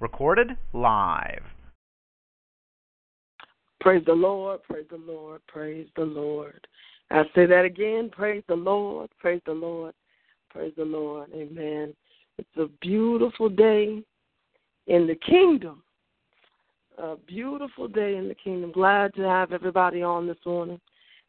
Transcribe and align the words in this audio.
Recorded 0.00 0.56
live. 0.72 1.42
Praise 3.80 4.04
the 4.06 4.12
Lord, 4.12 4.62
praise 4.64 4.86
the 4.90 4.96
Lord, 4.96 5.40
praise 5.46 5.86
the 5.96 6.04
Lord. 6.04 6.66
I 7.10 7.22
say 7.34 7.46
that 7.46 7.64
again. 7.64 8.10
Praise 8.10 8.42
the 8.48 8.54
Lord, 8.54 9.08
praise 9.18 9.40
the 9.46 9.52
Lord, 9.52 9.94
praise 10.50 10.72
the 10.76 10.84
Lord. 10.84 11.30
Amen. 11.32 11.94
It's 12.38 12.56
a 12.56 12.66
beautiful 12.80 13.48
day 13.48 14.02
in 14.86 15.06
the 15.06 15.14
kingdom. 15.14 15.82
A 16.98 17.16
beautiful 17.16 17.86
day 17.88 18.16
in 18.16 18.28
the 18.28 18.34
kingdom. 18.34 18.72
Glad 18.72 19.14
to 19.14 19.22
have 19.22 19.52
everybody 19.52 20.02
on 20.02 20.26
this 20.26 20.38
morning. 20.44 20.80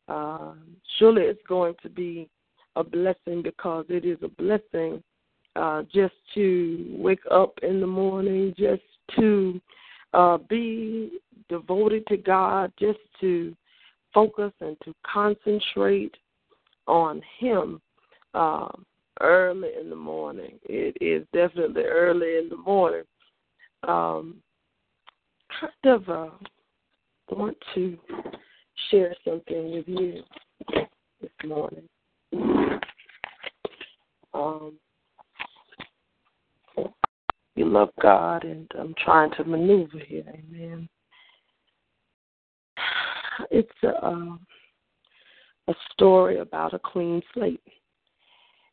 Uh, 0.07 0.53
surely 0.97 1.23
it's 1.23 1.45
going 1.47 1.75
to 1.83 1.89
be 1.89 2.29
a 2.75 2.83
blessing 2.83 3.41
because 3.43 3.85
it 3.89 4.05
is 4.05 4.17
a 4.23 4.27
blessing 4.27 5.03
uh, 5.55 5.83
just 5.93 6.13
to 6.35 6.85
wake 6.97 7.23
up 7.31 7.53
in 7.63 7.79
the 7.79 7.87
morning, 7.87 8.53
just 8.57 8.81
to 9.17 9.59
uh, 10.13 10.37
be 10.49 11.19
devoted 11.49 12.05
to 12.07 12.17
God, 12.17 12.71
just 12.79 12.99
to 13.21 13.55
focus 14.13 14.51
and 14.61 14.77
to 14.83 14.93
concentrate 15.05 16.15
on 16.87 17.21
Him 17.39 17.81
uh, 18.33 18.69
early 19.21 19.69
in 19.79 19.89
the 19.89 19.95
morning. 19.95 20.59
It 20.63 20.97
is 21.01 21.25
definitely 21.33 21.83
early 21.83 22.37
in 22.37 22.49
the 22.49 22.57
morning. 22.57 23.03
Um, 23.87 24.37
kind 25.59 25.95
of 25.95 26.09
uh, 26.09 26.29
want 27.31 27.57
to 27.75 27.97
share 28.89 29.15
something 29.25 29.71
with 29.71 29.87
you 29.87 30.23
this 31.21 31.31
morning. 31.45 31.87
Um, 34.33 34.73
you 37.59 37.65
love 37.65 37.89
God, 38.01 38.45
and 38.45 38.71
I'm 38.79 38.95
trying 39.03 39.31
to 39.31 39.43
maneuver 39.43 39.99
here. 39.99 40.23
Amen. 40.27 40.87
It's 43.51 43.69
a, 43.83 44.37
a 45.67 45.73
story 45.91 46.39
about 46.39 46.73
a 46.73 46.79
clean 46.79 47.21
slate. 47.33 47.61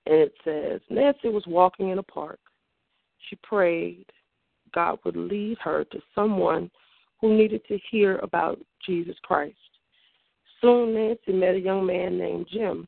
And 0.06 0.16
it 0.16 0.34
says 0.44 0.80
Nancy 0.88 1.28
was 1.28 1.44
walking 1.46 1.91
in 1.91 1.98
a 1.98 2.02
park. 2.02 2.38
She 3.28 3.36
prayed 3.42 4.06
God 4.72 4.98
would 5.05 5.16
lead 5.16 5.58
her 5.62 5.84
to 5.84 5.98
someone 6.14 6.70
who 7.20 7.36
needed 7.36 7.62
to 7.66 7.78
hear 7.91 8.18
about 8.18 8.61
Jesus 8.84 9.16
Christ. 9.22 9.56
Soon 10.61 10.94
Nancy 10.94 11.33
met 11.33 11.55
a 11.55 11.61
young 11.61 11.86
man 11.86 12.18
named 12.18 12.46
Jim. 12.52 12.86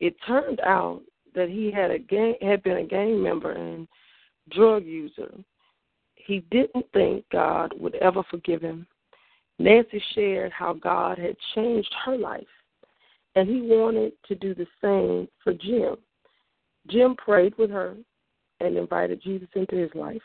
It 0.00 0.14
turned 0.26 0.60
out 0.60 1.02
that 1.34 1.48
he 1.48 1.70
had 1.70 1.90
a 1.90 1.98
gang 1.98 2.34
had 2.42 2.62
been 2.62 2.78
a 2.78 2.86
gang 2.86 3.22
member 3.22 3.52
and 3.52 3.86
drug 4.50 4.84
user. 4.84 5.32
He 6.14 6.40
didn't 6.50 6.86
think 6.92 7.24
God 7.30 7.72
would 7.78 7.94
ever 7.96 8.22
forgive 8.30 8.62
him. 8.62 8.86
Nancy 9.58 10.02
shared 10.14 10.52
how 10.52 10.74
God 10.74 11.18
had 11.18 11.36
changed 11.54 11.94
her 12.04 12.16
life, 12.16 12.44
and 13.34 13.48
he 13.48 13.62
wanted 13.62 14.12
to 14.28 14.34
do 14.34 14.54
the 14.54 14.66
same 14.82 15.28
for 15.42 15.54
Jim. 15.54 15.96
Jim 16.88 17.14
prayed 17.16 17.56
with 17.58 17.70
her 17.70 17.96
and 18.60 18.76
invited 18.76 19.22
Jesus 19.22 19.48
into 19.54 19.76
his 19.76 19.90
life. 19.94 20.22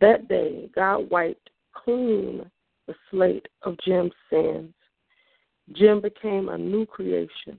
That 0.00 0.28
day, 0.28 0.68
God 0.74 1.10
wiped 1.10 1.50
clean 1.74 2.48
the 2.86 2.94
slate 3.10 3.46
of 3.62 3.76
Jim's 3.84 4.12
sins. 4.30 4.72
Jim 5.72 6.00
became 6.00 6.48
a 6.48 6.58
new 6.58 6.86
creation. 6.86 7.58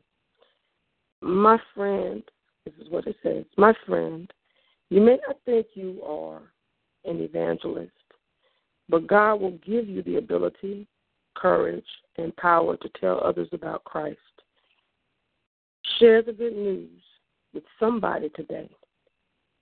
My 1.21 1.57
friend, 1.73 2.23
this 2.65 2.73
is 2.79 2.89
what 2.89 3.07
it 3.07 3.15
says, 3.23 3.45
my 3.57 3.73
friend, 3.85 4.31
you 4.89 5.01
may 5.01 5.17
not 5.27 5.37
think 5.45 5.67
you 5.73 6.01
are 6.03 6.41
an 7.05 7.21
evangelist, 7.21 7.91
but 8.89 9.07
God 9.07 9.35
will 9.35 9.57
give 9.65 9.87
you 9.87 10.03
the 10.03 10.17
ability, 10.17 10.87
courage, 11.35 11.85
and 12.17 12.35
power 12.37 12.77
to 12.77 12.89
tell 12.99 13.21
others 13.23 13.49
about 13.51 13.83
Christ. 13.83 14.19
Share 15.99 16.21
the 16.21 16.33
good 16.33 16.55
news 16.55 17.01
with 17.53 17.63
somebody 17.79 18.29
today. 18.29 18.69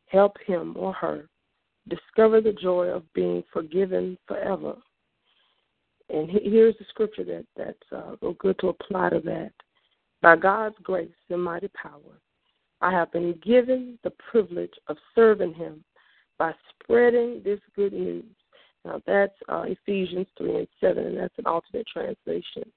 Help 0.08 0.38
him 0.46 0.76
or 0.78 0.94
her 0.94 1.28
discover 1.88 2.42
the 2.42 2.54
joy 2.54 2.88
of 2.88 3.04
being 3.14 3.44
forgiven 3.52 4.18
forever. 4.28 4.76
And 6.10 6.30
here's 6.30 6.78
the 6.78 6.86
scripture 6.90 7.24
that 7.26 7.46
that's 7.56 7.78
uh, 7.92 8.16
good 8.40 8.58
to 8.60 8.70
apply 8.70 9.10
to 9.10 9.20
that. 9.22 9.52
By 10.22 10.36
God's 10.36 10.76
grace 10.84 11.10
and 11.30 11.44
mighty 11.44 11.70
power, 11.70 12.20
I 12.84 12.92
have 12.92 13.12
been 13.14 13.40
given 13.42 13.98
the 14.04 14.12
privilege 14.30 14.74
of 14.88 14.98
serving 15.16 15.54
Him 15.54 15.84
by 16.38 16.54
spreading 16.70 17.42
this 17.44 17.60
good 17.76 17.94
news. 17.94 18.26
Now, 18.84 19.02
that's 19.08 19.34
uh, 19.48 19.64
Ephesians 19.66 20.28
3 20.38 20.58
and 20.58 20.68
7, 20.82 21.06
and 21.06 21.18
that's 21.18 21.34
an 21.38 21.46
alternate 21.46 21.88
translation. 21.88 22.70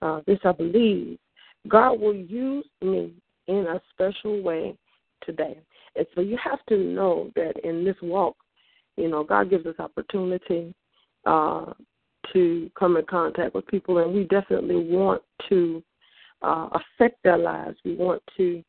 Uh, 0.00 0.20
this 0.24 0.38
I 0.44 0.52
believe 0.52 1.18
God 1.66 2.00
will 2.00 2.14
use 2.14 2.64
me 2.80 3.12
in 3.48 3.66
a 3.66 3.80
special 3.92 4.40
way 4.40 4.76
today. 5.24 5.58
And 5.96 6.06
so 6.14 6.20
you 6.20 6.38
have 6.42 6.64
to 6.68 6.78
know 6.78 7.32
that 7.34 7.54
in 7.64 7.84
this 7.84 7.96
walk, 8.00 8.36
you 8.96 9.08
know, 9.08 9.24
God 9.24 9.50
gives 9.50 9.66
us 9.66 9.74
opportunity 9.80 10.72
uh, 11.26 11.72
to 12.32 12.70
come 12.78 12.96
in 12.96 13.04
contact 13.06 13.54
with 13.56 13.66
people, 13.66 13.98
and 13.98 14.14
we 14.14 14.24
definitely 14.24 14.76
want 14.76 15.22
to 15.48 15.82
uh, 16.42 16.68
affect 16.72 17.20
their 17.24 17.36
lives. 17.36 17.76
We 17.84 17.96
want 17.96 18.22
to 18.36 18.62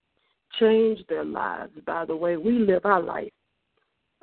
change 0.60 1.00
their 1.08 1.26
lives 1.26 1.72
by 1.86 2.06
the 2.06 2.16
way 2.16 2.38
we 2.38 2.60
live 2.60 2.86
our 2.86 3.02
life. 3.02 3.32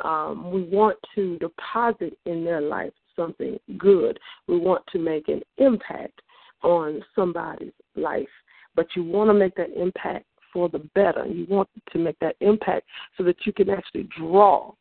Um, 0.04 0.52
we 0.52 0.62
want 0.62 0.96
to 1.14 1.38
deposit 1.38 2.16
in 2.24 2.44
their 2.44 2.60
life 2.60 2.92
something 3.16 3.58
good. 3.76 4.18
We 4.46 4.58
want 4.58 4.84
to 4.92 4.98
make 4.98 5.28
an 5.28 5.42
impact 5.58 6.20
on 6.62 7.02
somebody's 7.14 7.72
life, 7.96 8.28
but 8.74 8.86
you 8.94 9.02
want 9.02 9.28
to 9.30 9.34
make 9.34 9.54
that 9.56 9.70
impact 9.76 10.26
for 10.52 10.68
the 10.68 10.78
better. 10.94 11.26
You 11.26 11.46
want 11.48 11.68
to 11.92 11.98
make 11.98 12.18
that 12.20 12.36
impact 12.40 12.86
so 13.16 13.24
that 13.24 13.36
you 13.44 13.52
can 13.52 13.70
actually 13.70 14.08
draw. 14.16 14.72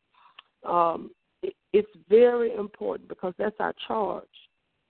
Um, 0.66 1.12
it, 1.41 1.56
it's 1.74 1.90
very 2.09 2.53
important 2.56 3.09
because 3.09 3.34
that's 3.38 3.56
our 3.59 3.74
charge. 3.88 4.24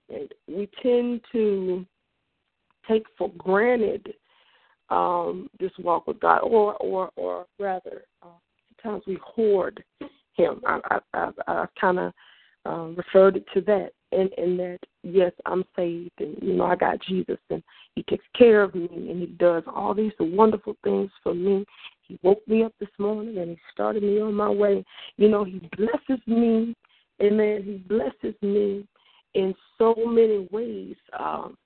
And 0.09 0.29
we 0.47 0.69
tend 0.81 1.22
to 1.31 1.85
take 2.88 3.03
for 3.18 3.29
granted 3.38 4.13
um, 4.90 5.50
this 5.59 5.72
walk 5.80 6.08
with 6.08 6.20
God, 6.20 6.40
or 6.40 6.75
or 6.75 7.12
or 7.16 7.46
rather, 7.59 8.03
uh, 8.22 8.28
sometimes 8.81 9.03
we 9.08 9.18
hoard 9.24 9.84
Him. 10.34 10.62
I 10.66 10.80
I, 10.92 11.00
I, 11.14 11.31
I 11.48 11.66
kind 11.80 12.00
of 12.00 12.14
um, 12.66 12.96
referred 12.96 13.38
it 13.38 13.46
to 13.53 13.62
that, 13.62 13.92
and 14.12 14.30
and 14.38 14.59
that 14.59 14.80
yes, 15.03 15.31
I'm 15.46 15.66
saved, 15.75 16.12
and 16.20 16.38
you 16.42 16.53
know 16.53 16.66
I 16.66 16.75
got 16.75 17.02
Jesus, 17.02 17.40
and 17.50 17.64
He 17.96 18.03
takes 18.03 18.25
care 18.38 18.64
of 18.64 18.75
me, 18.75 18.90
and 18.92 19.20
He 19.20 19.28
does 19.40 19.64
all 19.68 19.94
these 19.94 20.14
wonderful 20.20 20.75
things 20.84 21.12
for 21.24 21.34
me. 21.34 21.66
He 22.02 22.18
woke 22.24 22.48
me 22.48 22.64
up 22.64 22.74
this 22.80 22.90
morning, 22.98 23.38
and 23.38 23.52
He 23.52 23.58
started 23.74 24.04
me 24.04 24.22
on 24.22 24.34
my 24.34 24.50
way. 24.50 24.84
You 25.18 25.30
know 25.30 25.44
He 25.44 25.59
blesses 25.75 26.25
me, 26.25 26.75
Amen. 27.22 27.64
He 27.64 27.78
blesses 27.88 28.36
me 28.42 28.86
in 29.34 29.56
so 29.78 29.96
many 30.06 30.48
ways. 30.52 30.96
Um, 31.18 31.58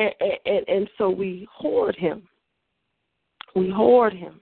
and, 0.00 0.32
and, 0.46 0.68
and 0.68 0.90
so 0.98 1.10
we 1.10 1.46
hoard 1.52 1.96
him. 1.96 2.22
We 3.54 3.70
hoard 3.70 4.14
him. 4.14 4.40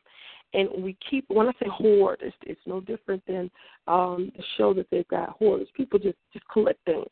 And 0.54 0.68
we 0.82 0.96
keep, 1.10 1.26
when 1.28 1.48
I 1.48 1.52
say 1.52 1.68
hoard, 1.68 2.20
it's, 2.22 2.36
it's 2.42 2.60
no 2.66 2.80
different 2.80 3.22
than 3.26 3.50
um, 3.86 4.32
the 4.36 4.42
show 4.56 4.72
that 4.74 4.86
they've 4.90 5.08
got 5.08 5.30
hoarders. 5.30 5.68
People 5.76 5.98
just, 5.98 6.16
just 6.32 6.48
collect 6.50 6.82
things. 6.84 7.06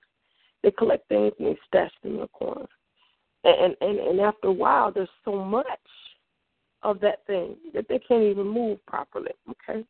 They 0.62 0.70
collect 0.70 1.08
things 1.08 1.32
and 1.38 1.48
they 1.48 1.58
stash 1.66 1.92
them 2.02 2.16
in 2.16 2.22
a 2.22 2.28
corner. 2.28 2.66
And, 3.44 3.76
and, 3.80 3.98
and 3.98 4.20
after 4.20 4.48
a 4.48 4.52
while, 4.52 4.90
there's 4.90 5.08
so 5.24 5.44
much 5.44 5.66
of 6.82 7.00
that 7.00 7.26
thing 7.26 7.56
that 7.74 7.86
they 7.88 7.98
can't 7.98 8.22
even 8.22 8.46
move 8.46 8.84
properly. 8.86 9.32
Okay, 9.50 9.84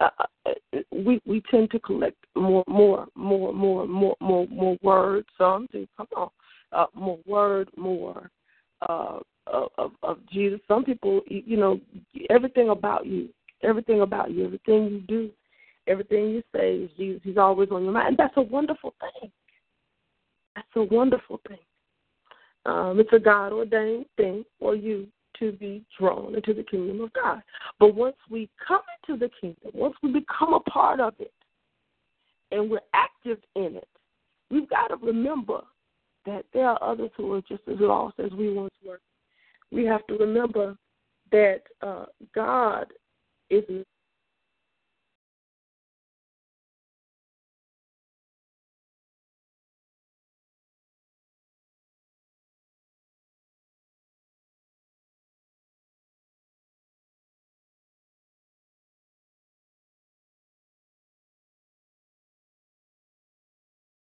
uh, 0.00 0.08
uh 0.46 0.80
we 0.92 1.20
we 1.24 1.42
tend 1.50 1.70
to 1.70 1.78
collect 1.78 2.16
more 2.34 2.64
more 2.66 3.06
more 3.14 3.52
more 3.52 3.86
more 3.86 4.16
more 4.20 4.46
more 4.48 4.76
words. 4.82 5.26
Some 5.38 5.68
do 5.72 5.86
come 5.96 6.06
on, 6.16 6.28
uh, 6.72 6.86
more 6.94 7.18
word, 7.26 7.68
more 7.76 8.30
uh, 8.88 9.18
of, 9.46 9.92
of 10.02 10.18
Jesus. 10.32 10.60
Some 10.68 10.84
people, 10.84 11.22
you 11.26 11.56
know, 11.56 11.80
everything 12.30 12.70
about 12.70 13.06
you, 13.06 13.28
everything 13.62 14.02
about 14.02 14.30
you, 14.30 14.44
everything 14.44 14.84
you 14.84 15.00
do, 15.08 15.30
everything 15.86 16.30
you 16.30 16.42
say 16.54 16.74
is 16.76 16.90
Jesus. 16.96 17.20
He's 17.24 17.38
always 17.38 17.70
on 17.70 17.84
your 17.84 17.92
mind. 17.92 18.08
And 18.08 18.16
that's 18.16 18.36
a 18.36 18.42
wonderful 18.42 18.94
thing. 19.00 19.30
That's 20.54 20.68
a 20.76 20.82
wonderful 20.82 21.40
thing. 21.48 21.58
Um, 22.66 23.00
it's 23.00 23.12
a 23.12 23.18
God 23.18 23.52
ordained 23.52 24.06
thing 24.16 24.44
for 24.58 24.74
you 24.74 25.06
to 25.38 25.52
be 25.52 25.84
drawn 25.98 26.34
into 26.34 26.52
the 26.52 26.64
kingdom 26.64 27.00
of 27.00 27.12
God. 27.12 27.42
But 27.78 27.94
once 27.94 28.16
we 28.28 28.50
come 28.66 28.80
into 29.08 29.18
the 29.18 29.30
kingdom, 29.40 29.70
once 29.72 29.94
we 30.02 30.12
become 30.12 30.52
a 30.54 30.60
part 30.60 31.00
of 31.00 31.14
it, 31.18 31.32
and 32.50 32.70
we're 32.70 32.80
active 32.94 33.38
in 33.56 33.76
it, 33.76 33.88
we've 34.50 34.68
got 34.68 34.88
to 34.88 34.96
remember 34.96 35.60
that 36.28 36.44
there 36.52 36.68
are 36.68 36.82
others 36.82 37.10
who 37.16 37.32
are 37.32 37.40
just 37.42 37.62
as 37.66 37.78
lost 37.80 38.20
as 38.20 38.30
we 38.32 38.52
once 38.52 38.74
were. 38.86 39.00
We 39.72 39.84
have 39.86 40.06
to 40.08 40.14
remember 40.14 40.76
that 41.32 41.62
uh, 41.82 42.06
God 42.34 42.86
is 43.50 43.64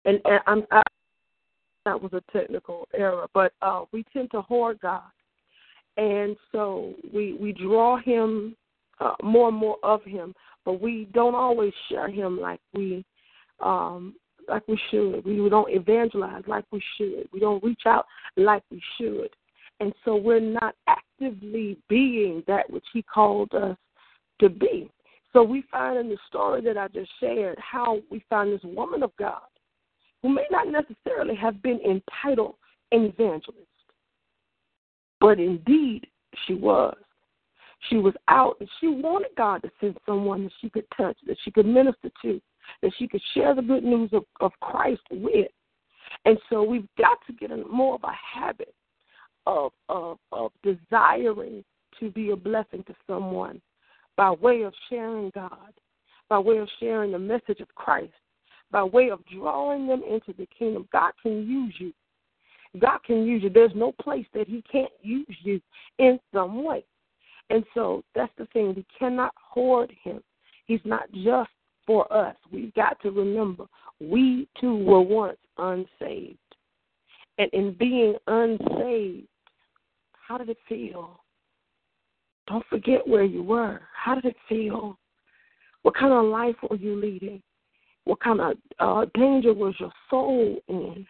and, 0.06 0.22
and 0.26 0.40
I'm 0.48 0.64
I, 0.72 0.82
that 1.86 2.02
was 2.02 2.12
a 2.14 2.24
technical 2.32 2.88
error, 2.94 3.28
but 3.34 3.54
uh, 3.62 3.86
we 3.92 4.04
tend 4.12 4.32
to 4.32 4.42
hoard 4.42 4.80
God, 4.82 5.04
and 5.98 6.36
so 6.52 6.94
we 7.14 7.34
we 7.34 7.54
draw 7.54 7.98
Him 7.98 8.56
uh, 9.00 9.14
more 9.24 9.50
and 9.50 9.58
more 9.58 9.78
of 9.84 10.04
Him, 10.04 10.34
but 10.66 10.82
we 10.82 11.08
don't 11.14 11.36
always 11.36 11.74
share 11.90 12.10
Him 12.10 12.40
like 12.40 12.60
we 12.74 13.06
um, 13.62 14.16
like 14.50 14.68
we 14.68 14.80
should. 14.92 15.24
We, 15.26 15.40
we 15.40 15.50
don't 15.50 15.72
evangelize 15.72 16.44
like 16.48 16.66
we 16.72 16.82
should. 16.98 17.28
We 17.32 17.40
don't 17.40 17.64
reach 17.64 17.84
out 17.86 18.06
like 18.36 18.64
we 18.72 18.82
should, 18.98 19.30
and 19.80 19.94
so 20.04 20.16
we're 20.16 20.40
not 20.40 20.76
actively 20.88 21.78
being 21.88 22.44
that 22.48 22.70
which 22.70 22.86
He 22.92 23.04
called 23.04 23.54
us 23.54 23.78
to 24.40 24.50
be. 24.50 24.90
So 25.34 25.44
we 25.44 25.64
find 25.70 25.98
in 25.98 26.08
the 26.08 26.18
story 26.28 26.62
that 26.62 26.78
I 26.78 26.88
just 26.88 27.12
shared 27.20 27.58
how 27.60 28.00
we 28.10 28.24
find 28.30 28.54
this 28.54 28.64
woman 28.64 29.04
of 29.04 29.12
God 29.18 29.42
who 30.26 30.34
may 30.34 30.46
not 30.50 30.68
necessarily 30.68 31.36
have 31.36 31.62
been 31.62 31.80
entitled 31.82 32.56
an 32.92 33.04
evangelist, 33.04 33.68
but 35.20 35.40
indeed 35.40 36.08
she 36.48 36.56
was. 36.56 36.98
She 37.90 37.98
was 37.98 38.16
out 38.28 38.58
and 38.60 38.68
she 38.82 38.88
wanted 38.88 39.30
God 39.38 39.62
to 39.62 39.70
send 39.80 39.96
someone 40.04 40.46
that 40.46 40.54
she 40.60 40.72
could 40.72 40.88
touch, 40.98 41.16
that 41.28 41.38
she 41.44 41.52
could 41.52 41.68
minister 41.68 42.10
to, 42.24 42.42
that 42.82 42.92
she 42.98 43.08
could 43.08 43.22
share 43.36 43.54
the 43.54 43.62
good 43.62 43.84
news 43.84 44.10
of, 44.14 44.24
of 44.42 44.52
Christ 44.62 45.04
with. 45.12 45.52
And 46.26 46.40
so 46.50 46.64
we've 46.64 46.88
got 46.98 47.20
to 47.28 47.34
get 47.34 47.52
in 47.52 47.64
more 47.70 47.94
of 47.94 48.04
a 48.04 48.40
habit 48.40 48.74
of, 49.46 49.74
of, 49.90 50.18
of 50.32 50.52
desiring 50.64 51.64
to 52.00 52.10
be 52.10 52.32
a 52.32 52.36
blessing 52.36 52.84
to 52.88 52.96
someone 53.06 53.62
by 54.18 54.32
way 54.32 54.64
of 54.64 54.74
sharing 54.90 55.30
God, 55.36 55.72
by 56.30 56.40
way 56.40 56.58
of 56.58 56.70
sharing 56.80 57.12
the 57.12 57.20
message 57.20 57.60
of 57.60 57.68
Christ, 57.76 58.14
by 58.72 58.84
way 58.84 59.10
of 59.10 59.20
drawing 59.28 59.88
them 59.88 60.02
into 60.04 60.34
the 60.38 60.48
kingdom. 60.58 60.88
God 60.92 61.12
can 61.22 61.48
use 61.48 61.76
you. 61.80 61.94
God 62.80 63.00
can 63.06 63.26
use 63.26 63.44
you. 63.44 63.50
There's 63.50 63.72
no 63.76 63.94
place 63.94 64.26
that 64.34 64.48
He 64.48 64.64
can't 64.70 64.92
use 65.02 65.36
you 65.44 65.62
in 66.00 66.20
some 66.34 66.64
way. 66.64 66.84
And 67.50 67.64
so 67.74 68.04
that's 68.16 68.34
the 68.38 68.48
thing. 68.48 68.74
We 68.76 68.86
cannot 68.98 69.34
hoard 69.36 69.94
Him. 70.04 70.22
He's 70.66 70.82
not 70.84 71.12
just 71.12 71.50
for 71.86 72.12
us. 72.12 72.36
We've 72.52 72.74
got 72.74 73.00
to 73.02 73.12
remember 73.12 73.66
we 74.00 74.48
too 74.60 74.84
were 74.84 75.02
once 75.02 75.38
unsaved. 75.58 76.38
And 77.38 77.50
in 77.54 77.76
being 77.78 78.16
unsaved, 78.28 79.28
how 80.12 80.38
did 80.38 80.50
it 80.50 80.58
feel? 80.68 81.20
Don't 82.48 82.66
forget 82.70 83.08
where 83.08 83.24
you 83.24 83.44
were. 83.44 83.82
How 83.94 84.16
did 84.16 84.26
it 84.26 84.36
feel? 84.48 84.98
What 85.84 85.96
kind 85.96 86.14
of 86.14 86.26
life 86.26 86.56
were 86.68 86.78
you 86.78 86.96
leading? 86.96 87.42
What 88.06 88.20
kind 88.20 88.40
of 88.40 88.58
uh, 88.80 89.06
danger 89.16 89.54
was 89.54 89.74
your 89.80 89.92
soul 90.10 90.58
in? 90.68 91.06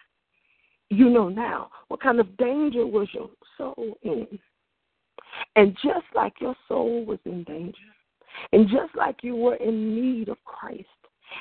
You 0.90 1.10
know 1.10 1.30
now. 1.30 1.70
What 1.90 2.02
kind 2.02 2.20
of 2.20 2.38
danger 2.38 2.86
was 2.86 3.08
your 3.14 3.30
soul 3.58 3.98
in? 4.04 4.28
And 5.58 5.76
just 5.84 6.06
like 6.16 6.34
your 6.40 6.56
soul 6.68 7.06
was 7.06 7.20
in 7.26 7.44
danger, 7.44 7.78
and 8.54 8.70
just 8.70 8.96
like 8.96 9.18
you 9.22 9.36
were 9.36 9.56
in 9.56 9.94
need 9.94 10.30
of 10.30 10.38
Christ, 10.46 10.86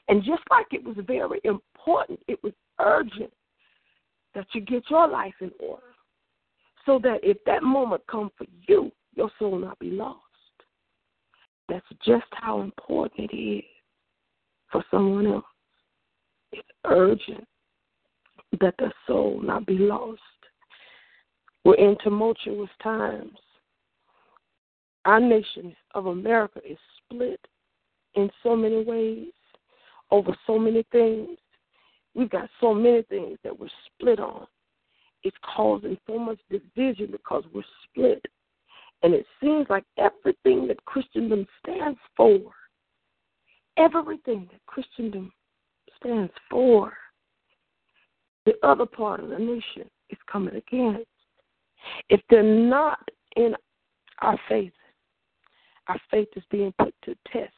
and 0.09 0.25
just 0.25 0.43
like 0.51 0.67
it 0.73 0.83
was 0.83 0.97
very 1.07 1.41
important, 1.45 2.19
it 2.27 2.43
was 2.43 2.53
urgent 2.81 3.33
that 4.35 4.47
you 4.53 4.61
get 4.61 4.83
your 4.91 5.07
life 5.07 5.35
in 5.41 5.53
order 5.61 5.83
so 6.85 6.99
that 6.99 7.21
if 7.23 7.37
that 7.47 7.63
moment 7.63 8.05
comes 8.09 8.33
for 8.37 8.47
you, 8.67 8.91
your 9.15 9.31
soul 9.39 9.59
not 9.59 9.79
be 9.79 9.91
lost. 9.91 10.19
That's 11.69 11.87
just 12.05 12.27
how 12.33 12.63
important 12.63 13.31
it 13.31 13.37
is 13.37 13.74
for 14.75 14.85
someone 14.91 15.27
else. 15.29 15.45
It's 16.51 16.69
urgent 16.85 17.47
that 18.61 18.75
the 18.79 18.91
soul 19.07 19.41
not 19.41 19.67
be 19.67 19.79
lost. 19.79 20.21
We're 21.65 21.77
in 21.77 21.97
tumultuous 22.03 22.69
times. 22.83 23.39
Our 25.05 25.21
nation 25.21 25.77
of 25.95 26.07
America 26.07 26.61
is 26.69 26.77
split 26.99 27.41
in 28.17 28.29
so 28.43 28.57
many 28.57 28.83
ways 28.83 29.29
over 30.11 30.37
so 30.45 30.59
many 30.59 30.85
things. 30.91 31.39
We've 32.17 32.31
got 32.31 32.49
so 32.61 32.75
many 32.75 33.03
things 33.03 33.39
that 33.45 33.57
we're 33.57 33.69
split 33.87 34.19
on. 34.19 34.47
It's 35.23 35.37
causing 35.55 35.97
so 36.09 36.19
much 36.19 36.41
division 36.51 37.13
because 37.13 37.45
we're 37.55 37.63
split. 37.85 38.25
And 39.05 39.15
it 39.15 39.27
seems 39.41 39.67
like 39.71 39.85
everything 39.99 40.67
that 40.67 40.85
Christendom 40.85 41.47
stands 41.63 41.99
for, 42.17 42.41
everything 43.77 44.49
that 44.53 44.61
Christendom 44.67 45.33
stands 45.97 46.33
for, 46.51 46.93
the 48.47 48.55
other 48.63 48.87
part 48.87 49.21
of 49.21 49.31
the 49.31 49.39
nation 49.39 49.91
is 50.11 50.19
coming 50.31 50.55
against. 50.55 51.09
If 52.09 52.21
they're 52.31 52.43
not 52.43 52.99
in 53.37 53.55
our 54.21 54.39
faith, 54.49 54.73
our 55.89 56.01
faith 56.11 56.29
is 56.37 56.43
being 56.51 56.73
put 56.79 56.95
to 57.05 57.15
test 57.31 57.53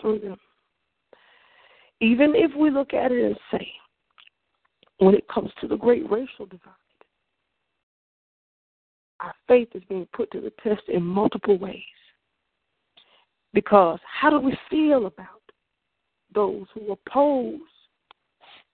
through 0.00 0.20
them. 0.20 0.36
Even 2.00 2.34
if 2.34 2.54
we 2.54 2.70
look 2.70 2.92
at 2.92 3.12
it 3.12 3.24
and 3.24 3.36
say, 3.50 3.66
when 4.98 5.14
it 5.14 5.26
comes 5.28 5.50
to 5.60 5.68
the 5.68 5.76
great 5.76 6.10
racial 6.10 6.46
divide, 6.46 6.72
our 9.20 9.34
faith 9.48 9.68
is 9.74 9.82
being 9.88 10.06
put 10.12 10.30
to 10.32 10.40
the 10.40 10.52
test 10.62 10.82
in 10.88 11.02
multiple 11.02 11.58
ways. 11.58 11.82
Because 13.52 13.98
how 14.04 14.30
do 14.30 14.40
we 14.40 14.56
feel 14.70 15.06
about 15.06 15.42
those 16.34 16.66
who 16.74 16.92
oppose 16.92 17.60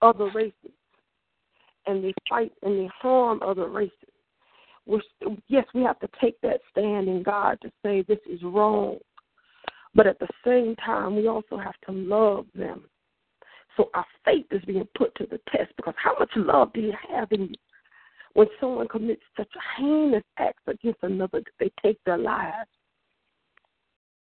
other 0.00 0.30
races 0.34 0.54
and 1.86 2.02
they 2.02 2.12
fight 2.28 2.52
and 2.62 2.78
they 2.78 2.90
harm 3.00 3.40
other 3.44 3.68
races? 3.68 3.92
We're, 4.84 5.00
yes, 5.48 5.64
we 5.74 5.82
have 5.82 6.00
to 6.00 6.08
take 6.20 6.40
that 6.40 6.60
stand 6.70 7.08
in 7.08 7.22
God 7.22 7.58
to 7.62 7.70
say 7.84 8.02
this 8.02 8.18
is 8.28 8.42
wrong. 8.42 8.98
But 9.94 10.06
at 10.06 10.18
the 10.18 10.28
same 10.44 10.74
time, 10.76 11.14
we 11.14 11.28
also 11.28 11.56
have 11.58 11.78
to 11.86 11.92
love 11.92 12.46
them. 12.54 12.84
So 13.76 13.90
our 13.94 14.06
faith 14.24 14.46
is 14.50 14.64
being 14.64 14.88
put 14.96 15.14
to 15.16 15.26
the 15.26 15.40
test 15.50 15.72
because 15.76 15.94
how 15.96 16.16
much 16.18 16.30
love 16.34 16.72
do 16.72 16.80
you 16.80 16.94
have 17.10 17.30
in 17.30 17.42
you? 17.42 17.54
when 18.34 18.46
someone 18.60 18.88
commits 18.88 19.22
such 19.36 19.48
heinous 19.76 20.22
act 20.38 20.58
against 20.66 21.02
another 21.02 21.40
that 21.40 21.52
they 21.58 21.70
take 21.82 21.98
their 22.04 22.18
lives. 22.18 22.68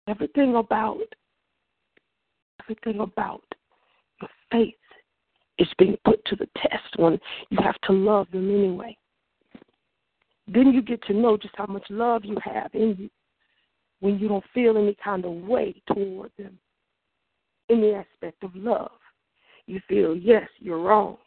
Everything 0.07 0.55
about 0.55 1.01
everything 2.61 3.01
about 3.01 3.43
your 4.21 4.29
faith 4.51 4.73
is 5.57 5.67
being 5.77 5.97
put 6.05 6.23
to 6.25 6.35
the 6.35 6.47
test 6.57 6.97
when 6.97 7.19
you 7.49 7.57
have 7.61 7.79
to 7.81 7.93
love 7.93 8.27
them 8.31 8.49
anyway. 8.49 8.95
Then 10.47 10.71
you 10.71 10.81
get 10.81 11.03
to 11.03 11.13
know 11.13 11.37
just 11.37 11.55
how 11.57 11.65
much 11.65 11.85
love 11.89 12.23
you 12.23 12.37
have 12.43 12.69
in 12.73 12.95
you 12.97 13.09
when 13.99 14.19
you 14.19 14.27
don't 14.27 14.43
feel 14.53 14.77
any 14.77 14.95
kind 15.03 15.25
of 15.25 15.31
way 15.31 15.81
toward 15.87 16.31
them 16.37 16.57
in 17.69 17.81
the 17.81 17.93
aspect 17.93 18.43
of 18.43 18.55
love. 18.55 18.91
You 19.65 19.81
feel, 19.87 20.15
yes, 20.15 20.47
you're 20.59 20.81
wrong 20.81 21.17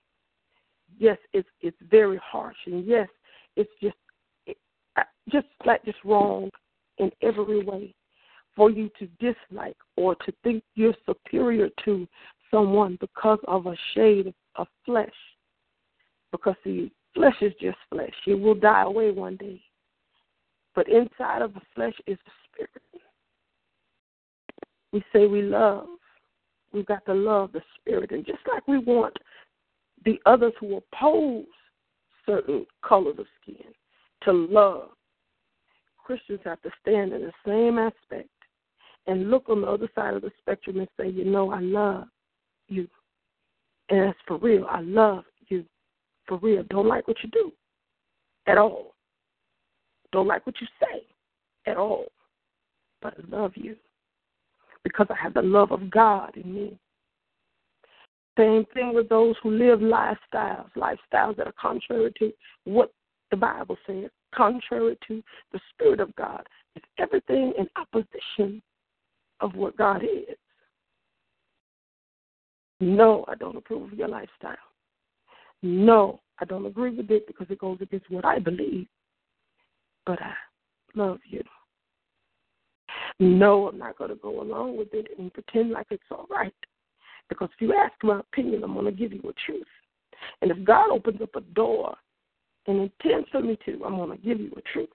yes, 0.99 1.19
it's 1.33 1.49
it's 1.61 1.77
very 1.91 2.21
harsh, 2.23 2.57
and 2.67 2.87
yes, 2.87 3.09
it's 3.57 3.71
just 3.83 3.97
it, 4.47 4.57
just 5.31 5.47
like 5.67 5.85
just 5.85 5.99
wrong 6.05 6.51
in 6.99 7.11
every 7.23 7.65
way 7.65 7.95
for 8.57 8.71
you 8.71 8.91
to 8.99 9.07
dislike 9.19 9.77
or 9.97 10.15
to 10.15 10.33
think 10.43 10.63
you're 10.75 10.95
superior 11.07 11.69
to 11.85 12.07
someone 12.51 12.99
because 13.01 13.39
of 13.47 13.67
a 13.67 13.77
shade 13.95 14.33
of, 14.57 14.67
flesh. 14.85 15.09
Because 16.33 16.57
the 16.65 16.91
flesh 17.15 17.37
is 17.41 17.53
just 17.61 17.79
flesh; 17.91 18.15
it 18.27 18.35
will 18.35 18.55
die 18.55 18.83
away 18.83 19.11
one 19.11 19.37
day. 19.37 19.61
But 20.75 20.89
inside 20.89 21.43
of 21.43 21.55
the 21.55 21.61
flesh 21.75 21.95
is 22.07 22.19
the 22.25 22.33
spirit. 22.47 22.83
We 24.93 25.03
say 25.13 25.27
we 25.27 25.43
love. 25.43 25.87
We've 26.73 26.87
got 26.87 27.05
to 27.07 27.15
love 27.15 27.53
the 27.53 27.63
spirit, 27.79 28.13
and 28.13 28.25
just 28.25 28.39
like 28.53 28.67
we 28.69 28.79
want 28.79 29.17
the 30.05 30.21
others 30.27 30.53
who 30.61 30.77
oppose 30.77 31.47
certain 32.27 32.67
colors 32.87 33.17
of 33.19 33.27
skin 33.43 33.73
to 34.23 34.33
love. 34.33 34.91
Christians 36.05 36.41
have 36.45 36.61
to 36.63 36.71
stand 36.81 37.13
in 37.13 37.23
the 37.23 37.33
same 37.47 37.79
aspect 37.79 38.29
and 39.07 39.31
look 39.31 39.49
on 39.49 39.63
the 39.63 39.67
other 39.67 39.89
side 39.95 40.15
of 40.15 40.23
the 40.23 40.31
spectrum 40.41 40.79
and 40.79 40.89
say, 40.99 41.09
you 41.09 41.25
know, 41.25 41.51
I 41.51 41.61
love 41.61 42.05
you. 42.69 42.89
And 43.89 44.09
that's 44.09 44.19
for 44.27 44.39
real. 44.39 44.67
I 44.69 44.81
love 44.81 45.25
you. 45.49 45.65
For 46.27 46.39
real. 46.39 46.63
Don't 46.71 46.87
like 46.87 47.09
what 47.09 47.17
you 47.23 47.31
do 47.31 47.53
at 48.47 48.59
all. 48.59 48.95
Don't 50.13 50.27
like 50.27 50.47
what 50.47 50.61
you 50.61 50.67
say 50.81 51.03
at 51.67 51.77
all. 51.77 52.07
But 53.03 53.15
I 53.19 53.37
love 53.37 53.53
you 53.55 53.77
because 54.85 55.07
I 55.11 55.15
have 55.21 55.35
the 55.35 55.43
love 55.43 55.73
of 55.73 55.91
God 55.91 56.37
in 56.37 56.55
me. 56.55 56.79
Same 58.39 58.65
thing 58.73 58.95
with 58.95 59.09
those 59.09 59.35
who 59.43 59.51
live 59.51 59.81
lifestyles, 59.81 60.71
lifestyles 60.77 61.37
that 61.37 61.47
are 61.47 61.55
contrary 61.61 62.13
to 62.19 62.33
what 62.65 62.93
the 63.31 63.37
Bible 63.37 63.77
says, 63.87 64.11
contrary 64.35 64.97
to 65.09 65.23
the 65.53 65.61
Spirit 65.73 66.01
of 66.01 66.15
God. 66.17 66.43
It's 66.75 66.87
everything 66.99 67.53
in 67.59 67.69
opposition 67.77 68.63
of 69.41 69.55
what 69.55 69.77
God 69.77 70.03
is. 70.03 70.37
No, 72.81 73.25
I 73.29 73.35
don't 73.35 73.57
approve 73.57 73.93
of 73.93 73.99
your 73.99 74.09
lifestyle. 74.09 74.57
No, 75.63 76.21
I 76.41 76.47
don't 76.47 76.67
agree 76.67 76.91
with 76.91 77.11
it 77.11 77.27
because 77.27 77.47
it 77.51 77.59
goes 77.59 77.79
against 77.81 78.11
what 78.11 78.25
I 78.25 78.39
believe. 78.39 78.87
But 80.07 80.21
I 80.23 80.33
love 80.95 81.19
you. 81.29 81.43
No, 83.19 83.69
I'm 83.69 83.79
not 83.79 83.99
going 83.99 84.11
to 84.11 84.17
go 84.17 84.41
along 84.41 84.79
with 84.79 84.89
it 84.95 85.09
and 85.19 85.33
pretend 85.33 85.73
like 85.73 85.89
it's 85.91 86.03
all 86.11 86.27
right. 86.31 86.55
Because 87.29 87.51
if 87.55 87.61
you 87.61 87.75
ask 87.75 87.93
my 88.03 88.21
opinion, 88.21 88.65
I'm 88.65 88.73
going 88.73 88.87
to 88.87 88.93
give 88.93 89.13
you 89.13 89.21
a 89.21 89.33
truth. 89.47 89.67
And 90.41 90.51
if 90.51 90.65
God 90.65 90.91
opens 90.91 91.21
up 91.21 91.37
a 91.37 91.41
door 91.41 91.95
and 92.67 92.81
intends 92.81 93.29
for 93.31 93.43
me 93.43 93.59
to, 93.67 93.85
I'm 93.85 93.97
going 93.97 94.17
to 94.17 94.25
give 94.25 94.41
you 94.41 94.53
a 94.57 94.63
truth. 94.73 94.89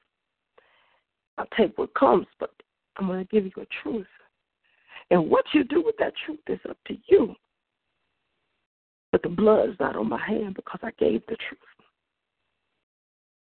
I'll 1.38 1.48
take 1.58 1.78
what 1.78 1.94
comes, 1.94 2.26
but 2.40 2.52
I'm 2.98 3.08
going 3.08 3.26
to 3.26 3.32
give 3.32 3.46
you 3.46 3.62
a 3.62 3.66
truth. 3.84 4.08
And 5.12 5.30
what 5.30 5.46
you 5.54 5.64
do 5.64 5.84
with 5.84 5.96
that 6.00 6.14
truth 6.26 6.40
is 6.48 6.60
up 6.70 6.78
to 6.88 6.98
you. 7.08 7.36
But 9.12 9.22
the 9.24 9.30
blood 9.30 9.70
is 9.70 9.76
not 9.80 9.96
on 9.96 10.10
my 10.10 10.24
hand 10.24 10.56
because 10.56 10.80
I 10.84 10.92
gave 11.00 11.22
the 11.28 11.38
truth. 11.48 11.62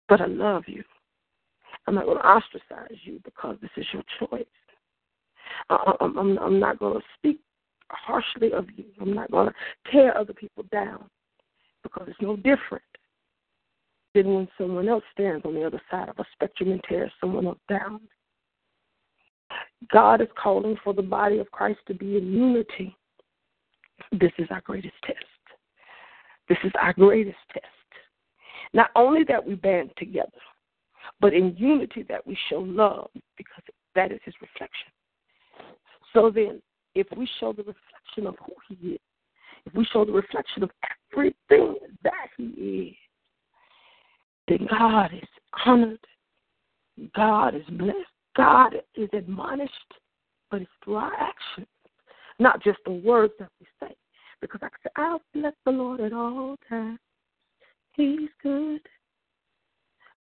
But 0.08 0.20
I 0.20 0.26
love 0.26 0.64
you. 0.66 0.82
I'm 1.86 1.94
not 1.94 2.06
going 2.06 2.18
to 2.18 2.26
ostracize 2.26 2.98
you 3.04 3.20
because 3.24 3.56
this 3.60 3.70
is 3.76 3.86
your 3.92 4.02
choice. 4.18 4.46
I'm 5.68 6.58
not 6.58 6.78
going 6.78 6.94
to 6.94 7.06
speak 7.18 7.40
harshly 7.90 8.52
of 8.52 8.66
you. 8.76 8.84
I'm 9.00 9.14
not 9.14 9.30
going 9.30 9.48
to 9.48 9.54
tear 9.90 10.16
other 10.16 10.32
people 10.32 10.64
down 10.72 11.04
because 11.82 12.06
it's 12.08 12.20
no 12.20 12.36
different 12.36 12.82
than 14.14 14.34
when 14.34 14.48
someone 14.58 14.88
else 14.88 15.04
stands 15.12 15.44
on 15.44 15.54
the 15.54 15.64
other 15.64 15.80
side 15.90 16.08
of 16.08 16.18
a 16.18 16.24
spectrum 16.32 16.72
and 16.72 16.82
tears 16.88 17.10
someone 17.20 17.46
else 17.46 17.58
down. 17.68 18.00
God 19.90 20.20
is 20.20 20.28
calling 20.40 20.76
for 20.84 20.92
the 20.92 21.02
body 21.02 21.38
of 21.38 21.50
Christ 21.50 21.80
to 21.88 21.94
be 21.94 22.16
in 22.16 22.32
unity. 22.32 22.96
This 24.12 24.32
is 24.38 24.48
our 24.50 24.60
greatest 24.60 24.94
test. 25.04 25.18
This 26.48 26.58
is 26.64 26.72
our 26.80 26.92
greatest 26.92 27.38
test. 27.52 27.66
Not 28.74 28.90
only 28.96 29.24
that 29.24 29.44
we 29.44 29.54
band 29.54 29.90
together, 29.96 30.30
but 31.20 31.34
in 31.34 31.54
unity 31.56 32.04
that 32.08 32.26
we 32.26 32.36
show 32.48 32.60
love 32.60 33.10
because 33.36 33.62
that 33.94 34.12
is 34.12 34.20
his 34.24 34.34
reflection. 34.40 34.88
So 36.12 36.30
then, 36.30 36.60
if 36.94 37.06
we 37.16 37.28
show 37.40 37.52
the 37.52 37.62
reflection 37.62 38.26
of 38.26 38.34
who 38.44 38.52
he 38.68 38.88
is, 38.92 39.00
if 39.66 39.74
we 39.74 39.84
show 39.92 40.04
the 40.04 40.12
reflection 40.12 40.62
of 40.62 40.70
everything 41.12 41.76
that 42.02 42.28
he 42.36 42.44
is, 42.88 42.94
then 44.48 44.66
God 44.68 45.10
is 45.14 45.28
honored, 45.64 46.04
God 47.14 47.54
is 47.54 47.62
blessed, 47.70 47.96
God 48.36 48.74
is 48.94 49.08
admonished, 49.12 49.72
but 50.50 50.62
it's 50.62 50.70
through 50.84 50.96
our 50.96 51.12
actions, 51.14 51.66
not 52.38 52.62
just 52.62 52.78
the 52.84 52.92
words 52.92 53.32
that 53.38 53.50
we 53.60 53.66
say. 53.80 53.94
Because 54.40 54.60
I 54.62 54.68
say, 54.82 54.90
I'll 54.96 55.22
bless 55.34 55.54
the 55.64 55.70
Lord 55.70 56.00
at 56.00 56.12
all 56.12 56.56
times. 56.68 56.98
He's 57.92 58.28
good. 58.42 58.80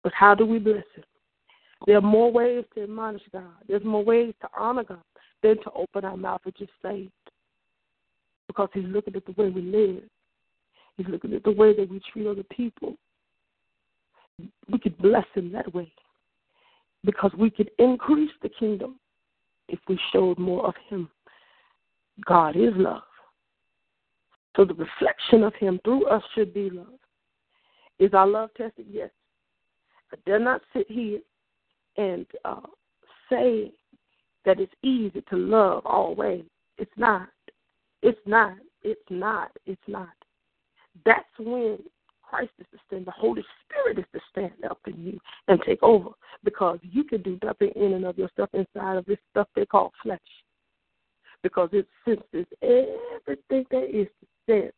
But 0.02 0.12
how 0.12 0.34
do 0.34 0.44
we 0.46 0.58
bless 0.58 0.84
him? 0.96 1.04
There 1.86 1.96
are 1.96 2.02
more 2.02 2.32
ways 2.32 2.64
to 2.74 2.82
admonish 2.82 3.22
God. 3.32 3.44
There's 3.68 3.84
more 3.84 4.04
ways 4.04 4.34
to 4.40 4.48
honor 4.58 4.84
God 4.84 5.02
than 5.42 5.56
to 5.62 5.70
open 5.72 6.04
our 6.04 6.16
mouth 6.16 6.40
and 6.44 6.54
just 6.56 6.72
say 6.82 7.02
it. 7.02 7.32
Because 8.46 8.68
He's 8.72 8.84
looking 8.84 9.14
at 9.14 9.24
the 9.26 9.32
way 9.40 9.50
we 9.50 9.62
live. 9.62 10.02
He's 10.96 11.06
looking 11.08 11.34
at 11.34 11.44
the 11.44 11.52
way 11.52 11.76
that 11.76 11.88
we 11.88 12.00
treat 12.12 12.26
other 12.26 12.42
people. 12.44 12.96
We 14.70 14.78
could 14.78 14.98
bless 14.98 15.26
Him 15.34 15.52
that 15.52 15.72
way. 15.72 15.92
Because 17.04 17.32
we 17.38 17.50
could 17.50 17.70
increase 17.78 18.30
the 18.42 18.48
kingdom 18.48 18.98
if 19.68 19.78
we 19.88 19.98
showed 20.12 20.38
more 20.38 20.66
of 20.66 20.74
Him. 20.88 21.08
God 22.26 22.56
is 22.56 22.72
love. 22.74 23.02
So 24.56 24.64
the 24.64 24.74
reflection 24.74 25.44
of 25.44 25.54
Him 25.54 25.80
through 25.84 26.06
us 26.06 26.22
should 26.34 26.52
be 26.52 26.70
love. 26.70 26.98
Is 27.98 28.14
our 28.14 28.26
love 28.26 28.50
tested? 28.56 28.86
Yes. 28.90 29.10
I 30.12 30.16
dare 30.24 30.38
not 30.38 30.62
sit 30.72 30.90
here 30.90 31.20
and 31.96 32.26
uh, 32.44 32.60
say 33.28 33.72
that 34.44 34.60
it's 34.60 34.72
easy 34.82 35.22
to 35.28 35.36
love 35.36 35.84
always. 35.84 36.44
It's 36.78 36.90
not. 36.96 37.28
It's 38.02 38.20
not. 38.24 38.54
It's 38.82 39.00
not. 39.10 39.50
It's 39.66 39.80
not. 39.86 40.08
That's 41.04 41.28
when 41.38 41.78
Christ 42.28 42.52
is 42.58 42.66
to 42.72 42.78
stand. 42.86 43.06
The 43.06 43.12
Holy 43.12 43.44
Spirit 43.64 43.98
is 43.98 44.04
to 44.12 44.20
stand 44.30 44.64
up 44.70 44.78
in 44.86 45.02
you 45.02 45.18
and 45.48 45.60
take 45.66 45.82
over 45.82 46.10
because 46.44 46.78
you 46.82 47.04
can 47.04 47.22
do 47.22 47.38
nothing 47.42 47.70
in 47.74 47.94
and 47.94 48.04
of 48.04 48.18
yourself 48.18 48.50
inside 48.52 48.96
of 48.96 49.06
this 49.06 49.18
stuff 49.30 49.48
they 49.54 49.66
call 49.66 49.92
flesh. 50.02 50.18
Because 51.42 51.70
it 51.72 51.86
senses 52.04 52.46
everything 52.62 53.64
there 53.70 53.86
is 53.86 54.08
to 54.20 54.26
sense. 54.46 54.72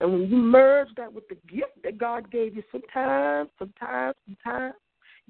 And 0.00 0.12
when 0.12 0.30
you 0.30 0.36
merge 0.36 0.88
that 0.96 1.12
with 1.12 1.28
the 1.28 1.36
gift 1.46 1.82
that 1.84 1.98
God 1.98 2.30
gave 2.30 2.56
you, 2.56 2.62
sometimes, 2.72 3.50
sometimes, 3.58 4.16
sometimes, 4.26 4.74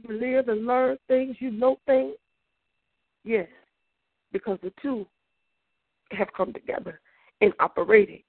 you 0.03 0.19
live 0.19 0.49
and 0.49 0.67
learn 0.67 0.97
things, 1.09 1.37
you 1.41 1.51
know 1.51 1.79
things. 1.87 2.15
Yes, 3.25 3.49
because 4.33 4.59
the 4.63 4.73
two 4.81 5.07
have 6.13 6.29
come 6.37 6.53
together 6.53 7.01
and 7.41 7.53
operating. 7.61 8.23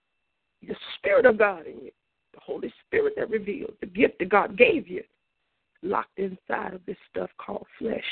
The 0.67 0.75
Spirit 0.97 1.25
of 1.25 1.39
God 1.39 1.65
in 1.65 1.85
you, 1.85 1.91
the 2.33 2.39
Holy 2.41 2.73
Spirit 2.85 3.13
that 3.17 3.29
reveals 3.29 3.73
the 3.79 3.88
gift 3.88 4.19
that 4.19 4.29
God 4.29 4.57
gave 4.57 4.88
you, 4.88 5.03
locked 5.81 6.17
inside 6.17 6.73
of 6.73 6.85
this 6.85 6.97
stuff 7.09 7.29
called 7.38 7.65
flesh, 7.79 8.03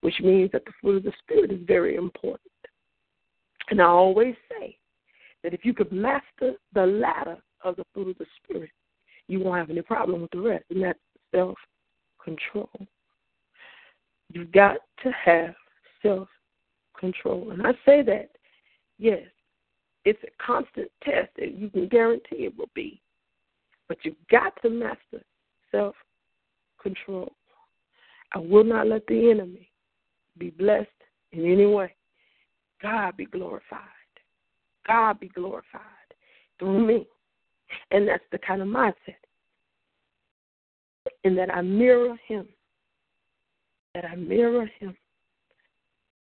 which 0.00 0.20
means 0.20 0.50
that 0.52 0.64
the 0.64 0.72
fruit 0.80 0.98
of 0.98 1.02
the 1.04 1.12
Spirit 1.22 1.50
is 1.50 1.60
very 1.66 1.96
important. 1.96 2.40
And 3.70 3.80
I 3.80 3.86
always 3.86 4.34
say 4.48 4.76
that 5.42 5.54
if 5.54 5.64
you 5.64 5.74
could 5.74 5.92
master 5.92 6.54
the 6.72 6.86
latter 6.86 7.36
of 7.62 7.76
the 7.76 7.84
fruit 7.92 8.10
of 8.10 8.18
the 8.18 8.26
Spirit, 8.42 8.70
you 9.26 9.40
won't 9.40 9.58
have 9.58 9.70
any 9.70 9.82
problem 9.82 10.22
with 10.22 10.30
the 10.30 10.40
rest, 10.40 10.64
and 10.70 10.82
that's 10.82 10.98
self 11.34 11.58
control. 12.22 12.70
You've 14.32 14.52
got 14.52 14.78
to 15.02 15.10
have 15.24 15.54
self 16.02 16.28
control. 16.98 17.50
And 17.50 17.66
I 17.66 17.72
say 17.84 18.02
that, 18.02 18.30
yes, 18.98 19.22
it's 20.08 20.22
a 20.24 20.42
constant 20.44 20.90
test 21.02 21.28
that 21.38 21.58
you 21.58 21.70
can 21.70 21.88
guarantee 21.88 22.44
it 22.44 22.56
will 22.56 22.70
be. 22.74 23.00
But 23.88 23.98
you've 24.02 24.14
got 24.30 24.52
to 24.62 24.70
master 24.70 25.22
self 25.70 25.94
control. 26.82 27.32
I 28.32 28.38
will 28.38 28.64
not 28.64 28.86
let 28.86 29.06
the 29.06 29.30
enemy 29.30 29.70
be 30.36 30.50
blessed 30.50 30.88
in 31.32 31.44
any 31.50 31.66
way. 31.66 31.94
God 32.82 33.16
be 33.16 33.26
glorified. 33.26 33.80
God 34.86 35.18
be 35.20 35.28
glorified 35.28 35.82
through 36.58 36.86
me. 36.86 37.06
And 37.90 38.06
that's 38.06 38.24
the 38.32 38.38
kind 38.38 38.62
of 38.62 38.68
mindset. 38.68 38.94
And 41.24 41.36
that 41.36 41.54
I 41.54 41.62
mirror 41.62 42.18
him 42.26 42.48
that 43.94 44.04
I 44.04 44.14
mirror 44.14 44.70
him, 44.78 44.96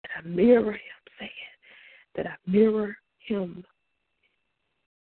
that 0.04 0.12
I 0.18 0.28
mirror 0.28 0.74
him, 0.74 0.80
say 1.20 1.26
it, 1.26 2.18
that 2.18 2.28
I 2.28 2.36
mirror 2.46 2.98
him, 3.20 3.64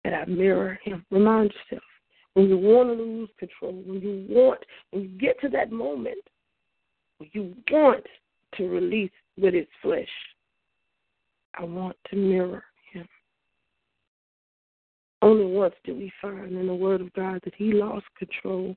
that 0.07 0.15
I 0.15 0.25
mirror 0.31 0.79
him. 0.85 1.05
Remind 1.11 1.53
yourself 1.53 1.83
when 2.35 2.49
you 2.49 2.57
want 2.59 2.91
to 2.91 3.03
lose 3.03 3.31
control, 3.39 3.83
when 3.87 4.01
you 4.01 4.27
want, 4.29 4.61
when 4.91 5.03
you 5.03 5.09
get 5.09 5.41
to 5.41 5.49
that 5.51 5.73
moment 5.73 6.19
when 7.19 7.31
you 7.33 7.55
want 7.71 8.05
to 8.57 8.69
release 8.69 9.11
with 9.39 9.55
his 9.55 9.67
flesh, 9.83 10.09
I 11.59 11.65
want 11.65 11.97
to 12.11 12.17
mirror 12.17 12.65
him. 12.93 13.09
Only 15.23 15.47
once 15.47 15.75
did 15.85 15.97
we 15.97 16.13
find 16.21 16.57
in 16.57 16.67
the 16.67 16.75
Word 16.75 17.01
of 17.01 17.13
God 17.15 17.41
that 17.45 17.55
he 17.57 17.73
lost 17.73 18.07
control. 18.19 18.77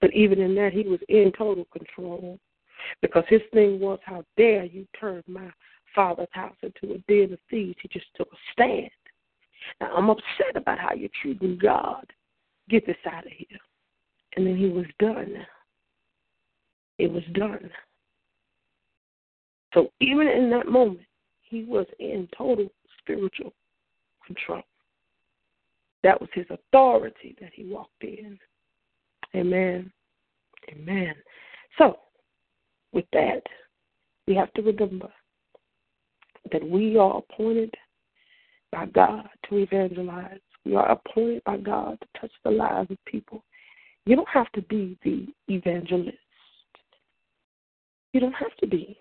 But 0.00 0.14
even 0.14 0.40
in 0.40 0.54
that, 0.54 0.72
he 0.72 0.82
was 0.82 1.00
in 1.08 1.32
total 1.36 1.66
control. 1.72 2.38
Because 3.02 3.24
his 3.28 3.40
thing 3.52 3.80
was, 3.80 3.98
how 4.04 4.24
dare 4.36 4.64
you 4.64 4.86
turn 5.00 5.24
my 5.26 5.50
father's 5.94 6.28
house 6.30 6.54
into 6.62 6.94
a 6.94 6.98
den 7.12 7.32
of 7.32 7.40
thieves? 7.50 7.76
He 7.82 7.88
just 7.88 8.06
took 8.16 8.28
a 8.32 8.36
stand. 8.52 8.90
Now, 9.80 9.94
I'm 9.94 10.10
upset 10.10 10.56
about 10.56 10.78
how 10.78 10.94
you're 10.94 11.10
treating 11.22 11.58
God. 11.58 12.04
Get 12.68 12.86
this 12.86 12.96
out 13.10 13.26
of 13.26 13.32
here. 13.32 13.58
And 14.36 14.46
then 14.46 14.56
he 14.56 14.68
was 14.68 14.86
done. 14.98 15.34
It 16.98 17.10
was 17.10 17.22
done. 17.32 17.70
So 19.74 19.88
even 20.00 20.28
in 20.28 20.50
that 20.50 20.68
moment, 20.68 21.06
he 21.42 21.64
was 21.64 21.86
in 21.98 22.28
total 22.36 22.68
spiritual 23.00 23.52
control. 24.26 24.62
That 26.02 26.20
was 26.20 26.30
his 26.32 26.46
authority 26.50 27.36
that 27.40 27.50
he 27.54 27.64
walked 27.64 28.02
in. 28.02 28.38
Amen. 29.34 29.90
Amen. 30.70 31.14
So, 31.76 31.98
with 32.92 33.04
that, 33.12 33.42
we 34.26 34.34
have 34.34 34.52
to 34.54 34.62
remember 34.62 35.08
that 36.52 36.66
we 36.68 36.96
are 36.96 37.18
appointed 37.18 37.74
by 38.72 38.86
God 38.86 39.28
to 39.48 39.56
evangelize. 39.58 40.40
We 40.64 40.76
are 40.76 40.90
appointed 40.90 41.42
by 41.44 41.58
God 41.58 41.98
to 42.00 42.20
touch 42.20 42.32
the 42.44 42.50
lives 42.50 42.90
of 42.90 42.98
people. 43.06 43.42
You 44.06 44.16
don't 44.16 44.28
have 44.28 44.50
to 44.52 44.62
be 44.62 44.98
the 45.04 45.26
evangelist. 45.48 46.16
You 48.12 48.20
don't 48.20 48.32
have 48.32 48.54
to 48.60 48.66
be. 48.66 48.98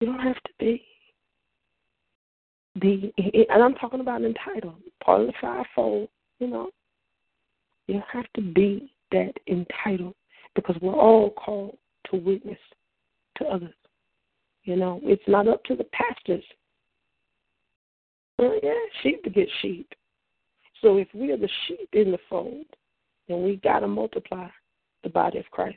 You 0.00 0.06
don't 0.06 0.20
have 0.20 0.36
to 0.42 0.52
be. 0.58 0.84
the 2.76 3.12
and 3.50 3.62
I'm 3.62 3.74
talking 3.74 4.00
about 4.00 4.22
entitled, 4.22 4.80
part 5.04 5.22
of 5.22 5.26
the 5.26 5.32
fivefold, 5.40 6.08
you 6.38 6.46
know. 6.46 6.70
You 7.86 8.00
have 8.12 8.26
to 8.34 8.40
be 8.40 8.92
that 9.10 9.32
entitled 9.48 10.14
because 10.54 10.76
we're 10.80 10.94
all 10.94 11.30
called 11.30 11.76
to 12.10 12.16
witness 12.16 12.58
to 13.38 13.44
others. 13.46 13.74
You 14.64 14.76
know, 14.76 15.00
it's 15.02 15.22
not 15.26 15.48
up 15.48 15.64
to 15.64 15.74
the 15.74 15.84
pastors. 15.84 16.44
Well, 18.40 18.58
yeah, 18.62 18.72
sheep 19.02 19.22
to 19.24 19.30
get 19.30 19.48
sheep. 19.60 19.86
So 20.80 20.96
if 20.96 21.08
we 21.12 21.30
are 21.30 21.36
the 21.36 21.50
sheep 21.68 21.90
in 21.92 22.10
the 22.10 22.18
fold, 22.30 22.64
then 23.28 23.42
we 23.42 23.56
got 23.56 23.80
to 23.80 23.86
multiply 23.86 24.48
the 25.02 25.10
body 25.10 25.38
of 25.38 25.44
Christ. 25.50 25.76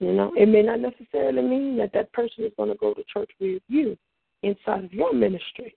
You 0.00 0.12
know, 0.12 0.32
it 0.36 0.46
may 0.46 0.62
not 0.62 0.80
necessarily 0.80 1.42
mean 1.42 1.78
that 1.78 1.92
that 1.94 2.12
person 2.12 2.42
is 2.42 2.52
going 2.56 2.70
to 2.70 2.74
go 2.74 2.94
to 2.94 3.04
church 3.04 3.30
with 3.38 3.62
you 3.68 3.96
inside 4.42 4.84
of 4.84 4.92
your 4.92 5.14
ministry. 5.14 5.76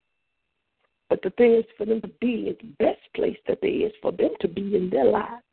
But 1.07 1.21
the 1.21 1.29
thing 1.31 1.53
is 1.53 1.65
for 1.77 1.85
them 1.85 2.01
to 2.01 2.09
be 2.19 2.47
in 2.47 2.55
the 2.59 2.83
best 2.83 3.01
place 3.15 3.37
that 3.47 3.59
there 3.61 3.69
is 3.69 3.93
for 4.01 4.11
them 4.11 4.31
to 4.41 4.47
be 4.47 4.75
in 4.75 4.89
their 4.89 5.05
lives. 5.05 5.43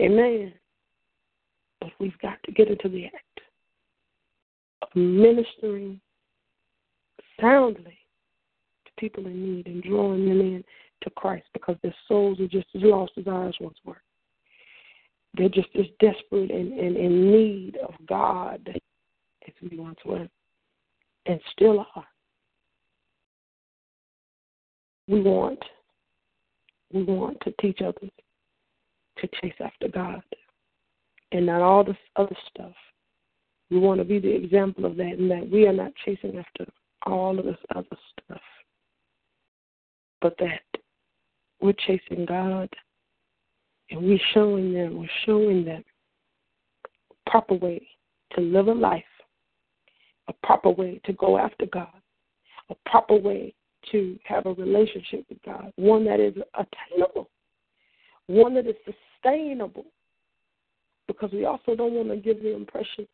Amen. 0.00 0.52
But 1.80 1.90
we've 2.00 2.18
got 2.18 2.42
to 2.44 2.50
get 2.50 2.66
into 2.66 2.88
the 2.88 3.06
act 3.06 3.40
of 4.82 4.88
ministering 4.96 6.00
soundly 7.40 7.97
people 8.98 9.26
in 9.26 9.56
need 9.56 9.66
and 9.66 9.82
drawing 9.82 10.28
them 10.28 10.40
in 10.40 10.64
to 11.02 11.10
Christ 11.10 11.46
because 11.52 11.76
their 11.82 11.94
souls 12.06 12.40
are 12.40 12.48
just 12.48 12.66
as 12.74 12.82
lost 12.82 13.12
as 13.16 13.26
ours 13.26 13.56
once 13.60 13.78
were. 13.84 14.02
They're 15.34 15.48
just 15.48 15.68
as 15.78 15.86
desperate 16.00 16.50
and, 16.50 16.72
and 16.72 16.96
in 16.96 17.30
need 17.30 17.76
of 17.76 17.94
God 18.06 18.68
as 19.46 19.70
we 19.70 19.78
once 19.78 19.98
were 20.04 20.28
and 21.26 21.40
still 21.52 21.86
are. 21.94 22.06
We 25.06 25.20
want 25.20 25.62
we 26.92 27.02
want 27.02 27.38
to 27.42 27.52
teach 27.60 27.80
others 27.82 28.10
to 29.18 29.28
chase 29.40 29.54
after 29.60 29.88
God 29.88 30.22
and 31.32 31.46
not 31.46 31.60
all 31.60 31.84
this 31.84 31.96
other 32.16 32.36
stuff. 32.50 32.72
We 33.70 33.78
want 33.78 34.00
to 34.00 34.04
be 34.04 34.18
the 34.18 34.34
example 34.34 34.86
of 34.86 34.96
that 34.96 35.18
and 35.18 35.30
that 35.30 35.48
we 35.50 35.66
are 35.66 35.72
not 35.72 35.92
chasing 36.04 36.38
after 36.38 36.70
all 37.04 37.38
of 37.38 37.44
this 37.44 37.58
other 37.74 37.86
stuff. 38.12 38.40
But 40.20 40.36
that 40.38 40.80
we're 41.60 41.74
chasing 41.86 42.26
God 42.26 42.68
and 43.90 44.02
we're 44.02 44.18
showing 44.34 44.72
them, 44.72 44.98
we're 44.98 45.08
showing 45.26 45.64
them 45.64 45.84
a 47.10 47.30
proper 47.30 47.54
way 47.54 47.86
to 48.34 48.40
live 48.40 48.68
a 48.68 48.72
life, 48.72 49.04
a 50.28 50.32
proper 50.44 50.70
way 50.70 51.00
to 51.04 51.12
go 51.14 51.38
after 51.38 51.66
God, 51.66 51.88
a 52.70 52.74
proper 52.86 53.16
way 53.16 53.54
to 53.92 54.18
have 54.24 54.46
a 54.46 54.52
relationship 54.52 55.24
with 55.28 55.38
God, 55.44 55.72
one 55.76 56.04
that 56.04 56.20
is 56.20 56.34
attainable, 56.54 57.30
one 58.26 58.54
that 58.54 58.66
is 58.66 58.76
sustainable. 58.84 59.86
Because 61.06 61.30
we 61.32 61.46
also 61.46 61.74
don't 61.74 61.94
want 61.94 62.10
to 62.10 62.16
give 62.16 62.42
the 62.42 62.54
impression 62.54 63.08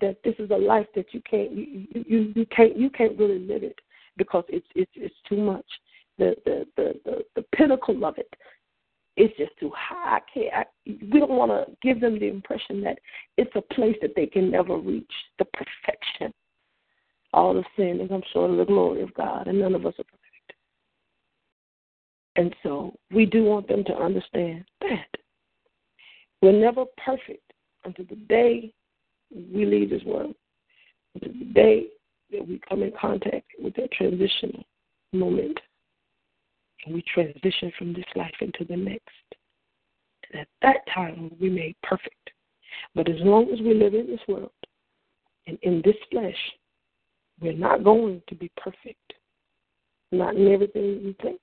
that 0.00 0.18
this 0.24 0.34
is 0.38 0.50
a 0.50 0.56
life 0.56 0.86
that 0.94 1.06
you 1.12 1.20
can't 1.28 1.52
you 1.52 1.86
you, 1.92 2.32
you 2.34 2.46
can't 2.46 2.76
you 2.76 2.90
can't 2.90 3.18
really 3.18 3.40
live 3.40 3.62
it 3.62 3.78
because 4.16 4.44
it's 4.48 4.66
it's 4.74 4.90
it's 4.94 5.14
too 5.28 5.36
much. 5.36 5.66
The 6.18 6.34
the 6.44 6.66
the 6.76 7.00
the, 7.04 7.24
the 7.36 7.44
pinnacle 7.56 8.04
of 8.04 8.18
it 8.18 8.32
it's 9.16 9.36
just 9.36 9.52
too 9.60 9.70
high. 9.76 10.18
I 10.18 10.20
can't. 10.32 10.54
I, 10.54 10.64
we 10.86 11.20
don't 11.20 11.30
want 11.30 11.50
to 11.50 11.76
give 11.82 12.00
them 12.00 12.18
the 12.18 12.28
impression 12.28 12.82
that 12.82 12.98
it's 13.36 13.54
a 13.54 13.74
place 13.74 13.96
that 14.02 14.14
they 14.16 14.26
can 14.26 14.50
never 14.50 14.76
reach 14.76 15.10
the 15.38 15.44
perfection. 15.44 16.32
All 17.32 17.54
the 17.54 17.64
sin 17.76 18.00
and 18.00 18.08
come 18.08 18.22
short 18.32 18.50
of 18.50 18.58
the 18.58 18.64
glory 18.64 19.02
of 19.02 19.14
God, 19.14 19.46
and 19.46 19.60
none 19.60 19.74
of 19.74 19.86
us 19.86 19.94
are 19.98 20.04
perfect. 20.04 20.52
And 22.36 22.54
so 22.62 22.94
we 23.12 23.26
do 23.26 23.44
want 23.44 23.68
them 23.68 23.84
to 23.84 23.94
understand 23.94 24.64
that 24.80 25.08
we're 26.42 26.52
never 26.52 26.84
perfect 27.04 27.52
until 27.84 28.06
the 28.06 28.16
day 28.16 28.72
we 29.30 29.64
leave 29.64 29.90
this 29.90 30.02
world, 30.04 30.34
until 31.14 31.32
the 31.38 31.52
day 31.52 31.86
that 32.32 32.46
we 32.46 32.60
come 32.68 32.82
in 32.82 32.92
contact 33.00 33.46
with 33.60 33.74
that 33.76 33.92
transitional 33.92 34.64
moment 35.12 35.58
and 36.84 36.94
we 36.94 37.02
transition 37.02 37.72
from 37.78 37.92
this 37.92 38.04
life 38.14 38.34
into 38.40 38.64
the 38.64 38.76
next. 38.76 39.08
And 40.32 40.42
at 40.42 40.48
that 40.62 40.78
time, 40.92 41.30
we'll 41.30 41.50
be 41.50 41.50
made 41.50 41.76
perfect. 41.82 42.30
But 42.94 43.08
as 43.08 43.16
long 43.20 43.50
as 43.52 43.60
we 43.60 43.74
live 43.74 43.94
in 43.94 44.06
this 44.06 44.20
world 44.28 44.50
and 45.46 45.58
in 45.62 45.82
this 45.84 45.96
flesh, 46.10 46.36
we're 47.40 47.52
not 47.52 47.84
going 47.84 48.22
to 48.28 48.34
be 48.34 48.50
perfect. 48.56 49.12
Not 50.12 50.36
in 50.36 50.52
everything 50.52 51.02
we 51.04 51.16
think, 51.22 51.40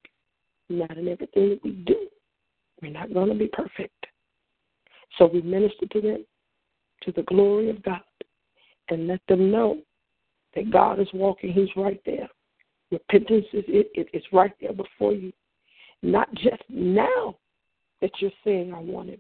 not 0.70 0.98
in 0.98 1.08
everything 1.08 1.50
that 1.50 1.60
we 1.64 1.72
do. 1.72 2.08
We're 2.82 2.92
not 2.92 3.14
going 3.14 3.30
to 3.30 3.36
be 3.36 3.50
perfect. 3.52 4.06
So 5.18 5.30
we 5.32 5.42
minister 5.42 5.86
to 5.92 6.02
them 6.02 6.26
to 7.04 7.12
the 7.12 7.24
glory 7.24 7.70
of 7.70 7.84
God 7.84 8.02
and 8.90 9.08
let 9.08 9.20
them 9.28 9.52
know 9.52 9.80
that 10.56 10.72
God 10.72 11.00
is 11.00 11.08
walking, 11.14 11.52
He's 11.52 11.70
right 11.76 12.02
there. 12.06 12.30
Repentance 12.92 13.46
is 13.54 13.64
it, 13.68 13.90
it, 13.94 14.08
it's 14.14 14.26
right 14.34 14.52
there 14.60 14.74
before 14.74 15.14
you. 15.14 15.32
Not 16.04 16.34
just 16.36 16.64
now 16.70 17.38
that 18.02 18.12
you're 18.20 18.32
saying 18.44 18.74
I 18.74 18.80
want 18.80 19.10
it, 19.10 19.20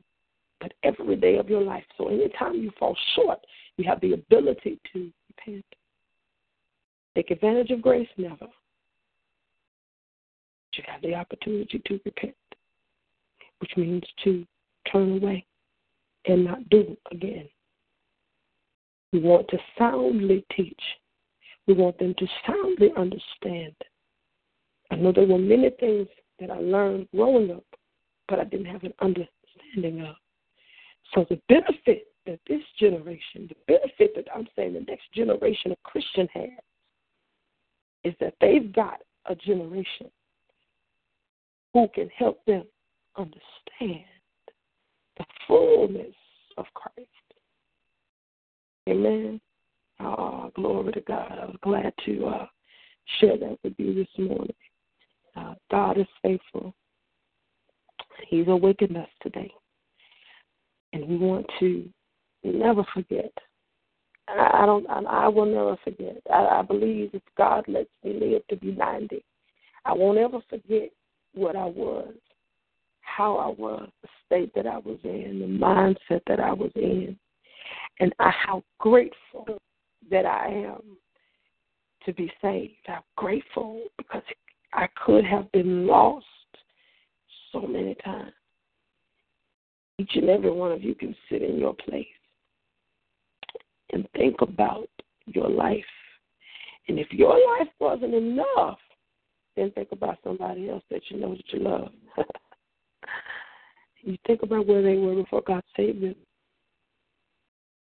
but 0.59 0.73
every 0.83 1.15
day 1.15 1.37
of 1.37 1.49
your 1.49 1.61
life. 1.61 1.83
So 1.97 2.07
anytime 2.09 2.55
you 2.55 2.71
fall 2.77 2.97
short, 3.15 3.39
you 3.77 3.85
have 3.87 4.01
the 4.01 4.13
ability 4.13 4.79
to 4.93 5.11
repent. 5.29 5.65
Take 7.15 7.31
advantage 7.31 7.71
of 7.71 7.81
grace, 7.81 8.07
never. 8.17 8.37
But 8.39 8.49
you 10.77 10.83
have 10.87 11.01
the 11.01 11.15
opportunity 11.15 11.81
to 11.85 11.99
repent, 12.05 12.35
which 13.59 13.71
means 13.77 14.03
to 14.23 14.45
turn 14.91 15.17
away 15.17 15.45
and 16.25 16.45
not 16.45 16.69
do 16.69 16.95
again. 17.11 17.47
We 19.13 19.19
want 19.19 19.47
to 19.49 19.57
soundly 19.77 20.45
teach 20.55 20.81
we 21.71 21.81
want 21.81 21.97
them 21.99 22.13
to 22.17 22.27
soundly 22.45 22.91
understand. 22.97 23.73
I 24.91 24.95
know 24.95 25.13
there 25.13 25.25
were 25.25 25.37
many 25.37 25.69
things 25.79 26.07
that 26.39 26.51
I 26.51 26.57
learned 26.57 27.07
growing 27.15 27.51
up, 27.51 27.63
but 28.27 28.39
I 28.39 28.43
didn't 28.43 28.65
have 28.65 28.83
an 28.83 28.93
understanding 28.99 30.01
of. 30.01 30.15
So 31.13 31.25
the 31.29 31.39
benefit 31.47 32.07
that 32.25 32.39
this 32.47 32.61
generation, 32.77 33.47
the 33.47 33.55
benefit 33.67 34.13
that 34.15 34.25
I'm 34.35 34.47
saying 34.55 34.73
the 34.73 34.81
next 34.81 35.13
generation 35.15 35.71
of 35.71 35.81
Christian 35.83 36.27
has, 36.33 36.49
is 38.03 38.13
that 38.19 38.33
they've 38.41 38.73
got 38.73 38.99
a 39.27 39.35
generation 39.35 40.11
who 41.73 41.87
can 41.95 42.09
help 42.09 42.43
them 42.45 42.63
understand 43.17 44.03
the 45.17 45.25
fullness 45.47 46.15
of 46.57 46.65
Christ. 46.73 47.07
Amen. 48.89 49.39
Oh, 50.03 50.51
glory 50.55 50.93
to 50.93 51.01
God. 51.01 51.37
I 51.39 51.45
was 51.45 51.57
glad 51.61 51.93
to 52.05 52.25
uh, 52.25 52.45
share 53.19 53.37
that 53.37 53.57
with 53.63 53.73
you 53.77 53.93
this 53.93 54.07
morning. 54.17 54.55
Uh, 55.35 55.53
God 55.69 55.97
is 55.99 56.07
faithful. 56.21 56.73
He's 58.27 58.47
awakened 58.47 58.97
us 58.97 59.07
today. 59.21 59.51
And 60.93 61.07
we 61.07 61.17
want 61.17 61.45
to 61.59 61.87
never 62.43 62.83
forget. 62.93 63.31
I, 64.27 64.63
I 64.63 64.65
don't. 64.65 64.89
I, 64.89 65.01
I 65.01 65.27
will 65.27 65.45
never 65.45 65.77
forget. 65.83 66.17
I, 66.33 66.59
I 66.59 66.61
believe 66.63 67.11
if 67.13 67.21
God 67.37 67.63
lets 67.67 67.89
me 68.03 68.13
live 68.19 68.41
to 68.49 68.55
be 68.55 68.71
ninety, 68.71 69.23
I 69.85 69.93
won't 69.93 70.17
ever 70.17 70.39
forget 70.49 70.89
what 71.33 71.55
I 71.55 71.65
was, 71.65 72.13
how 73.01 73.37
I 73.37 73.47
was, 73.47 73.89
the 74.01 74.09
state 74.25 74.51
that 74.55 74.67
I 74.67 74.77
was 74.77 74.97
in, 75.03 75.39
the 75.39 75.65
mindset 75.65 76.21
that 76.27 76.39
I 76.39 76.51
was 76.51 76.71
in, 76.75 77.17
and 77.99 78.13
I, 78.19 78.31
how 78.31 78.63
grateful 78.79 79.59
that 80.09 80.25
I 80.25 80.47
am 80.47 80.97
to 82.05 82.13
be 82.13 82.31
saved. 82.41 82.73
I'm 82.87 83.01
grateful 83.15 83.83
because 83.97 84.23
I 84.73 84.87
could 85.05 85.25
have 85.25 85.51
been 85.51 85.85
lost 85.85 86.25
so 87.51 87.61
many 87.61 87.95
times. 87.95 88.31
Each 89.99 90.11
and 90.15 90.29
every 90.29 90.51
one 90.51 90.71
of 90.71 90.81
you 90.81 90.95
can 90.95 91.15
sit 91.29 91.43
in 91.43 91.59
your 91.59 91.75
place 91.75 92.07
and 93.91 94.07
think 94.15 94.41
about 94.41 94.89
your 95.27 95.49
life. 95.49 95.83
And 96.87 96.97
if 96.97 97.11
your 97.11 97.33
life 97.57 97.67
wasn't 97.79 98.15
enough, 98.15 98.79
then 99.55 99.71
think 99.71 99.89
about 99.91 100.17
somebody 100.23 100.69
else 100.69 100.83
that 100.89 101.01
you 101.09 101.19
know 101.19 101.35
that 101.35 101.53
you 101.53 101.59
love. 101.59 101.89
you 104.01 104.17
think 104.25 104.43
about 104.43 104.65
where 104.65 104.81
they 104.81 104.95
were 104.95 105.15
before 105.15 105.43
God 105.45 105.61
saved 105.75 106.01
them. 106.01 106.15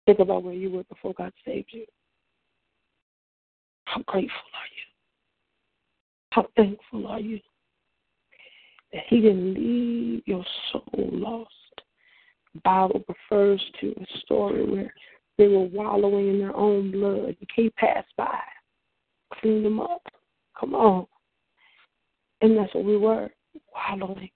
Think 0.07 0.19
about 0.19 0.43
where 0.43 0.55
you 0.55 0.71
were 0.71 0.85
before 0.85 1.15
God 1.15 1.33
saved 1.45 1.69
you. 1.71 1.85
How 3.85 4.03
grateful 4.07 4.31
are 4.31 4.71
you? 4.77 4.83
How 6.31 6.47
thankful 6.57 7.07
are 7.07 7.21
you 7.21 7.39
that 8.93 9.03
He 9.09 9.21
didn't 9.21 9.55
leave 9.55 10.23
your 10.27 10.45
soul 10.73 11.11
lost? 11.13 11.51
The 12.55 12.61
Bible 12.65 13.05
refers 13.09 13.63
to 13.81 13.95
a 14.01 14.19
story 14.21 14.65
where 14.65 14.95
they 15.39 15.49
were 15.49 15.65
wallowing 15.65 16.29
in 16.29 16.39
their 16.39 16.57
own 16.57 16.91
blood. 16.91 17.37
You 17.39 17.47
can't 17.55 17.77
pass 17.77 18.05
by. 18.17 18.39
Clean 19.41 19.63
them 19.63 19.81
up. 19.81 20.03
Come 20.59 20.75
on. 20.75 21.07
And 22.41 22.57
that's 22.57 22.75
what 22.75 22.85
we 22.85 22.97
were, 22.97 23.31
wallowing. 23.73 24.31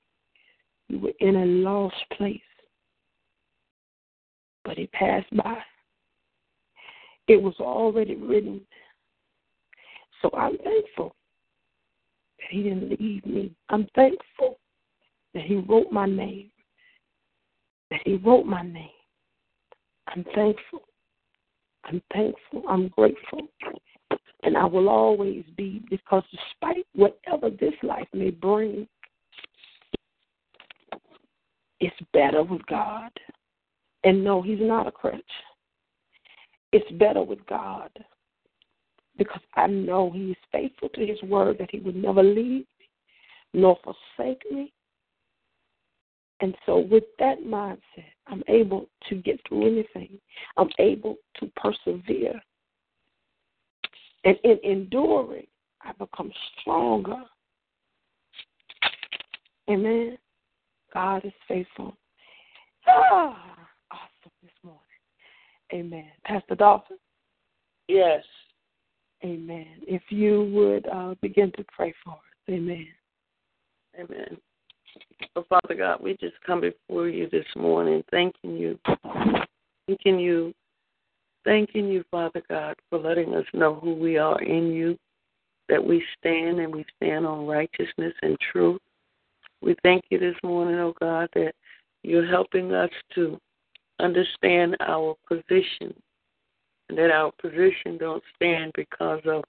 We 0.88 0.96
were 0.96 1.12
in 1.20 1.36
a 1.36 1.44
lost 1.44 1.96
place. 2.16 2.40
But 4.66 4.76
he 4.76 4.88
passed 4.88 5.34
by. 5.34 5.56
It 7.28 7.40
was 7.40 7.54
already 7.60 8.16
written. 8.16 8.60
So 10.20 10.30
I'm 10.36 10.58
thankful 10.58 11.14
that 12.38 12.48
he 12.50 12.64
didn't 12.64 13.00
leave 13.00 13.24
me. 13.24 13.52
I'm 13.68 13.86
thankful 13.94 14.58
that 15.34 15.44
he 15.44 15.56
wrote 15.56 15.92
my 15.92 16.06
name. 16.06 16.50
That 17.90 18.00
he 18.04 18.16
wrote 18.16 18.44
my 18.44 18.62
name. 18.62 18.90
I'm 20.08 20.24
thankful. 20.34 20.82
I'm 21.84 22.02
thankful. 22.12 22.64
I'm 22.68 22.88
grateful. 22.88 23.42
And 24.42 24.56
I 24.56 24.64
will 24.64 24.88
always 24.88 25.44
be 25.56 25.82
because 25.88 26.24
despite 26.30 26.86
whatever 26.94 27.50
this 27.50 27.74
life 27.82 28.08
may 28.12 28.30
bring, 28.30 28.88
it's 31.78 31.96
better 32.12 32.42
with 32.42 32.64
God. 32.66 33.10
And 34.06 34.22
no, 34.22 34.40
He's 34.40 34.60
not 34.60 34.86
a 34.86 34.92
crutch. 34.92 35.20
It's 36.72 36.90
better 36.92 37.22
with 37.22 37.44
God 37.46 37.90
because 39.18 39.42
I 39.56 39.66
know 39.66 40.12
He 40.14 40.30
is 40.30 40.36
faithful 40.52 40.88
to 40.90 41.04
His 41.04 41.20
word 41.24 41.56
that 41.58 41.70
He 41.72 41.80
would 41.80 41.96
never 41.96 42.22
leave 42.22 42.66
me 42.78 42.88
nor 43.52 43.76
forsake 43.82 44.42
me. 44.50 44.72
And 46.40 46.54
so, 46.66 46.78
with 46.78 47.02
that 47.18 47.40
mindset, 47.40 47.80
I'm 48.28 48.44
able 48.46 48.86
to 49.08 49.16
get 49.16 49.40
through 49.48 49.66
anything. 49.66 50.20
I'm 50.56 50.68
able 50.78 51.16
to 51.40 51.50
persevere. 51.56 52.40
And 54.24 54.36
in 54.44 54.58
enduring, 54.62 55.46
I 55.82 55.92
become 55.92 56.30
stronger. 56.60 57.22
Amen. 59.68 60.16
God 60.94 61.24
is 61.24 61.32
faithful. 61.48 61.96
Ah. 62.86 63.55
Amen. 65.72 66.06
Pastor 66.24 66.54
Dolphin? 66.54 66.98
Yes. 67.88 68.22
Amen. 69.24 69.66
If 69.82 70.02
you 70.10 70.50
would 70.52 70.86
uh, 70.88 71.14
begin 71.22 71.52
to 71.56 71.64
pray 71.74 71.94
for 72.04 72.12
us. 72.12 72.18
Amen. 72.48 72.86
Amen. 73.98 74.36
So, 75.34 75.44
Father 75.48 75.74
God, 75.74 76.00
we 76.02 76.16
just 76.20 76.34
come 76.46 76.60
before 76.60 77.08
you 77.08 77.28
this 77.30 77.46
morning, 77.56 78.02
thanking 78.10 78.56
you, 78.56 78.78
thanking 79.86 80.18
you, 80.18 80.54
thanking 81.44 81.88
you, 81.88 82.04
Father 82.10 82.42
God, 82.48 82.76
for 82.90 82.98
letting 82.98 83.34
us 83.34 83.44
know 83.52 83.74
who 83.74 83.94
we 83.94 84.16
are 84.18 84.40
in 84.42 84.68
you, 84.72 84.98
that 85.68 85.84
we 85.84 86.02
stand 86.18 86.60
and 86.60 86.74
we 86.74 86.84
stand 86.96 87.26
on 87.26 87.46
righteousness 87.46 88.14
and 88.22 88.36
truth. 88.52 88.80
We 89.62 89.74
thank 89.82 90.04
you 90.10 90.18
this 90.18 90.36
morning, 90.42 90.76
oh 90.76 90.94
God, 91.00 91.28
that 91.34 91.52
you're 92.02 92.26
helping 92.26 92.72
us 92.72 92.90
to 93.14 93.38
understand 94.00 94.76
our 94.80 95.16
position, 95.28 95.94
that 96.88 97.10
our 97.10 97.32
position 97.40 97.98
don't 97.98 98.22
stand 98.34 98.72
because 98.74 99.20
of 99.26 99.44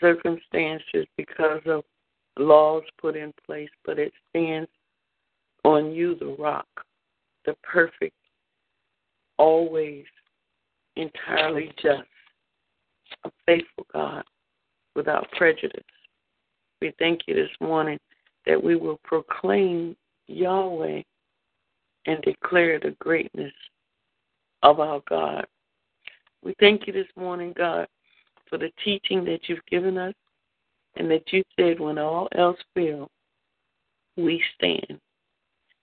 circumstances, 0.00 1.06
because 1.16 1.60
of 1.66 1.82
laws 2.38 2.82
put 3.00 3.16
in 3.16 3.32
place, 3.46 3.70
but 3.84 3.98
it 3.98 4.12
stands 4.30 4.68
on 5.64 5.92
you, 5.92 6.14
the 6.16 6.36
rock, 6.38 6.68
the 7.46 7.54
perfect, 7.62 8.14
always 9.38 10.04
entirely 10.96 11.72
just, 11.82 12.02
a 13.24 13.30
faithful 13.46 13.86
God 13.92 14.22
without 14.94 15.30
prejudice. 15.32 15.82
We 16.80 16.92
thank 16.98 17.22
you 17.26 17.34
this 17.34 17.50
morning 17.60 17.98
that 18.46 18.62
we 18.62 18.76
will 18.76 19.00
proclaim 19.02 19.96
Yahweh 20.26 21.02
and 22.06 22.22
declare 22.22 22.78
the 22.78 22.94
greatness 23.00 23.52
of 24.62 24.80
our 24.80 25.00
God. 25.08 25.46
We 26.42 26.54
thank 26.60 26.86
you 26.86 26.92
this 26.92 27.08
morning, 27.16 27.52
God, 27.56 27.86
for 28.48 28.58
the 28.58 28.70
teaching 28.84 29.24
that 29.24 29.48
you've 29.48 29.64
given 29.70 29.98
us 29.98 30.14
and 30.96 31.10
that 31.10 31.32
you 31.32 31.42
said 31.58 31.80
when 31.80 31.98
all 31.98 32.28
else 32.36 32.58
fails, 32.74 33.10
we 34.16 34.42
stand. 34.56 35.00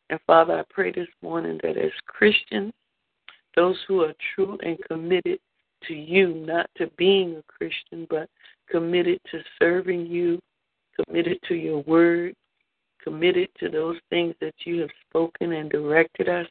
And 0.09 0.19
Father, 0.27 0.59
I 0.59 0.63
pray 0.69 0.91
this 0.91 1.07
morning 1.21 1.59
that 1.63 1.77
as 1.77 1.91
Christians, 2.05 2.73
those 3.55 3.77
who 3.87 4.01
are 4.01 4.13
true 4.35 4.57
and 4.63 4.77
committed 4.87 5.39
to 5.87 5.93
you, 5.93 6.33
not 6.33 6.69
to 6.77 6.87
being 6.97 7.37
a 7.37 7.43
Christian, 7.43 8.05
but 8.09 8.29
committed 8.69 9.19
to 9.31 9.39
serving 9.59 10.05
you, 10.05 10.39
committed 11.05 11.39
to 11.47 11.55
your 11.55 11.81
word, 11.83 12.33
committed 13.03 13.49
to 13.59 13.69
those 13.69 13.97
things 14.09 14.35
that 14.41 14.53
you 14.65 14.81
have 14.81 14.89
spoken 15.09 15.53
and 15.53 15.69
directed 15.69 16.27
us. 16.27 16.47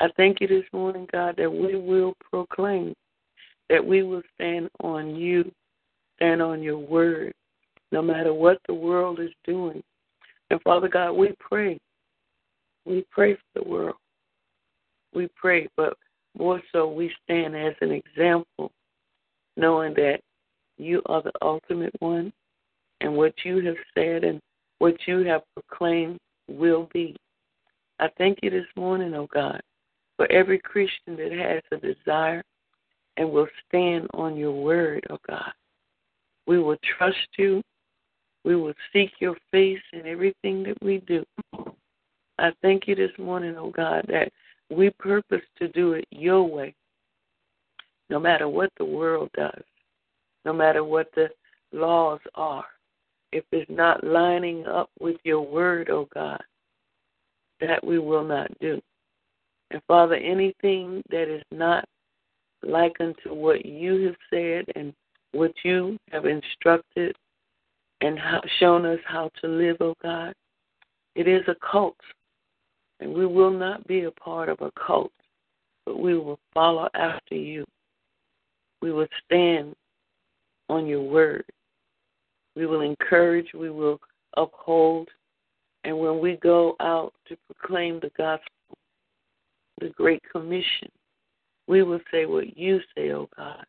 I 0.00 0.08
thank 0.16 0.40
you 0.40 0.46
this 0.46 0.64
morning, 0.72 1.08
God, 1.12 1.36
that 1.38 1.50
we 1.50 1.76
will 1.76 2.14
proclaim, 2.30 2.94
that 3.70 3.84
we 3.84 4.02
will 4.02 4.22
stand 4.34 4.68
on 4.80 5.16
you, 5.16 5.50
stand 6.16 6.42
on 6.42 6.62
your 6.62 6.78
word, 6.78 7.32
no 7.92 8.02
matter 8.02 8.34
what 8.34 8.58
the 8.68 8.74
world 8.74 9.20
is 9.20 9.30
doing. 9.44 9.82
And 10.50 10.60
Father 10.62 10.88
God, 10.88 11.12
we 11.12 11.34
pray 11.40 11.78
we 12.86 13.04
pray 13.10 13.34
for 13.34 13.62
the 13.62 13.68
world. 13.68 13.96
We 15.12 15.28
pray, 15.34 15.68
but 15.76 15.94
more 16.38 16.62
so 16.72 16.88
we 16.88 17.12
stand 17.24 17.56
as 17.56 17.74
an 17.80 17.90
example, 17.90 18.70
knowing 19.56 19.92
that 19.94 20.20
you 20.78 21.02
are 21.06 21.22
the 21.22 21.32
ultimate 21.42 21.94
one, 21.98 22.32
and 23.00 23.14
what 23.14 23.34
you 23.44 23.64
have 23.66 23.76
said 23.94 24.24
and 24.24 24.40
what 24.78 24.94
you 25.06 25.18
have 25.24 25.42
proclaimed 25.54 26.18
will 26.48 26.88
be. 26.92 27.16
I 27.98 28.08
thank 28.18 28.38
you 28.42 28.50
this 28.50 28.66
morning, 28.76 29.14
O 29.14 29.22
oh 29.22 29.28
God, 29.32 29.60
for 30.16 30.30
every 30.30 30.58
Christian 30.58 31.16
that 31.16 31.32
has 31.32 31.62
a 31.72 31.76
desire 31.76 32.42
and 33.16 33.30
will 33.30 33.48
stand 33.68 34.08
on 34.14 34.36
your 34.36 34.52
word, 34.52 35.06
oh 35.10 35.18
God. 35.26 35.52
We 36.46 36.58
will 36.58 36.76
trust 36.96 37.16
you. 37.38 37.62
We 38.44 38.56
will 38.56 38.74
seek 38.92 39.10
your 39.18 39.36
face 39.50 39.82
in 39.92 40.06
everything 40.06 40.62
that 40.64 40.80
we 40.82 40.98
do. 40.98 41.24
I 42.38 42.52
thank 42.62 42.86
you 42.86 42.94
this 42.94 43.10
morning, 43.18 43.56
oh 43.58 43.70
God, 43.70 44.04
that 44.08 44.30
we 44.70 44.90
purpose 44.90 45.42
to 45.58 45.68
do 45.68 45.94
it 45.94 46.04
your 46.10 46.44
way, 46.44 46.74
no 48.10 48.20
matter 48.20 48.48
what 48.48 48.70
the 48.78 48.84
world 48.84 49.30
does, 49.34 49.62
no 50.44 50.52
matter 50.52 50.84
what 50.84 51.08
the 51.14 51.28
laws 51.72 52.20
are. 52.34 52.66
If 53.32 53.44
it's 53.52 53.70
not 53.70 54.04
lining 54.04 54.66
up 54.66 54.90
with 55.00 55.16
your 55.24 55.40
word, 55.42 55.90
oh 55.90 56.08
God, 56.14 56.42
that 57.60 57.84
we 57.84 57.98
will 57.98 58.24
not 58.24 58.50
do. 58.60 58.80
And 59.70 59.80
Father, 59.88 60.14
anything 60.14 61.02
that 61.10 61.28
is 61.32 61.42
not 61.50 61.84
like 62.62 62.96
unto 63.00 63.34
what 63.34 63.64
you 63.66 64.06
have 64.06 64.16
said 64.30 64.64
and 64.76 64.92
what 65.32 65.52
you 65.64 65.98
have 66.10 66.24
instructed 66.26 67.16
and 68.00 68.18
shown 68.58 68.86
us 68.86 69.00
how 69.06 69.30
to 69.40 69.48
live, 69.48 69.76
oh 69.80 69.94
God, 70.02 70.34
it 71.14 71.26
is 71.26 71.42
a 71.48 71.56
cult. 71.70 71.96
And 73.00 73.12
we 73.12 73.26
will 73.26 73.50
not 73.50 73.86
be 73.86 74.04
a 74.04 74.10
part 74.10 74.48
of 74.48 74.60
a 74.60 74.70
cult, 74.86 75.12
but 75.84 75.98
we 75.98 76.16
will 76.16 76.38
follow 76.54 76.88
after 76.94 77.34
you. 77.34 77.64
We 78.80 78.92
will 78.92 79.08
stand 79.24 79.74
on 80.68 80.86
your 80.86 81.02
word. 81.02 81.44
We 82.54 82.66
will 82.66 82.80
encourage, 82.80 83.48
we 83.52 83.70
will 83.70 84.00
uphold, 84.36 85.08
and 85.84 85.98
when 85.98 86.18
we 86.18 86.36
go 86.36 86.74
out 86.80 87.12
to 87.28 87.36
proclaim 87.46 88.00
the 88.00 88.10
gospel, 88.16 88.50
the 89.80 89.88
Great 89.90 90.22
Commission, 90.30 90.88
we 91.68 91.82
will 91.82 92.00
say 92.10 92.26
what 92.26 92.56
you 92.56 92.80
say, 92.96 93.10
O 93.10 93.22
oh 93.22 93.28
God. 93.36 93.64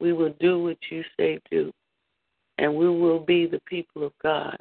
We 0.00 0.12
will 0.12 0.34
do 0.40 0.62
what 0.62 0.78
you 0.90 1.02
say 1.18 1.40
do. 1.50 1.72
And 2.58 2.74
we 2.74 2.88
will 2.88 3.20
be 3.20 3.46
the 3.46 3.60
people 3.66 4.04
of 4.04 4.12
God 4.22 4.56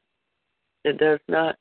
that 0.84 0.98
does 0.98 1.20
not 1.28 1.56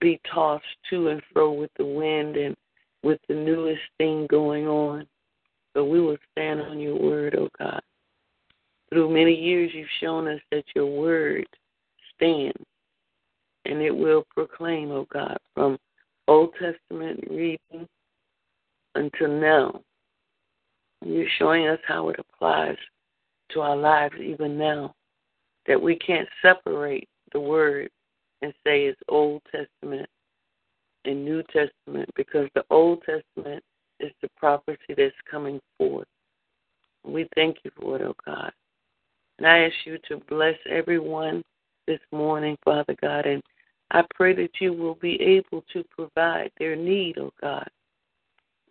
be 0.00 0.20
tossed 0.32 0.64
to 0.90 1.08
and 1.08 1.22
fro 1.32 1.52
with 1.52 1.70
the 1.78 1.84
wind 1.84 2.36
and 2.36 2.54
with 3.02 3.20
the 3.28 3.34
newest 3.34 3.82
thing 3.98 4.26
going 4.28 4.66
on. 4.66 5.06
But 5.74 5.86
we 5.86 6.00
will 6.00 6.16
stand 6.32 6.60
on 6.60 6.78
your 6.78 6.98
word, 6.98 7.34
O 7.34 7.44
oh 7.44 7.48
God. 7.58 7.80
Through 8.90 9.12
many 9.12 9.34
years, 9.34 9.72
you've 9.74 9.88
shown 10.00 10.28
us 10.28 10.40
that 10.52 10.64
your 10.74 10.86
word 10.86 11.46
stands 12.14 12.64
and 13.64 13.80
it 13.82 13.94
will 13.94 14.24
proclaim, 14.34 14.90
O 14.90 14.98
oh 14.98 15.06
God, 15.12 15.38
from 15.54 15.78
Old 16.28 16.54
Testament 16.54 17.24
reading 17.30 17.86
until 18.96 19.28
now. 19.28 19.80
You're 21.04 21.28
showing 21.38 21.68
us 21.68 21.78
how 21.86 22.08
it 22.08 22.16
applies 22.18 22.76
to 23.52 23.60
our 23.60 23.76
lives 23.76 24.14
even 24.20 24.58
now, 24.58 24.94
that 25.66 25.80
we 25.80 25.96
can't 25.96 26.28
separate 26.42 27.08
the 27.32 27.40
word 27.40 27.90
and 28.42 28.52
say 28.64 28.86
it's 28.86 29.00
Old 29.08 29.42
Testament 29.52 30.08
and 31.04 31.24
New 31.24 31.42
Testament 31.44 32.08
because 32.16 32.48
the 32.54 32.64
Old 32.70 33.02
Testament 33.04 33.62
is 34.00 34.12
the 34.22 34.28
prophecy 34.36 34.94
that's 34.96 35.14
coming 35.30 35.60
forth. 35.78 36.08
We 37.04 37.28
thank 37.34 37.58
you 37.64 37.70
for 37.80 37.96
it, 37.96 38.02
oh 38.02 38.16
God. 38.24 38.52
And 39.38 39.46
I 39.46 39.60
ask 39.60 39.74
you 39.84 39.98
to 40.08 40.22
bless 40.28 40.56
everyone 40.68 41.42
this 41.86 42.00
morning, 42.10 42.56
Father 42.64 42.96
God, 43.00 43.26
and 43.26 43.42
I 43.90 44.02
pray 44.14 44.34
that 44.34 44.60
you 44.60 44.72
will 44.72 44.96
be 44.96 45.20
able 45.20 45.62
to 45.72 45.84
provide 45.90 46.50
their 46.58 46.74
need, 46.74 47.18
oh 47.18 47.32
God. 47.40 47.68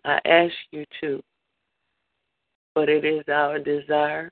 I 0.05 0.19
ask 0.25 0.53
you 0.71 0.85
to. 1.01 1.21
But 2.75 2.89
it 2.89 3.05
is 3.05 3.23
our 3.27 3.57
desire, 3.57 4.31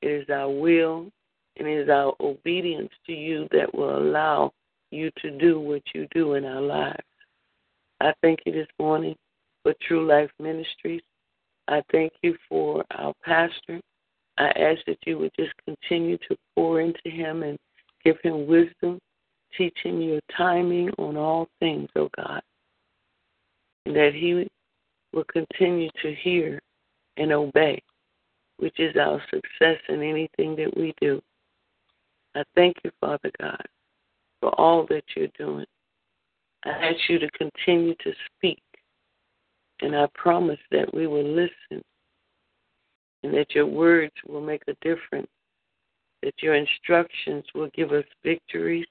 it 0.00 0.08
is 0.08 0.30
our 0.30 0.48
will, 0.48 1.10
and 1.56 1.68
it 1.68 1.82
is 1.82 1.88
our 1.88 2.14
obedience 2.20 2.90
to 3.06 3.12
you 3.12 3.48
that 3.52 3.74
will 3.74 3.98
allow 3.98 4.52
you 4.90 5.10
to 5.22 5.30
do 5.38 5.60
what 5.60 5.82
you 5.94 6.06
do 6.12 6.34
in 6.34 6.44
our 6.44 6.62
lives. 6.62 7.04
I 8.00 8.12
thank 8.22 8.40
you 8.46 8.52
this 8.52 8.68
morning 8.78 9.14
for 9.62 9.74
True 9.86 10.06
Life 10.06 10.30
Ministries. 10.38 11.02
I 11.68 11.82
thank 11.92 12.12
you 12.22 12.36
for 12.48 12.84
our 12.92 13.12
pastor. 13.24 13.80
I 14.38 14.48
ask 14.48 14.80
that 14.86 14.98
you 15.06 15.18
would 15.18 15.32
just 15.38 15.52
continue 15.66 16.16
to 16.28 16.36
pour 16.54 16.80
into 16.80 17.10
him 17.10 17.42
and 17.42 17.58
give 18.04 18.16
him 18.22 18.46
wisdom, 18.46 18.98
teach 19.56 19.76
him 19.82 20.00
your 20.00 20.20
timing 20.34 20.90
on 20.96 21.16
all 21.16 21.48
things, 21.58 21.90
oh 21.96 22.08
God, 22.16 22.40
and 23.84 23.94
that 23.94 24.12
he 24.14 24.48
will 25.12 25.24
continue 25.24 25.90
to 26.02 26.14
hear 26.14 26.60
and 27.16 27.32
obey, 27.32 27.82
which 28.58 28.78
is 28.78 28.96
our 28.96 29.20
success 29.30 29.78
in 29.88 30.02
anything 30.02 30.56
that 30.56 30.76
we 30.76 30.94
do. 31.00 31.20
I 32.34 32.44
thank 32.54 32.76
you, 32.84 32.90
Father 33.00 33.30
God, 33.40 33.62
for 34.40 34.50
all 34.60 34.86
that 34.88 35.04
you're 35.16 35.28
doing. 35.38 35.66
I 36.64 36.70
ask 36.70 37.08
you 37.08 37.18
to 37.18 37.30
continue 37.32 37.94
to 38.02 38.12
speak, 38.26 38.62
and 39.80 39.96
I 39.96 40.06
promise 40.14 40.60
that 40.70 40.92
we 40.94 41.06
will 41.06 41.24
listen 41.24 41.82
and 43.22 43.34
that 43.34 43.54
your 43.54 43.66
words 43.66 44.12
will 44.26 44.40
make 44.40 44.62
a 44.68 44.74
difference, 44.80 45.28
that 46.22 46.34
your 46.42 46.54
instructions 46.54 47.44
will 47.54 47.70
give 47.74 47.92
us 47.92 48.04
victories. 48.24 48.86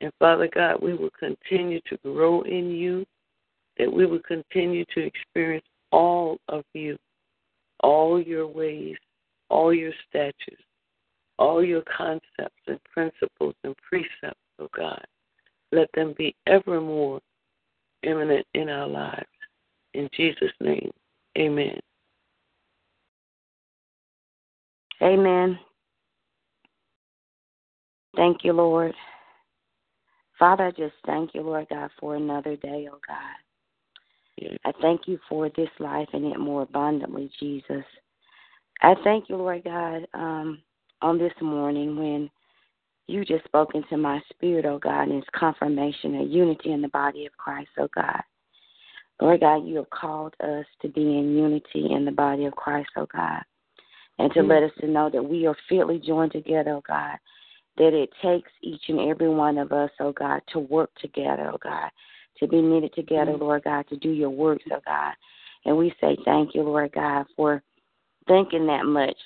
And 0.00 0.12
Father 0.18 0.48
God, 0.52 0.80
we 0.80 0.94
will 0.94 1.10
continue 1.18 1.80
to 1.88 1.98
grow 1.98 2.42
in 2.42 2.70
you, 2.70 3.04
that 3.78 3.92
we 3.92 4.06
will 4.06 4.20
continue 4.26 4.84
to 4.94 5.00
experience 5.00 5.64
all 5.92 6.38
of 6.48 6.64
you, 6.74 6.96
all 7.80 8.20
your 8.20 8.46
ways, 8.46 8.96
all 9.48 9.72
your 9.72 9.92
statutes, 10.08 10.62
all 11.38 11.64
your 11.64 11.82
concepts 11.96 12.62
and 12.66 12.78
principles 12.92 13.54
and 13.64 13.74
precepts, 13.78 14.40
oh 14.58 14.68
God. 14.76 15.04
Let 15.72 15.88
them 15.94 16.14
be 16.18 16.34
ever 16.46 16.80
more 16.80 17.20
imminent 18.02 18.46
in 18.54 18.68
our 18.68 18.88
lives. 18.88 19.26
In 19.94 20.08
Jesus' 20.14 20.52
name, 20.60 20.90
amen. 21.38 21.78
Amen. 25.02 25.58
Thank 28.16 28.44
you, 28.44 28.52
Lord. 28.52 28.92
Father, 30.38 30.66
I 30.66 30.70
just 30.70 30.94
thank 31.06 31.34
you, 31.34 31.42
Lord 31.42 31.66
God, 31.70 31.90
for 31.98 32.16
another 32.16 32.56
day, 32.56 32.88
oh 32.90 32.98
God. 33.06 33.49
I 34.64 34.72
thank 34.80 35.02
you 35.06 35.18
for 35.28 35.48
this 35.50 35.68
life 35.78 36.08
and 36.12 36.24
it 36.26 36.38
more 36.38 36.62
abundantly, 36.62 37.30
Jesus. 37.38 37.84
I 38.82 38.94
thank 39.04 39.28
you, 39.28 39.36
Lord 39.36 39.64
God, 39.64 40.06
um, 40.14 40.62
on 41.02 41.18
this 41.18 41.32
morning 41.40 41.96
when 41.96 42.30
you 43.06 43.24
just 43.24 43.44
spoke 43.44 43.74
into 43.74 43.96
my 43.96 44.20
spirit, 44.32 44.64
oh 44.64 44.78
God, 44.78 45.08
and 45.08 45.14
it's 45.14 45.28
confirmation 45.34 46.20
of 46.20 46.30
unity 46.30 46.72
in 46.72 46.80
the 46.80 46.88
body 46.88 47.26
of 47.26 47.36
Christ, 47.36 47.70
oh 47.78 47.88
God. 47.94 48.20
Lord 49.20 49.40
God, 49.40 49.66
you 49.66 49.76
have 49.76 49.90
called 49.90 50.34
us 50.40 50.64
to 50.80 50.88
be 50.88 51.02
in 51.02 51.36
unity 51.36 51.92
in 51.92 52.04
the 52.04 52.12
body 52.12 52.46
of 52.46 52.54
Christ, 52.54 52.90
oh 52.96 53.06
God 53.12 53.42
and 54.20 54.32
to 54.32 54.40
mm-hmm. 54.40 54.50
let 54.50 54.62
us 54.62 54.70
to 54.80 54.86
know 54.86 55.08
that 55.10 55.22
we 55.22 55.46
are 55.46 55.56
fitly 55.68 55.98
joined 55.98 56.32
together, 56.32 56.72
oh 56.72 56.82
God. 56.86 57.16
That 57.78 57.94
it 57.94 58.10
takes 58.22 58.50
each 58.62 58.82
and 58.88 59.00
every 59.00 59.28
one 59.28 59.56
of 59.56 59.72
us, 59.72 59.90
oh 60.00 60.12
God, 60.12 60.42
to 60.52 60.58
work 60.58 60.90
together, 61.00 61.50
oh 61.52 61.58
God, 61.62 61.90
to 62.38 62.48
be 62.48 62.60
knitted 62.60 62.94
together, 62.94 63.32
mm-hmm. 63.32 63.42
Lord 63.42 63.64
God, 63.64 63.86
to 63.88 63.96
do 63.96 64.10
your 64.10 64.30
works, 64.30 64.64
oh 64.72 64.80
God. 64.86 65.14
And 65.64 65.76
we 65.76 65.92
say 66.00 66.16
thank 66.24 66.54
you, 66.54 66.62
Lord 66.62 66.92
God, 66.92 67.26
for 67.36 67.62
thinking 68.26 68.66
that 68.66 68.84
much 68.84 69.16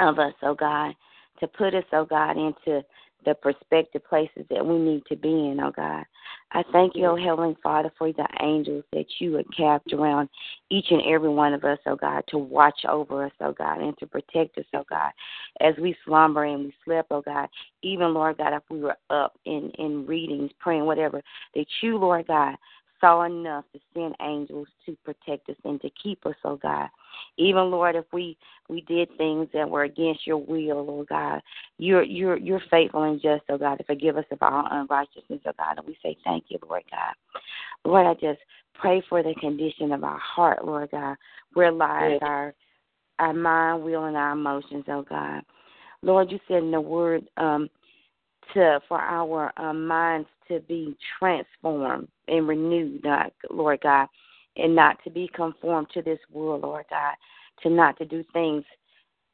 of 0.00 0.18
us, 0.18 0.34
oh 0.42 0.54
God, 0.54 0.94
to 1.40 1.48
put 1.48 1.74
us, 1.74 1.84
oh 1.92 2.04
God, 2.04 2.36
into 2.36 2.82
the 3.24 3.34
prospective 3.34 4.04
places 4.04 4.44
that 4.50 4.64
we 4.64 4.78
need 4.78 5.02
to 5.08 5.16
be 5.16 5.28
in, 5.28 5.58
oh 5.60 5.72
God. 5.74 6.04
I 6.52 6.62
thank 6.72 6.94
you, 6.94 7.06
oh 7.06 7.16
Heavenly 7.16 7.56
Father, 7.62 7.90
for 7.98 8.12
the 8.12 8.28
angels 8.40 8.84
that 8.92 9.06
you 9.18 9.34
have 9.34 9.46
capped 9.56 9.92
around 9.92 10.28
each 10.70 10.86
and 10.90 11.02
every 11.02 11.28
one 11.28 11.52
of 11.52 11.64
us, 11.64 11.78
oh 11.86 11.96
God, 11.96 12.22
to 12.28 12.38
watch 12.38 12.84
over 12.88 13.24
us, 13.24 13.32
oh 13.40 13.52
God, 13.52 13.80
and 13.80 13.96
to 13.98 14.06
protect 14.06 14.56
us, 14.58 14.64
oh 14.74 14.84
God, 14.88 15.10
as 15.60 15.74
we 15.80 15.96
slumber 16.04 16.44
and 16.44 16.64
we 16.64 16.74
slept, 16.84 17.08
oh 17.10 17.22
God. 17.22 17.48
Even, 17.82 18.14
Lord 18.14 18.38
God, 18.38 18.54
if 18.54 18.62
we 18.70 18.80
were 18.80 18.96
up 19.10 19.36
in, 19.44 19.70
in 19.78 20.06
readings, 20.06 20.50
praying, 20.60 20.84
whatever, 20.84 21.20
that 21.54 21.66
you, 21.82 21.98
Lord 21.98 22.26
God, 22.28 22.56
saw 23.04 23.24
enough 23.24 23.66
to 23.74 23.80
send 23.92 24.14
angels 24.22 24.66
to 24.86 24.96
protect 25.04 25.50
us 25.50 25.56
and 25.64 25.78
to 25.82 25.90
keep 26.02 26.24
us, 26.24 26.34
oh 26.44 26.56
God. 26.56 26.88
Even 27.36 27.70
Lord, 27.70 27.96
if 27.96 28.06
we 28.12 28.36
we 28.70 28.80
did 28.82 29.14
things 29.18 29.48
that 29.52 29.68
were 29.68 29.82
against 29.82 30.26
your 30.26 30.38
will, 30.38 30.86
oh 30.88 31.04
God, 31.06 31.42
you're 31.76 32.02
you're 32.02 32.38
you're 32.38 32.62
faithful 32.70 33.02
and 33.02 33.20
just, 33.20 33.42
oh 33.50 33.58
God, 33.58 33.76
to 33.76 33.84
forgive 33.84 34.16
us 34.16 34.24
of 34.30 34.38
our 34.40 34.66
unrighteousness, 34.70 35.40
oh 35.46 35.52
God. 35.58 35.76
And 35.76 35.86
we 35.86 35.98
say 36.02 36.16
thank 36.24 36.44
you, 36.48 36.58
Lord 36.66 36.82
God. 36.90 37.14
Lord, 37.84 38.06
I 38.06 38.14
just 38.14 38.40
pray 38.72 39.02
for 39.06 39.22
the 39.22 39.34
condition 39.34 39.92
of 39.92 40.02
our 40.02 40.18
heart, 40.18 40.64
Lord 40.64 40.90
God, 40.90 41.16
where 41.52 41.72
lies 41.72 42.18
our 42.22 42.54
our 43.18 43.34
mind, 43.34 43.84
will, 43.84 44.06
and 44.06 44.16
our 44.16 44.32
emotions, 44.32 44.84
oh 44.88 45.02
God. 45.02 45.42
Lord, 46.00 46.32
you 46.32 46.38
said 46.48 46.62
in 46.62 46.70
the 46.70 46.80
word 46.80 47.26
um, 47.36 47.68
to 48.52 48.80
for 48.88 49.00
our 49.00 49.52
um, 49.56 49.86
minds 49.86 50.28
to 50.48 50.60
be 50.60 50.96
transformed 51.18 52.08
and 52.28 52.46
renewed, 52.48 53.04
Lord 53.50 53.80
God, 53.82 54.08
and 54.56 54.74
not 54.74 55.02
to 55.04 55.10
be 55.10 55.28
conformed 55.34 55.88
to 55.94 56.02
this 56.02 56.18
world, 56.30 56.62
Lord 56.62 56.84
God, 56.90 57.14
to 57.62 57.70
not 57.70 57.96
to 57.98 58.04
do 58.04 58.24
things 58.32 58.64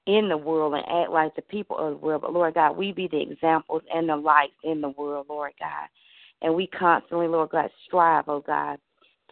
in 0.06 0.28
the 0.28 0.36
world 0.36 0.74
and 0.74 0.84
act 1.02 1.10
like 1.10 1.34
the 1.36 1.42
people 1.42 1.76
of 1.76 1.90
the 1.90 1.96
world. 1.96 2.22
But 2.22 2.32
Lord 2.32 2.54
God, 2.54 2.76
we 2.76 2.92
be 2.92 3.08
the 3.08 3.20
examples 3.20 3.82
and 3.92 4.08
the 4.08 4.16
lights 4.16 4.54
in 4.64 4.80
the 4.80 4.90
world, 4.90 5.26
Lord 5.28 5.52
God. 5.58 5.88
And 6.42 6.54
we 6.54 6.66
constantly, 6.66 7.28
Lord 7.28 7.50
God, 7.50 7.70
strive, 7.86 8.24
oh 8.28 8.40
God, 8.40 8.78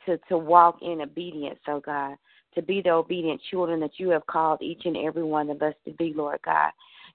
to, 0.06 0.18
to 0.28 0.36
walk 0.36 0.78
in 0.82 1.00
obedience, 1.00 1.58
oh 1.68 1.80
God, 1.80 2.16
to 2.54 2.62
be 2.62 2.82
the 2.82 2.90
obedient 2.90 3.40
children 3.50 3.80
that 3.80 3.98
you 3.98 4.10
have 4.10 4.26
called 4.26 4.62
each 4.62 4.82
and 4.84 4.96
every 4.96 5.22
one 5.22 5.48
of 5.48 5.62
us 5.62 5.74
to 5.86 5.92
be, 5.92 6.12
Lord 6.14 6.40
God. 6.44 6.70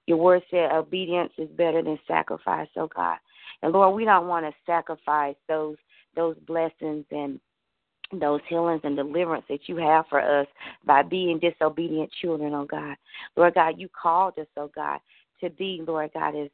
Your 0.06 0.18
word 0.18 0.42
said 0.50 0.72
obedience 0.72 1.32
is 1.38 1.48
better 1.50 1.82
than 1.82 1.98
sacrifice, 2.06 2.68
oh 2.76 2.88
God. 2.94 3.16
And 3.62 3.72
Lord, 3.72 3.94
we 3.94 4.04
don't 4.04 4.28
want 4.28 4.46
to 4.46 4.52
sacrifice 4.66 5.36
those 5.48 5.76
those 6.14 6.36
blessings 6.46 7.04
and 7.10 7.40
those 8.12 8.40
healings 8.48 8.82
and 8.84 8.96
deliverance 8.96 9.44
that 9.48 9.68
you 9.68 9.76
have 9.76 10.04
for 10.08 10.20
us 10.20 10.46
by 10.84 11.02
being 11.02 11.38
disobedient 11.38 12.10
children, 12.20 12.54
oh 12.54 12.66
God. 12.66 12.96
Lord 13.36 13.54
God, 13.54 13.74
you 13.78 13.88
called 13.88 14.38
us, 14.38 14.46
oh 14.56 14.70
God, 14.74 15.00
to 15.42 15.50
be, 15.50 15.82
Lord 15.86 16.10
God, 16.14 16.36
as 16.36 16.50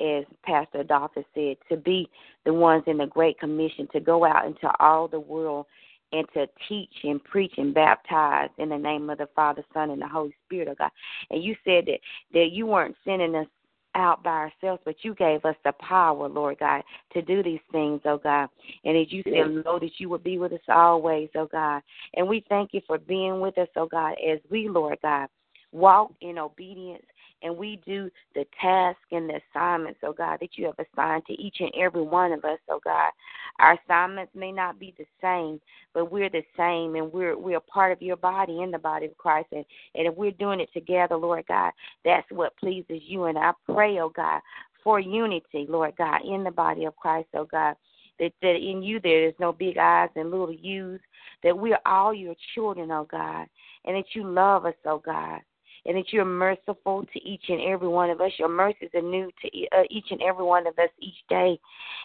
as 0.00 0.24
Pastor 0.42 0.80
Adolphus 0.80 1.24
said, 1.34 1.56
to 1.68 1.76
be 1.76 2.08
the 2.44 2.52
ones 2.52 2.82
in 2.86 2.96
the 2.96 3.06
Great 3.06 3.38
Commission, 3.38 3.86
to 3.92 4.00
go 4.00 4.24
out 4.24 4.46
into 4.46 4.70
all 4.80 5.06
the 5.06 5.20
world 5.20 5.66
and 6.12 6.26
to 6.34 6.46
teach 6.68 6.92
and 7.04 7.22
preach 7.24 7.54
and 7.56 7.74
baptize 7.74 8.50
in 8.58 8.68
the 8.68 8.78
name 8.78 9.10
of 9.10 9.18
the 9.18 9.28
Father, 9.34 9.64
Son, 9.72 9.90
and 9.90 10.00
the 10.00 10.08
Holy 10.08 10.34
Spirit, 10.46 10.68
oh 10.70 10.74
God. 10.78 10.90
And 11.30 11.42
you 11.42 11.56
said 11.64 11.86
that 11.86 11.98
that 12.32 12.48
you 12.52 12.66
weren't 12.66 12.96
sending 13.04 13.34
us 13.34 13.46
out 13.94 14.22
by 14.22 14.30
ourselves, 14.30 14.80
but 14.84 14.96
you 15.02 15.14
gave 15.14 15.44
us 15.44 15.56
the 15.64 15.72
power, 15.72 16.28
Lord 16.28 16.58
God, 16.58 16.82
to 17.12 17.22
do 17.22 17.42
these 17.42 17.60
things, 17.70 18.00
oh 18.04 18.18
God. 18.18 18.48
And 18.84 18.96
as 18.96 19.12
you 19.12 19.22
said, 19.24 19.64
know 19.64 19.78
that 19.78 19.92
you 19.98 20.08
would 20.08 20.24
be 20.24 20.38
with 20.38 20.52
us 20.52 20.60
always, 20.68 21.28
oh 21.36 21.48
God. 21.50 21.82
And 22.14 22.26
we 22.26 22.44
thank 22.48 22.72
you 22.72 22.80
for 22.86 22.98
being 22.98 23.40
with 23.40 23.58
us, 23.58 23.68
oh 23.76 23.86
God, 23.86 24.14
as 24.26 24.38
we, 24.50 24.68
Lord 24.68 24.98
God, 25.02 25.28
walk 25.72 26.12
in 26.20 26.38
obedience 26.38 27.04
and 27.42 27.56
we 27.56 27.80
do 27.84 28.10
the 28.34 28.44
task 28.60 28.98
and 29.10 29.28
the 29.28 29.40
assignments, 29.50 30.00
oh 30.02 30.12
God, 30.12 30.38
that 30.40 30.56
you 30.56 30.66
have 30.66 30.78
assigned 30.78 31.24
to 31.26 31.32
each 31.34 31.56
and 31.60 31.72
every 31.78 32.02
one 32.02 32.32
of 32.32 32.44
us, 32.44 32.58
oh 32.68 32.80
God. 32.84 33.10
Our 33.58 33.78
assignments 33.84 34.32
may 34.34 34.52
not 34.52 34.78
be 34.78 34.94
the 34.96 35.06
same, 35.20 35.60
but 35.92 36.10
we're 36.10 36.30
the 36.30 36.44
same 36.56 36.94
and 36.96 37.12
we're 37.12 37.36
we're 37.36 37.60
part 37.60 37.92
of 37.92 38.02
your 38.02 38.16
body 38.16 38.62
in 38.62 38.70
the 38.70 38.78
body 38.78 39.06
of 39.06 39.18
Christ 39.18 39.48
and, 39.52 39.64
and 39.94 40.06
if 40.06 40.14
we're 40.14 40.30
doing 40.32 40.60
it 40.60 40.72
together, 40.72 41.16
Lord 41.16 41.44
God, 41.46 41.72
that's 42.04 42.30
what 42.30 42.56
pleases 42.56 43.00
you. 43.06 43.24
And 43.24 43.38
I 43.38 43.52
pray, 43.66 43.98
oh 43.98 44.10
God, 44.10 44.40
for 44.82 45.00
unity, 45.00 45.66
Lord 45.68 45.94
God, 45.96 46.20
in 46.24 46.44
the 46.44 46.50
body 46.50 46.84
of 46.84 46.96
Christ, 46.96 47.28
oh 47.34 47.44
God. 47.44 47.76
That, 48.18 48.32
that 48.42 48.56
in 48.56 48.82
you 48.82 49.00
there 49.00 49.26
is 49.26 49.34
no 49.40 49.52
big 49.52 49.78
eyes 49.78 50.10
and 50.14 50.30
little 50.30 50.52
U's, 50.52 51.00
that 51.42 51.58
we're 51.58 51.78
all 51.86 52.12
your 52.12 52.34
children, 52.54 52.90
oh 52.92 53.08
God, 53.10 53.46
and 53.84 53.96
that 53.96 54.14
you 54.14 54.22
love 54.22 54.66
us, 54.66 54.74
oh 54.84 55.02
God 55.04 55.40
and 55.86 55.96
that 55.96 56.12
you're 56.12 56.24
merciful 56.24 57.04
to 57.12 57.22
each 57.22 57.44
and 57.48 57.60
every 57.62 57.88
one 57.88 58.10
of 58.10 58.20
us. 58.20 58.32
Your 58.38 58.48
mercies 58.48 58.90
are 58.94 59.02
new 59.02 59.30
to 59.42 59.48
uh, 59.76 59.82
each 59.90 60.06
and 60.10 60.22
every 60.22 60.44
one 60.44 60.66
of 60.66 60.78
us 60.78 60.90
each 61.00 61.14
day. 61.28 61.58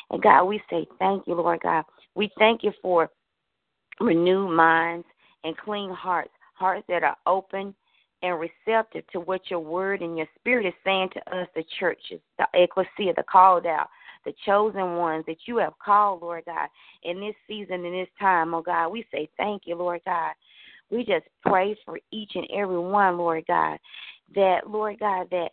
And 0.09 0.21
God, 0.21 0.45
we 0.45 0.61
say 0.69 0.87
thank 0.99 1.27
you, 1.27 1.35
Lord 1.35 1.59
God. 1.61 1.85
We 2.15 2.31
thank 2.37 2.63
you 2.63 2.71
for 2.81 3.09
renewed 3.99 4.49
minds 4.49 5.05
and 5.43 5.57
clean 5.57 5.91
hearts, 5.91 6.31
hearts 6.55 6.85
that 6.89 7.03
are 7.03 7.17
open 7.25 7.73
and 8.23 8.39
receptive 8.39 9.03
to 9.11 9.19
what 9.19 9.41
your 9.49 9.59
word 9.59 10.01
and 10.01 10.17
your 10.17 10.27
spirit 10.39 10.65
is 10.65 10.73
saying 10.83 11.09
to 11.13 11.37
us, 11.37 11.47
the 11.55 11.63
churches, 11.79 12.19
the 12.39 12.47
ecclesia, 12.53 13.13
the 13.15 13.23
called 13.29 13.65
out, 13.65 13.89
the 14.25 14.33
chosen 14.45 14.95
ones 14.95 15.23
that 15.27 15.37
you 15.45 15.57
have 15.57 15.73
called, 15.83 16.21
Lord 16.21 16.43
God, 16.45 16.67
in 17.03 17.19
this 17.19 17.35
season, 17.47 17.85
in 17.85 17.93
this 17.93 18.09
time, 18.19 18.53
oh 18.53 18.61
God. 18.61 18.89
We 18.89 19.05
say 19.11 19.29
thank 19.37 19.63
you, 19.65 19.75
Lord 19.75 20.01
God. 20.05 20.33
We 20.89 20.99
just 21.03 21.25
pray 21.45 21.77
for 21.85 21.99
each 22.11 22.31
and 22.35 22.47
every 22.53 22.79
one, 22.79 23.17
Lord 23.17 23.43
God, 23.47 23.77
that, 24.35 24.69
Lord 24.69 24.99
God, 24.99 25.27
that 25.31 25.49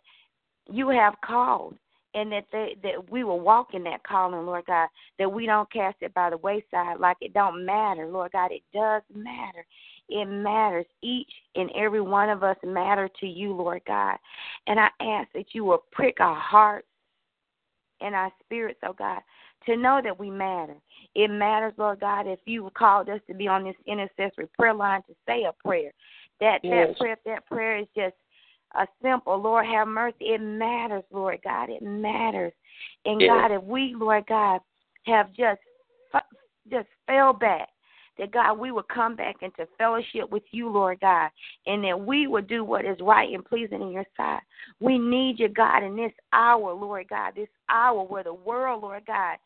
you 0.67 0.89
have 0.89 1.15
called 1.23 1.75
and 2.13 2.31
that 2.31 2.45
they 2.51 2.77
that 2.81 3.11
we 3.11 3.23
will 3.23 3.41
walk 3.41 3.73
in 3.73 3.83
that 3.83 4.01
calling, 4.03 4.45
Lord 4.45 4.65
God, 4.65 4.87
that 5.19 5.31
we 5.31 5.45
don't 5.45 5.71
cast 5.71 5.97
it 6.01 6.13
by 6.13 6.29
the 6.29 6.37
wayside 6.37 6.99
like 6.99 7.17
it 7.19 7.33
don't 7.33 7.65
matter, 7.65 8.07
Lord 8.07 8.31
God. 8.31 8.51
It 8.51 8.63
does 8.73 9.01
matter. 9.13 9.65
It 10.07 10.25
matters. 10.25 10.85
Each 11.01 11.31
and 11.55 11.69
every 11.75 12.01
one 12.01 12.29
of 12.29 12.41
us 12.41 12.57
matter 12.63 13.09
to 13.19 13.27
you, 13.27 13.53
Lord 13.53 13.81
God. 13.85 14.17
And 14.67 14.79
I 14.79 14.87
ask 15.01 15.29
that 15.33 15.53
you 15.53 15.65
will 15.65 15.83
prick 15.91 16.21
our 16.21 16.39
hearts 16.39 16.87
and 18.01 18.15
our 18.15 18.31
spirits, 18.43 18.79
oh 18.85 18.93
God, 18.93 19.21
to 19.65 19.77
know 19.77 20.01
that 20.03 20.19
we 20.19 20.29
matter. 20.29 20.75
It 21.15 21.29
matters, 21.29 21.73
Lord 21.77 22.01
God, 22.01 22.27
if 22.27 22.39
you 22.45 22.69
called 22.77 23.09
us 23.09 23.21
to 23.27 23.33
be 23.33 23.47
on 23.47 23.63
this 23.63 23.75
intercessory 23.87 24.47
prayer 24.57 24.73
line 24.73 25.01
to 25.07 25.15
say 25.27 25.43
a 25.43 25.53
prayer. 25.65 25.91
That 26.41 26.59
yes. 26.63 26.89
that 26.89 26.97
prayer 26.97 27.17
that 27.25 27.45
prayer 27.45 27.77
is 27.77 27.87
just 27.95 28.15
a 28.75 28.85
simple 29.01 29.37
Lord 29.37 29.65
have 29.65 29.87
mercy. 29.87 30.17
It 30.19 30.41
matters, 30.41 31.03
Lord 31.11 31.39
God. 31.43 31.69
It 31.69 31.81
matters. 31.81 32.53
And 33.05 33.21
yes. 33.21 33.29
God, 33.29 33.51
if 33.51 33.63
we, 33.63 33.95
Lord 33.97 34.25
God, 34.27 34.59
have 35.05 35.33
just 35.33 35.61
just 36.69 36.87
fell 37.07 37.31
back, 37.31 37.69
that 38.17 38.31
God, 38.31 38.57
we 38.57 38.71
would 38.71 38.87
come 38.87 39.15
back 39.15 39.35
into 39.41 39.67
fellowship 39.77 40.29
with 40.31 40.43
you, 40.51 40.69
Lord 40.69 40.99
God, 40.99 41.29
and 41.67 41.83
that 41.83 41.99
we 41.99 42.27
would 42.27 42.47
do 42.47 42.63
what 42.63 42.85
is 42.85 42.97
right 43.01 43.31
and 43.33 43.45
pleasing 43.45 43.81
in 43.81 43.91
your 43.91 44.05
sight. 44.17 44.41
We 44.79 44.97
need 44.97 45.39
you, 45.39 45.49
God, 45.49 45.83
in 45.83 45.95
this 45.95 46.13
hour, 46.33 46.73
Lord 46.73 47.07
God, 47.09 47.33
this 47.35 47.49
hour 47.69 48.03
where 48.03 48.23
the 48.23 48.33
world, 48.33 48.81
Lord 48.83 49.03
God, 49.05 49.37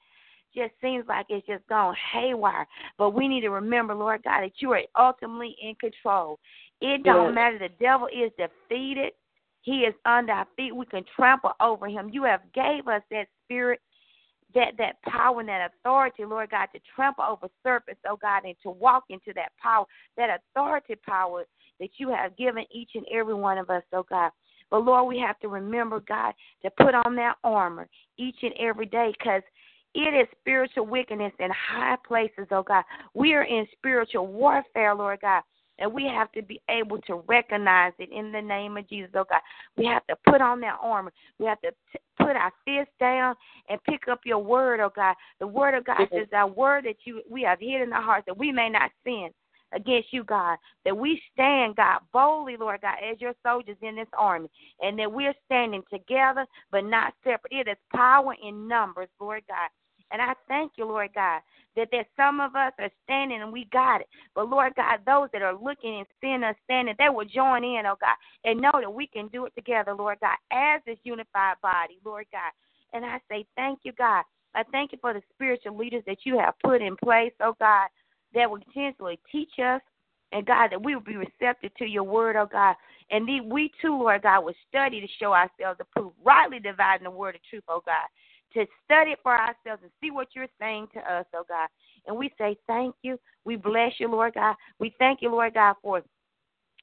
just 0.55 0.71
seems 0.81 1.05
like 1.07 1.27
it's 1.29 1.45
just 1.47 1.67
gone 1.67 1.95
haywire. 2.13 2.67
But 2.97 3.11
we 3.11 3.27
need 3.27 3.41
to 3.41 3.49
remember, 3.49 3.93
Lord 3.93 4.23
God, 4.23 4.41
that 4.41 4.53
you 4.59 4.71
are 4.71 4.81
ultimately 4.97 5.55
in 5.61 5.75
control. 5.75 6.39
It 6.81 7.03
don't 7.03 7.27
yes. 7.27 7.35
matter. 7.35 7.59
The 7.59 7.69
devil 7.79 8.07
is 8.07 8.31
defeated. 8.37 9.13
He 9.61 9.79
is 9.81 9.93
under 10.05 10.33
our 10.33 10.47
feet. 10.55 10.75
We 10.75 10.85
can 10.85 11.03
trample 11.15 11.51
over 11.59 11.87
him. 11.87 12.09
You 12.11 12.23
have 12.23 12.41
gave 12.53 12.87
us 12.87 13.01
that 13.11 13.27
spirit, 13.45 13.81
that 14.55 14.73
that 14.77 15.01
power 15.03 15.39
and 15.41 15.49
that 15.49 15.71
authority, 15.79 16.25
Lord 16.25 16.51
God, 16.51 16.67
to 16.73 16.79
trample 16.95 17.25
over 17.25 17.47
serpents, 17.63 18.01
oh 18.09 18.17
God, 18.21 18.45
and 18.45 18.55
to 18.63 18.69
walk 18.69 19.03
into 19.09 19.33
that 19.35 19.51
power, 19.61 19.85
that 20.17 20.39
authority 20.55 20.95
power 21.07 21.45
that 21.79 21.89
you 21.97 22.09
have 22.09 22.37
given 22.37 22.65
each 22.71 22.91
and 22.95 23.05
every 23.11 23.33
one 23.33 23.57
of 23.57 23.69
us, 23.69 23.83
oh 23.93 24.05
God. 24.09 24.31
But 24.71 24.85
Lord, 24.85 25.07
we 25.07 25.19
have 25.19 25.39
to 25.39 25.47
remember, 25.47 25.99
God, 25.99 26.33
to 26.63 26.69
put 26.71 26.93
on 26.93 27.15
that 27.15 27.35
armor 27.43 27.89
each 28.17 28.37
and 28.43 28.53
every 28.59 28.85
day 28.85 29.13
because 29.17 29.41
it 29.95 30.13
is 30.13 30.27
spiritual 30.39 30.85
wickedness 30.85 31.33
in 31.39 31.49
high 31.51 31.97
places, 32.07 32.47
oh 32.51 32.63
God. 32.63 32.83
We 33.13 33.33
are 33.33 33.43
in 33.43 33.67
spiritual 33.73 34.27
warfare, 34.27 34.93
Lord 34.93 35.19
God. 35.21 35.41
And 35.79 35.93
we 35.93 36.03
have 36.03 36.29
to 36.33 36.41
be 36.41 36.61
able 36.69 36.99
to 37.03 37.23
recognize 37.27 37.93
it 37.99 38.09
in 38.11 38.33
the 38.33 38.41
name 38.41 38.75
of 38.75 38.87
Jesus, 38.89 39.11
oh 39.15 39.25
God. 39.29 39.39
We 39.77 39.85
have 39.85 40.05
to 40.07 40.15
put 40.29 40.41
on 40.41 40.59
that 40.61 40.77
armor. 40.81 41.11
We 41.39 41.45
have 41.45 41.61
to 41.61 41.71
t- 41.71 41.99
put 42.17 42.35
our 42.35 42.51
fists 42.65 42.93
down 42.99 43.35
and 43.69 43.81
pick 43.85 44.07
up 44.09 44.19
your 44.25 44.39
word, 44.39 44.81
oh 44.81 44.91
God. 44.93 45.15
The 45.39 45.47
word 45.47 45.75
of 45.75 45.85
God 45.85 46.07
says 46.11 46.27
our 46.33 46.47
word 46.47 46.85
that 46.85 46.97
you 47.05 47.21
we 47.29 47.41
have 47.43 47.59
hid 47.59 47.81
in 47.81 47.93
our 47.93 48.01
hearts 48.01 48.25
that 48.27 48.37
we 48.37 48.51
may 48.51 48.69
not 48.69 48.91
sin 49.05 49.29
against 49.73 50.11
you, 50.11 50.23
God. 50.23 50.57
That 50.83 50.97
we 50.97 51.21
stand, 51.33 51.77
God, 51.77 51.99
boldly, 52.11 52.57
Lord 52.57 52.81
God, 52.81 52.95
as 53.09 53.21
your 53.21 53.33
soldiers 53.43 53.77
in 53.81 53.95
this 53.95 54.07
army. 54.17 54.49
And 54.81 54.99
that 54.99 55.11
we're 55.11 55.33
standing 55.45 55.83
together 55.91 56.45
but 56.71 56.83
not 56.83 57.13
separate. 57.23 57.53
It 57.53 57.67
is 57.69 57.77
power 57.95 58.35
in 58.43 58.67
numbers, 58.67 59.09
Lord 59.19 59.43
God. 59.47 59.69
And 60.11 60.21
I 60.21 60.33
thank 60.47 60.73
you, 60.75 60.85
Lord 60.85 61.09
God, 61.13 61.41
that 61.75 61.89
there's 61.91 62.05
some 62.17 62.39
of 62.39 62.55
us 62.55 62.73
are 62.79 62.89
standing 63.03 63.41
and 63.41 63.53
we 63.53 63.65
got 63.71 64.01
it. 64.01 64.07
But 64.33 64.49
Lord 64.49 64.73
God, 64.75 64.99
those 65.05 65.29
that 65.33 65.41
are 65.41 65.53
looking 65.53 65.99
and 65.99 66.07
seeing 66.19 66.43
us 66.43 66.55
standing, 66.65 66.95
they 66.97 67.09
will 67.09 67.25
join 67.25 67.63
in, 67.63 67.85
oh 67.85 67.95
God, 67.99 68.15
and 68.43 68.59
know 68.59 68.71
that 68.73 68.93
we 68.93 69.07
can 69.07 69.27
do 69.27 69.45
it 69.45 69.53
together, 69.55 69.93
Lord 69.93 70.17
God, 70.19 70.37
as 70.51 70.81
this 70.85 70.97
unified 71.03 71.55
body, 71.61 71.99
Lord 72.03 72.25
God. 72.31 72.51
And 72.93 73.05
I 73.05 73.19
say 73.29 73.45
thank 73.55 73.79
you, 73.83 73.91
God. 73.97 74.23
I 74.55 74.63
thank 74.71 74.91
you 74.91 74.97
for 74.99 75.13
the 75.13 75.21
spiritual 75.33 75.77
leaders 75.77 76.03
that 76.07 76.19
you 76.23 76.39
have 76.39 76.55
put 76.63 76.81
in 76.81 76.97
place, 76.97 77.33
oh 77.39 77.55
God, 77.59 77.87
that 78.33 78.49
will 78.49 78.59
continually 78.59 79.19
teach 79.31 79.59
us, 79.63 79.81
and 80.31 80.45
God, 80.45 80.69
that 80.71 80.83
we 80.83 80.95
will 80.95 81.03
be 81.03 81.17
receptive 81.17 81.73
to 81.75 81.85
your 81.85 82.03
word, 82.03 82.35
oh 82.35 82.47
God. 82.51 82.75
And 83.11 83.27
we 83.49 83.71
too, 83.79 83.97
Lord 83.97 84.23
God, 84.23 84.43
will 84.43 84.53
study 84.67 85.01
to 85.01 85.07
show 85.19 85.33
ourselves 85.33 85.79
approved, 85.79 86.15
rightly 86.23 86.59
dividing 86.59 87.05
the 87.05 87.11
word 87.11 87.35
of 87.35 87.41
truth, 87.49 87.63
oh 87.67 87.83
God 87.85 88.07
to 88.53 88.65
study 88.85 89.11
it 89.11 89.19
for 89.23 89.33
ourselves 89.33 89.81
and 89.83 89.91
see 90.01 90.11
what 90.11 90.29
you're 90.35 90.47
saying 90.59 90.87
to 90.93 90.99
us, 90.99 91.25
oh 91.35 91.43
God. 91.47 91.67
And 92.07 92.17
we 92.17 92.31
say 92.37 92.57
thank 92.67 92.95
you. 93.01 93.19
We 93.45 93.55
bless 93.55 93.93
you, 93.99 94.09
Lord 94.09 94.33
God. 94.33 94.55
We 94.79 94.93
thank 94.99 95.21
you, 95.21 95.29
Lord 95.29 95.53
God, 95.53 95.75
for 95.81 96.01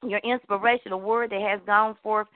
your 0.03 0.19
inspirational 0.19 1.01
word 1.01 1.31
that 1.31 1.41
has 1.41 1.59
gone 1.65 1.95
forth 2.03 2.27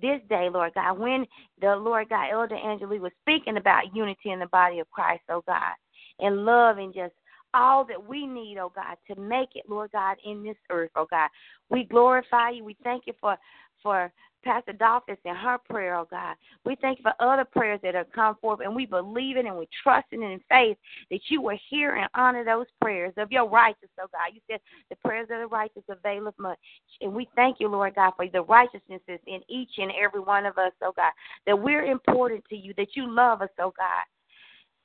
this 0.00 0.20
day, 0.28 0.48
Lord 0.50 0.72
God, 0.74 0.98
when 0.98 1.26
the 1.60 1.76
Lord 1.76 2.08
God, 2.08 2.30
Elder 2.32 2.56
Angela 2.56 2.98
was 2.98 3.12
speaking 3.20 3.56
about 3.56 3.94
unity 3.94 4.30
in 4.30 4.40
the 4.40 4.46
body 4.46 4.80
of 4.80 4.90
Christ, 4.90 5.22
oh 5.28 5.42
God, 5.46 5.74
and 6.18 6.44
love 6.44 6.78
and 6.78 6.94
just 6.94 7.12
all 7.54 7.84
that 7.84 8.08
we 8.08 8.26
need, 8.26 8.56
oh 8.58 8.72
God, 8.74 8.96
to 9.08 9.20
make 9.20 9.50
it, 9.54 9.64
Lord 9.68 9.90
God, 9.92 10.16
in 10.24 10.42
this 10.42 10.56
earth, 10.70 10.90
oh 10.96 11.06
God. 11.10 11.28
We 11.68 11.84
glorify 11.84 12.50
you. 12.50 12.64
We 12.64 12.76
thank 12.82 13.04
you 13.06 13.12
for 13.20 13.36
for 13.82 14.12
Pastor 14.42 14.72
Dolphus 14.72 15.18
and 15.24 15.36
her 15.36 15.58
prayer, 15.70 15.94
oh 15.96 16.06
God. 16.10 16.36
We 16.64 16.76
thank 16.80 16.98
you 16.98 17.04
for 17.04 17.14
other 17.20 17.44
prayers 17.44 17.80
that 17.82 17.94
have 17.94 18.10
come 18.12 18.36
forth, 18.40 18.60
and 18.60 18.74
we 18.74 18.86
believe 18.86 19.36
it 19.36 19.46
and 19.46 19.56
we 19.56 19.68
trust 19.82 20.06
it 20.10 20.20
in 20.20 20.40
faith 20.48 20.76
that 21.10 21.20
you 21.28 21.40
will 21.40 21.58
hear 21.70 21.96
and 21.96 22.08
honor 22.14 22.44
those 22.44 22.66
prayers 22.80 23.12
of 23.16 23.30
your 23.30 23.48
righteous, 23.48 23.88
oh 24.00 24.08
God. 24.12 24.34
You 24.34 24.40
said 24.50 24.60
the 24.90 24.96
prayers 24.96 25.28
of 25.30 25.38
the 25.40 25.46
righteous 25.46 25.84
availeth 25.88 26.34
much. 26.38 26.58
And 27.00 27.14
we 27.14 27.28
thank 27.36 27.60
you, 27.60 27.68
Lord 27.68 27.94
God, 27.94 28.12
for 28.16 28.26
the 28.26 28.42
righteousnesses 28.42 29.20
in 29.26 29.40
each 29.48 29.70
and 29.78 29.92
every 30.00 30.20
one 30.20 30.46
of 30.46 30.58
us, 30.58 30.72
oh 30.82 30.92
God, 30.96 31.12
that 31.46 31.58
we're 31.58 31.84
important 31.84 32.44
to 32.50 32.56
you, 32.56 32.74
that 32.76 32.96
you 32.96 33.08
love 33.08 33.42
us, 33.42 33.50
oh 33.58 33.72
God. 33.76 34.04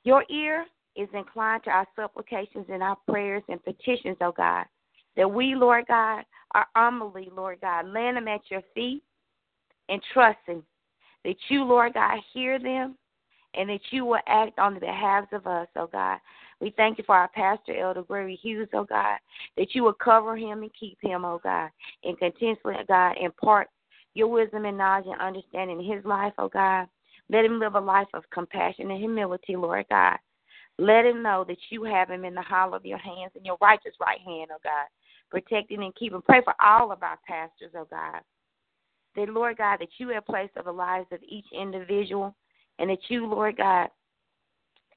Your 0.04 0.24
ear 0.30 0.64
is 0.96 1.08
inclined 1.12 1.64
to 1.64 1.70
our 1.70 1.86
supplications 1.96 2.66
and 2.68 2.82
our 2.82 2.96
prayers 3.08 3.42
and 3.48 3.62
petitions, 3.64 4.16
oh 4.20 4.32
God. 4.36 4.64
That 5.18 5.30
we, 5.30 5.54
Lord 5.54 5.84
God, 5.86 6.24
are 6.54 6.66
humbly, 6.74 7.28
Lord 7.36 7.58
God, 7.60 7.88
laying 7.88 8.14
them 8.14 8.28
at 8.28 8.40
your 8.50 8.62
feet 8.74 9.02
and 9.90 10.00
trusting 10.14 10.62
that 11.24 11.36
you, 11.48 11.64
Lord 11.64 11.94
God, 11.94 12.18
hear 12.32 12.58
them 12.58 12.96
and 13.54 13.68
that 13.68 13.80
you 13.90 14.04
will 14.04 14.20
act 14.26 14.58
on 14.58 14.74
the 14.74 14.80
behalf 14.80 15.24
of 15.32 15.46
us, 15.46 15.68
oh 15.76 15.88
God. 15.88 16.18
We 16.60 16.72
thank 16.76 16.98
you 16.98 17.04
for 17.04 17.14
our 17.14 17.28
pastor, 17.28 17.76
Elder 17.76 18.02
Gregory 18.02 18.38
Hughes, 18.40 18.68
oh 18.72 18.84
God, 18.84 19.18
that 19.56 19.74
you 19.74 19.82
will 19.82 19.92
cover 19.92 20.36
him 20.36 20.62
and 20.62 20.70
keep 20.78 20.98
him, 21.02 21.24
oh 21.24 21.40
God, 21.42 21.70
and 22.04 22.18
continuously, 22.18 22.74
oh 22.78 22.84
God, 22.86 23.16
impart 23.20 23.68
your 24.14 24.28
wisdom 24.28 24.64
and 24.64 24.78
knowledge 24.78 25.06
and 25.06 25.20
understanding 25.20 25.80
in 25.80 25.92
his 25.96 26.04
life, 26.04 26.32
oh 26.38 26.48
God. 26.48 26.86
Let 27.30 27.44
him 27.44 27.58
live 27.58 27.74
a 27.74 27.80
life 27.80 28.08
of 28.14 28.24
compassion 28.30 28.90
and 28.90 29.00
humility, 29.00 29.56
Lord 29.56 29.84
God. 29.90 30.16
Let 30.78 31.04
him 31.04 31.22
know 31.22 31.44
that 31.48 31.58
you 31.70 31.84
have 31.84 32.08
him 32.08 32.24
in 32.24 32.34
the 32.34 32.42
hollow 32.42 32.76
of 32.76 32.86
your 32.86 32.98
hands 32.98 33.32
and 33.34 33.44
your 33.44 33.58
righteous 33.60 33.94
right 34.00 34.20
hand, 34.20 34.50
oh 34.52 34.60
God. 34.62 34.86
Protecting 35.30 35.82
and 35.82 35.94
keeping. 35.94 36.22
Pray 36.22 36.40
for 36.42 36.54
all 36.62 36.90
of 36.90 37.02
our 37.02 37.18
pastors, 37.26 37.72
oh 37.76 37.86
God 37.90 38.20
that, 39.18 39.28
Lord 39.28 39.58
God, 39.58 39.78
that 39.80 39.88
you 39.98 40.08
have 40.10 40.26
placed 40.26 40.56
over 40.56 40.70
the 40.70 40.76
lives 40.76 41.06
of 41.12 41.20
each 41.26 41.46
individual, 41.52 42.34
and 42.78 42.90
that 42.90 42.98
you, 43.08 43.26
Lord 43.26 43.56
God, 43.56 43.88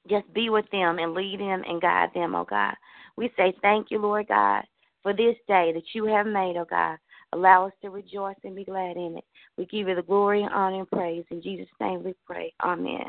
just 0.08 0.32
be 0.32 0.50
with 0.50 0.68
them 0.70 0.98
and 0.98 1.14
lead 1.14 1.40
them 1.40 1.62
and 1.66 1.80
guide 1.80 2.10
them, 2.14 2.34
oh 2.34 2.44
God. 2.44 2.74
We 3.16 3.30
say 3.36 3.54
thank 3.62 3.90
you, 3.90 3.98
Lord 3.98 4.28
God, 4.28 4.64
for 5.02 5.12
this 5.12 5.36
day 5.48 5.72
that 5.74 5.94
you 5.94 6.06
have 6.06 6.26
made, 6.26 6.56
oh 6.56 6.66
God. 6.68 6.98
Allow 7.34 7.66
us 7.66 7.72
to 7.80 7.90
rejoice 7.90 8.36
and 8.44 8.54
be 8.54 8.64
glad 8.64 8.96
in 8.96 9.16
it. 9.16 9.24
We 9.56 9.64
give 9.66 9.88
you 9.88 9.94
the 9.94 10.02
glory, 10.02 10.46
honor, 10.52 10.80
and 10.80 10.90
praise. 10.90 11.24
In 11.30 11.42
Jesus' 11.42 11.66
name 11.80 12.04
we 12.04 12.14
pray. 12.26 12.52
Amen. 12.62 13.08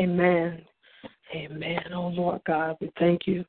Amen. 0.00 0.62
Amen. 1.34 1.80
Oh, 1.94 2.08
Lord 2.08 2.40
God, 2.46 2.76
we 2.80 2.90
thank 2.98 3.26
you 3.26 3.44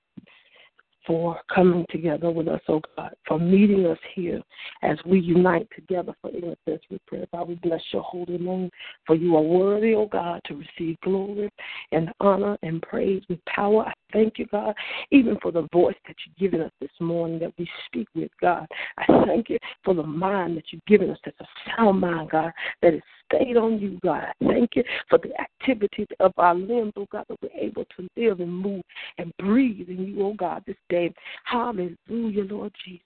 for 1.05 1.39
coming 1.53 1.85
together 1.89 2.31
with 2.31 2.47
us, 2.47 2.61
oh 2.69 2.81
God, 2.95 3.13
for 3.27 3.39
meeting 3.39 3.85
us 3.85 3.97
here 4.15 4.41
as 4.81 4.97
we 5.05 5.19
unite 5.19 5.67
together 5.75 6.13
for 6.21 6.29
intercessory 6.29 6.99
prayer. 7.07 7.25
God, 7.33 7.49
we 7.49 7.55
bless 7.55 7.81
your 7.91 8.03
holy 8.03 8.37
name, 8.37 8.69
for 9.05 9.15
you 9.15 9.35
are 9.35 9.41
worthy, 9.41 9.93
oh 9.95 10.07
God, 10.07 10.41
to 10.45 10.55
receive 10.55 10.99
glory 11.01 11.49
and 11.91 12.09
honor 12.19 12.57
and 12.63 12.81
praise 12.81 13.23
with 13.29 13.43
power. 13.45 13.91
Thank 14.13 14.37
you, 14.37 14.45
God, 14.45 14.75
even 15.11 15.37
for 15.41 15.51
the 15.51 15.67
voice 15.73 15.95
that 16.07 16.15
you've 16.25 16.37
given 16.37 16.65
us 16.65 16.71
this 16.79 16.91
morning 16.99 17.39
that 17.39 17.53
we 17.57 17.67
speak 17.87 18.07
with, 18.15 18.31
God. 18.39 18.67
I 18.97 19.05
thank 19.25 19.49
you 19.49 19.57
for 19.83 19.93
the 19.93 20.03
mind 20.03 20.55
that 20.57 20.65
you've 20.71 20.85
given 20.85 21.09
us 21.09 21.17
that's 21.25 21.39
a 21.41 21.45
sound 21.75 21.99
mind, 21.99 22.29
God, 22.29 22.51
that 22.81 22.93
is 22.93 23.01
stayed 23.25 23.57
on 23.57 23.79
you, 23.79 23.99
God. 24.03 24.27
Thank 24.47 24.75
you 24.75 24.83
for 25.09 25.17
the 25.17 25.31
activities 25.41 26.07
of 26.19 26.31
our 26.37 26.55
limbs, 26.55 26.93
oh 26.95 27.07
God, 27.11 27.25
that 27.27 27.37
we're 27.41 27.59
able 27.59 27.85
to 27.97 28.07
live 28.15 28.39
and 28.39 28.53
move 28.53 28.83
and 29.17 29.33
breathe 29.39 29.89
in 29.89 30.05
you, 30.05 30.23
oh 30.23 30.33
God, 30.33 30.63
this 30.67 30.77
day. 30.89 31.13
Hallelujah, 31.45 32.43
Lord 32.43 32.71
Jesus. 32.85 33.01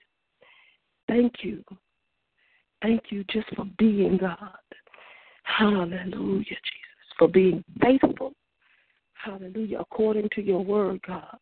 Thank 1.08 1.36
you 1.42 1.64
Thank 2.82 3.04
you 3.10 3.24
just 3.32 3.48
for 3.56 3.66
being 3.78 4.18
God. 4.18 4.38
Hallelujah, 5.44 6.44
Jesus. 6.44 7.16
For 7.18 7.28
being 7.28 7.64
faithful. 7.82 8.34
Hallelujah. 9.28 9.80
According 9.80 10.30
to 10.36 10.42
your 10.42 10.64
word, 10.64 11.02
God. 11.06 11.38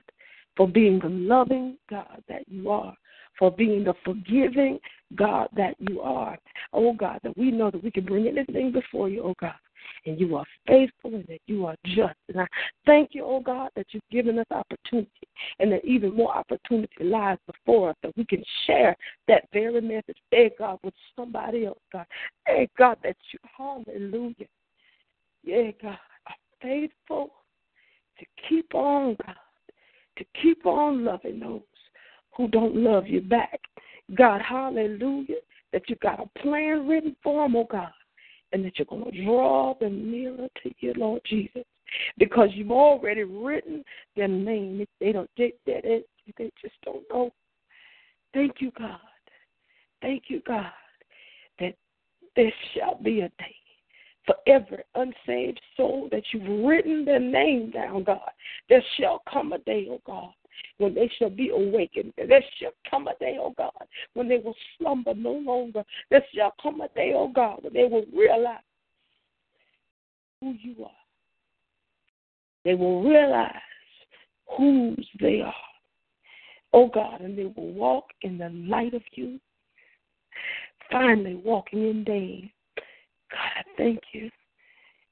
For 0.57 0.67
being 0.67 0.99
the 0.99 1.09
loving 1.09 1.77
God 1.87 2.23
that 2.27 2.47
you 2.47 2.71
are. 2.71 2.95
For 3.37 3.51
being 3.51 3.83
the 3.83 3.93
forgiving 4.03 4.79
God 5.15 5.49
that 5.55 5.75
you 5.79 6.01
are. 6.01 6.37
Oh 6.73 6.93
God, 6.93 7.19
that 7.23 7.37
we 7.37 7.51
know 7.51 7.69
that 7.69 7.83
we 7.83 7.91
can 7.91 8.05
bring 8.05 8.27
anything 8.27 8.71
before 8.71 9.09
you, 9.09 9.21
oh 9.23 9.35
God 9.39 9.53
and 10.07 10.19
you 10.19 10.35
are 10.35 10.45
faithful 10.67 11.13
and 11.13 11.25
that 11.27 11.41
you 11.45 11.65
are 11.65 11.75
just. 11.85 12.15
And 12.29 12.41
I 12.41 12.47
thank 12.87 13.09
you, 13.13 13.23
oh 13.23 13.39
God, 13.39 13.69
that 13.75 13.85
you've 13.91 14.03
given 14.11 14.39
us 14.39 14.45
opportunity 14.49 15.09
and 15.59 15.71
that 15.71 15.85
even 15.85 16.15
more 16.15 16.35
opportunity 16.35 17.03
lies 17.03 17.37
before 17.45 17.91
us 17.91 17.95
that 18.01 18.15
we 18.17 18.25
can 18.25 18.43
share 18.65 18.95
that 19.27 19.47
very 19.53 19.81
message, 19.81 20.17
hey 20.31 20.51
God, 20.57 20.79
with 20.83 20.93
somebody 21.15 21.65
else, 21.65 21.79
God. 21.93 22.05
Hey 22.47 22.67
God, 22.77 22.97
that 23.03 23.15
you, 23.31 23.39
hallelujah. 23.55 24.47
Yeah, 25.43 25.71
God, 25.81 25.97
are 26.27 26.35
faithful 26.61 27.31
to 28.19 28.25
keep 28.47 28.73
on, 28.73 29.17
God, 29.25 29.35
to 30.17 30.25
keep 30.41 30.65
on 30.65 31.03
loving 31.03 31.39
those 31.39 31.61
who 32.35 32.47
don't 32.47 32.75
love 32.75 33.07
you 33.07 33.21
back. 33.21 33.59
God, 34.15 34.41
hallelujah, 34.41 35.41
that 35.73 35.89
you 35.89 35.95
got 36.01 36.19
a 36.19 36.39
plan 36.39 36.87
written 36.87 37.15
for 37.23 37.43
them, 37.43 37.55
oh 37.55 37.67
God 37.69 37.91
and 38.55 38.63
that 38.63 38.79
you're 38.79 38.85
going 38.85 39.11
to 39.11 39.25
draw 39.25 39.73
them 39.79 40.09
nearer 40.09 40.47
to 40.63 40.71
you, 40.79 40.93
Lord 40.95 41.21
Jesus, 41.25 41.63
because 42.17 42.47
you've 42.53 42.71
already 42.71 43.23
written 43.23 43.83
their 44.15 44.29
name. 44.29 44.85
They 45.01 45.11
don't, 45.11 45.29
they, 45.37 45.53
they, 45.65 46.03
they 46.37 46.51
just 46.61 46.75
don't 46.85 47.03
know. 47.11 47.31
Thank 48.33 48.55
you, 48.59 48.71
God. 48.77 48.99
Thank 50.01 50.23
you, 50.29 50.41
God, 50.47 50.71
that 51.59 51.75
there 52.37 52.53
shall 52.73 52.97
be 53.03 53.21
a 53.21 53.29
day 53.29 53.55
for 54.25 54.35
every 54.47 54.83
unsaved 54.95 55.59
soul 55.77 56.09
that 56.11 56.23
you've 56.31 56.65
written 56.65 57.05
their 57.05 57.19
name 57.19 57.71
down, 57.71 58.03
God. 58.03 58.19
There 58.69 58.83
shall 58.99 59.21
come 59.31 59.53
a 59.53 59.59
day, 59.59 59.87
oh 59.89 60.01
God, 60.05 60.33
when 60.77 60.93
they 60.95 61.09
shall 61.17 61.29
be 61.29 61.49
awakened. 61.49 62.13
There 62.17 62.43
shall 62.59 62.71
come 62.89 63.07
a 63.07 63.15
day, 63.19 63.37
oh 63.39 63.53
God, 63.57 63.71
when 64.13 64.27
they 64.27 64.37
will 64.37 64.55
slumber 64.77 65.13
no 65.13 65.33
longer. 65.33 65.83
There 66.09 66.25
shall 66.33 66.53
come 66.61 66.81
a 66.81 66.87
day, 66.89 67.13
oh 67.15 67.27
God, 67.27 67.59
when 67.61 67.73
they 67.73 67.85
will 67.85 68.05
realize 68.15 68.59
who 70.41 70.55
you 70.59 70.83
are. 70.83 70.91
They 72.63 72.73
will 72.73 73.03
realize 73.03 73.51
whose 74.57 75.07
they 75.19 75.41
are. 75.41 75.53
Oh 76.73 76.89
God, 76.93 77.21
and 77.21 77.37
they 77.37 77.45
will 77.45 77.73
walk 77.73 78.05
in 78.21 78.37
the 78.37 78.49
light 78.49 78.93
of 78.93 79.03
you. 79.13 79.39
Finally, 80.91 81.35
walking 81.35 81.89
in 81.89 82.03
day. 82.03 82.51
God, 83.35 83.63
I 83.63 83.77
thank 83.77 83.99
you 84.13 84.29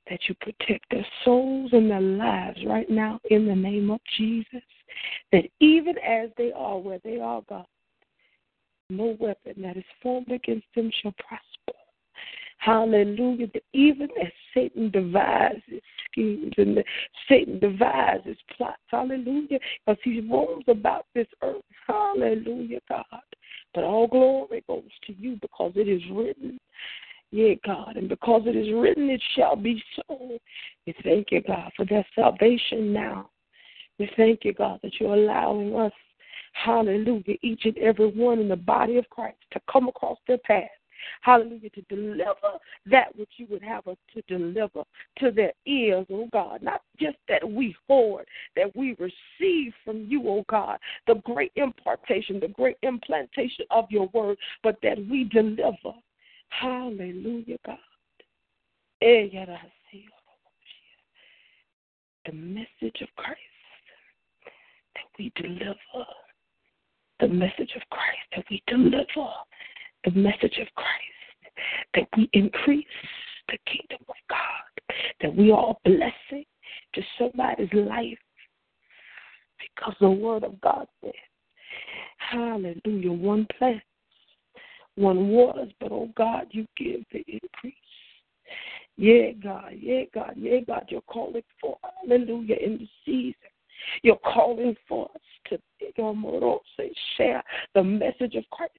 that 0.09 0.19
you 0.27 0.35
protect 0.41 0.85
their 0.91 1.05
souls 1.23 1.71
and 1.73 1.89
their 1.89 2.01
lives 2.01 2.59
right 2.65 2.89
now 2.89 3.19
in 3.29 3.45
the 3.45 3.55
name 3.55 3.89
of 3.89 3.99
Jesus. 4.17 4.63
That 5.31 5.45
even 5.59 5.95
as 5.97 6.29
they 6.37 6.51
are 6.53 6.77
where 6.77 6.99
they 7.03 7.19
are, 7.19 7.41
God, 7.49 7.65
no 8.89 9.15
weapon 9.19 9.61
that 9.61 9.77
is 9.77 9.83
formed 10.01 10.31
against 10.31 10.67
them 10.75 10.91
shall 11.01 11.13
prosper. 11.13 11.79
Hallelujah. 12.57 13.47
That 13.53 13.63
even 13.73 14.09
as 14.21 14.31
Satan 14.53 14.91
devises 14.91 15.81
schemes 16.11 16.53
and 16.57 16.83
Satan 17.27 17.59
devises 17.59 18.37
plots, 18.55 18.77
hallelujah, 18.87 19.59
because 19.85 19.99
he 20.03 20.21
roams 20.21 20.65
about 20.67 21.05
this 21.15 21.27
earth. 21.41 21.63
Hallelujah, 21.87 22.79
God. 22.87 23.05
But 23.73 23.83
all 23.83 24.07
glory 24.07 24.63
goes 24.67 24.83
to 25.07 25.13
you 25.13 25.37
because 25.41 25.73
it 25.75 25.87
is 25.89 26.01
written 26.11 26.59
yeah, 27.33 27.55
God. 27.65 27.97
And 27.97 28.07
because 28.07 28.43
it 28.45 28.55
is 28.55 28.71
written, 28.75 29.09
it 29.09 29.21
shall 29.35 29.55
be 29.55 29.83
so. 29.95 30.37
We 30.85 30.93
thank 31.03 31.31
you, 31.31 31.41
God, 31.41 31.71
for 31.75 31.83
that 31.85 32.05
salvation 32.13 32.93
now. 32.93 33.31
We 33.97 34.07
thank 34.15 34.45
you, 34.45 34.53
God, 34.53 34.79
that 34.83 34.91
you're 34.99 35.15
allowing 35.15 35.75
us, 35.75 35.91
hallelujah, 36.51 37.35
each 37.41 37.65
and 37.65 37.75
every 37.79 38.11
one 38.11 38.37
in 38.37 38.49
the 38.49 38.55
body 38.55 38.97
of 38.97 39.09
Christ 39.09 39.39
to 39.51 39.59
come 39.71 39.87
across 39.87 40.19
their 40.27 40.37
path. 40.37 40.69
Hallelujah, 41.21 41.71
to 41.71 41.81
deliver 41.89 42.59
that 42.85 43.15
which 43.15 43.31
you 43.37 43.47
would 43.49 43.63
have 43.63 43.87
us 43.87 43.97
to 44.13 44.21
deliver 44.27 44.83
to 45.17 45.31
their 45.31 45.53
ears, 45.65 46.05
oh 46.11 46.29
God. 46.31 46.61
Not 46.61 46.81
just 46.99 47.17
that 47.29 47.49
we 47.49 47.75
hoard, 47.87 48.27
that 48.55 48.73
we 48.75 48.95
receive 48.99 49.73
from 49.83 50.05
you, 50.07 50.21
oh 50.27 50.45
God, 50.47 50.77
the 51.07 51.15
great 51.25 51.51
impartation, 51.55 52.39
the 52.39 52.47
great 52.49 52.77
implantation 52.83 53.65
of 53.71 53.85
your 53.89 54.07
word, 54.13 54.37
but 54.61 54.77
that 54.83 54.99
we 55.09 55.23
deliver 55.23 55.93
Hallelujah, 56.59 57.57
God. 57.65 57.77
Eh, 59.01 59.27
the 62.25 62.31
message 62.31 63.01
of 63.01 63.09
Christ 63.17 63.39
that 64.95 65.05
we 65.19 65.31
deliver. 65.35 65.75
The 67.19 67.27
message 67.27 67.71
of 67.75 67.81
Christ 67.89 68.19
that 68.35 68.45
we 68.49 68.63
deliver. 68.67 69.29
The 70.05 70.11
message 70.11 70.57
of 70.59 70.67
Christ 70.75 71.63
that 71.95 72.07
we 72.17 72.29
increase 72.33 72.85
the 73.49 73.57
kingdom 73.65 74.05
of 74.07 74.15
God. 74.29 74.97
That 75.21 75.35
we 75.35 75.51
are 75.51 75.71
a 75.71 75.89
blessing 75.89 76.45
to 76.93 77.01
somebody's 77.17 77.73
life 77.73 78.17
because 79.59 79.95
the 79.99 80.09
word 80.09 80.43
of 80.43 80.59
God 80.61 80.87
said, 81.01 81.11
Hallelujah. 82.17 83.11
One 83.11 83.47
plant 83.57 83.81
one 84.95 85.29
waters, 85.29 85.71
but 85.79 85.91
oh 85.91 86.09
God, 86.15 86.47
you 86.51 86.65
give 86.77 87.03
the 87.11 87.23
increase. 87.27 87.75
Yeah, 88.95 89.31
God, 89.43 89.73
yeah, 89.79 90.03
God, 90.13 90.33
yeah, 90.35 90.59
God, 90.67 90.85
you're 90.89 91.01
calling 91.01 91.41
for, 91.59 91.77
hallelujah, 92.01 92.57
in 92.63 92.77
the 92.77 92.87
season. 93.05 93.33
You're 94.03 94.17
calling 94.17 94.75
for 94.87 95.09
us 95.15 95.21
to 95.49 95.57
say, 96.77 96.91
share 97.17 97.43
the 97.73 97.83
message 97.83 98.35
of 98.35 98.43
Christ. 98.51 98.73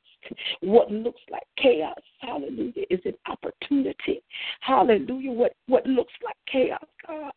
What 0.60 0.90
looks 0.90 1.20
like 1.30 1.42
chaos, 1.58 1.98
hallelujah, 2.20 2.84
is 2.88 3.00
an 3.04 3.14
opportunity. 3.28 4.22
Hallelujah. 4.60 5.32
What 5.32 5.52
what 5.66 5.86
looks 5.86 6.12
like 6.24 6.36
chaos, 6.50 6.84
God, 7.06 7.32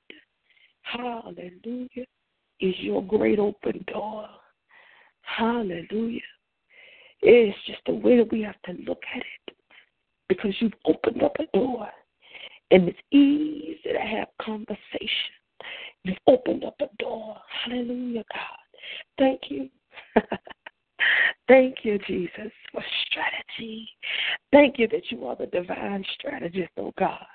hallelujah, 0.83 2.05
is 2.61 2.75
your 2.79 3.03
great 3.03 3.39
open 3.39 3.83
door. 3.87 4.29
Hallelujah. 5.21 6.21
It's 7.21 7.57
just 7.65 7.79
the 7.85 7.93
way 7.93 8.17
that 8.17 8.31
we 8.31 8.41
have 8.41 8.61
to 8.65 8.73
look 8.83 9.01
at 9.13 9.21
it 9.21 9.55
because 10.29 10.53
you've 10.59 10.73
opened 10.85 11.23
up 11.23 11.35
a 11.39 11.57
door 11.57 11.87
and 12.71 12.87
it's 12.87 12.99
easy 13.11 13.79
to 13.91 13.99
have 13.99 14.27
conversation. 14.41 15.33
You've 16.03 16.17
opened 16.27 16.63
up 16.65 16.75
a 16.81 16.89
door. 16.99 17.37
Hallelujah, 17.63 18.23
God. 18.33 18.57
Thank 19.17 19.41
you. 19.49 19.69
Thank 21.47 21.77
you, 21.83 21.97
Jesus, 22.07 22.51
for 22.71 22.83
strategy. 23.09 23.89
Thank 24.51 24.79
you 24.79 24.87
that 24.89 25.09
you 25.09 25.25
are 25.25 25.35
the 25.35 25.47
divine 25.47 26.03
strategist, 26.13 26.71
oh 26.77 26.93
God. 26.99 27.25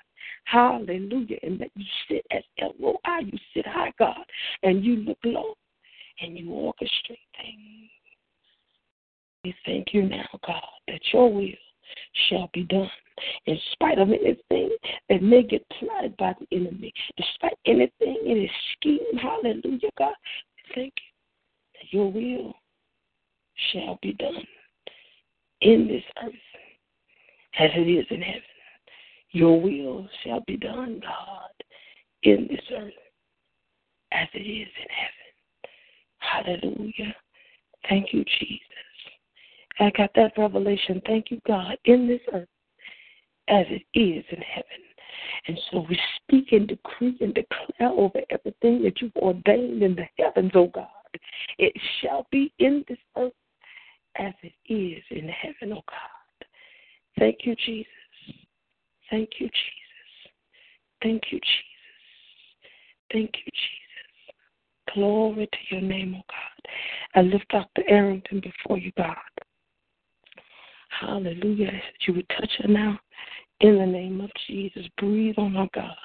Hallelujah. 0.45 1.37
And 1.43 1.59
that 1.59 1.71
you 1.75 1.85
sit 2.09 2.25
as 2.31 2.43
El 2.59 2.73
Roi, 2.79 2.95
you 3.25 3.37
sit 3.53 3.65
high, 3.65 3.93
God, 3.97 4.25
and 4.61 4.83
you 4.83 4.97
look 4.97 5.17
low 5.23 5.55
and 6.21 6.37
you 6.37 6.49
orchestrate 6.49 7.27
things. 7.37 7.89
Thank 9.65 9.93
you 9.93 10.03
now, 10.03 10.27
God, 10.45 10.61
that 10.87 11.01
your 11.11 11.31
will 11.31 11.47
shall 12.29 12.49
be 12.53 12.63
done. 12.63 12.89
In 13.45 13.57
spite 13.73 13.99
of 13.99 14.09
anything 14.09 14.75
that 15.09 15.21
may 15.21 15.43
get 15.43 15.65
plotted 15.79 16.15
by 16.17 16.33
the 16.39 16.57
enemy, 16.57 16.91
despite 17.17 17.57
anything 17.65 18.17
in 18.25 18.41
his 18.41 18.49
scheme, 18.73 19.17
hallelujah, 19.21 19.89
God, 19.97 20.15
thank 20.73 20.93
you 20.97 21.11
that 21.75 21.93
your 21.93 22.11
will 22.11 22.53
shall 23.71 23.99
be 24.01 24.13
done 24.13 24.45
in 25.61 25.87
this 25.87 26.03
earth 26.23 26.33
as 27.59 27.69
it 27.75 27.87
is 27.87 28.05
in 28.09 28.21
heaven. 28.21 28.41
Your 29.31 29.59
will 29.59 30.07
shall 30.23 30.41
be 30.47 30.57
done, 30.57 31.01
God, 31.01 31.49
in 32.23 32.47
this 32.49 32.63
earth 32.75 32.93
as 34.11 34.27
it 34.33 34.39
is 34.39 34.67
in 34.81 34.89
heaven. 34.89 36.61
Hallelujah. 36.63 37.15
Thank 37.89 38.13
you, 38.13 38.23
Jesus. 38.39 38.61
I 39.79 39.91
got 39.97 40.11
that 40.15 40.33
revelation. 40.37 41.01
Thank 41.05 41.31
you, 41.31 41.41
God, 41.47 41.77
in 41.85 42.07
this 42.07 42.21
earth 42.33 42.47
as 43.47 43.65
it 43.69 43.83
is 43.99 44.23
in 44.31 44.41
heaven. 44.41 44.69
And 45.47 45.59
so 45.71 45.85
we 45.89 45.99
speak 46.17 46.51
and 46.51 46.67
decree 46.67 47.17
and 47.21 47.33
declare 47.33 47.89
over 47.89 48.19
everything 48.29 48.83
that 48.83 49.01
you've 49.01 49.15
ordained 49.15 49.83
in 49.83 49.95
the 49.95 50.05
heavens, 50.17 50.51
oh 50.55 50.67
God. 50.67 50.87
It 51.57 51.73
shall 52.01 52.27
be 52.31 52.51
in 52.59 52.83
this 52.87 52.97
earth 53.17 53.33
as 54.17 54.33
it 54.41 54.53
is 54.71 55.03
in 55.11 55.27
heaven, 55.29 55.77
oh 55.77 55.83
God. 55.87 56.47
Thank 57.19 57.39
you, 57.43 57.55
Jesus. 57.65 57.87
Thank 59.09 59.29
you, 59.39 59.47
Jesus. 59.47 60.33
Thank 61.01 61.23
you, 61.31 61.39
Jesus. 61.39 61.63
Thank 63.11 63.31
you, 63.45 63.51
Jesus. 63.51 64.93
Glory 64.93 65.47
to 65.47 65.75
your 65.75 65.81
name, 65.81 66.15
oh 66.17 66.23
God. 66.29 66.71
I 67.15 67.21
lift 67.21 67.47
Dr. 67.49 67.83
Arrington 67.87 68.39
before 68.39 68.77
you, 68.77 68.91
God. 68.97 69.15
Hallelujah. 70.99 71.71
That 71.71 72.07
you 72.07 72.13
would 72.15 72.29
touch 72.29 72.51
her 72.59 72.67
now 72.67 72.99
in 73.61 73.77
the 73.77 73.85
name 73.85 74.21
of 74.21 74.29
Jesus. 74.47 74.85
Breathe 74.97 75.35
on 75.37 75.53
her, 75.53 75.67
God. 75.73 75.95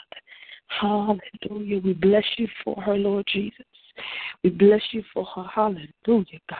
Hallelujah. 0.69 1.81
We 1.81 1.95
bless 1.95 2.25
you 2.37 2.47
for 2.65 2.81
her, 2.83 2.97
Lord 2.97 3.27
Jesus. 3.33 3.67
We 4.45 4.51
bless 4.51 4.83
you 4.93 5.03
for 5.13 5.25
her. 5.25 5.45
Hallelujah, 5.53 6.41
God. 6.49 6.59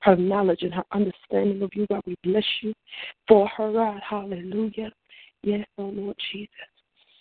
Her 0.00 0.16
knowledge 0.16 0.62
and 0.62 0.74
her 0.74 0.84
understanding 0.92 1.62
of 1.62 1.70
you, 1.74 1.86
God. 1.86 2.02
We 2.06 2.16
bless 2.22 2.44
you 2.62 2.74
for 3.28 3.48
her, 3.48 3.72
God. 3.72 4.00
Hallelujah. 4.08 4.90
Yes, 5.42 5.66
oh 5.78 5.84
Lord 5.84 6.16
Jesus. 6.32 6.50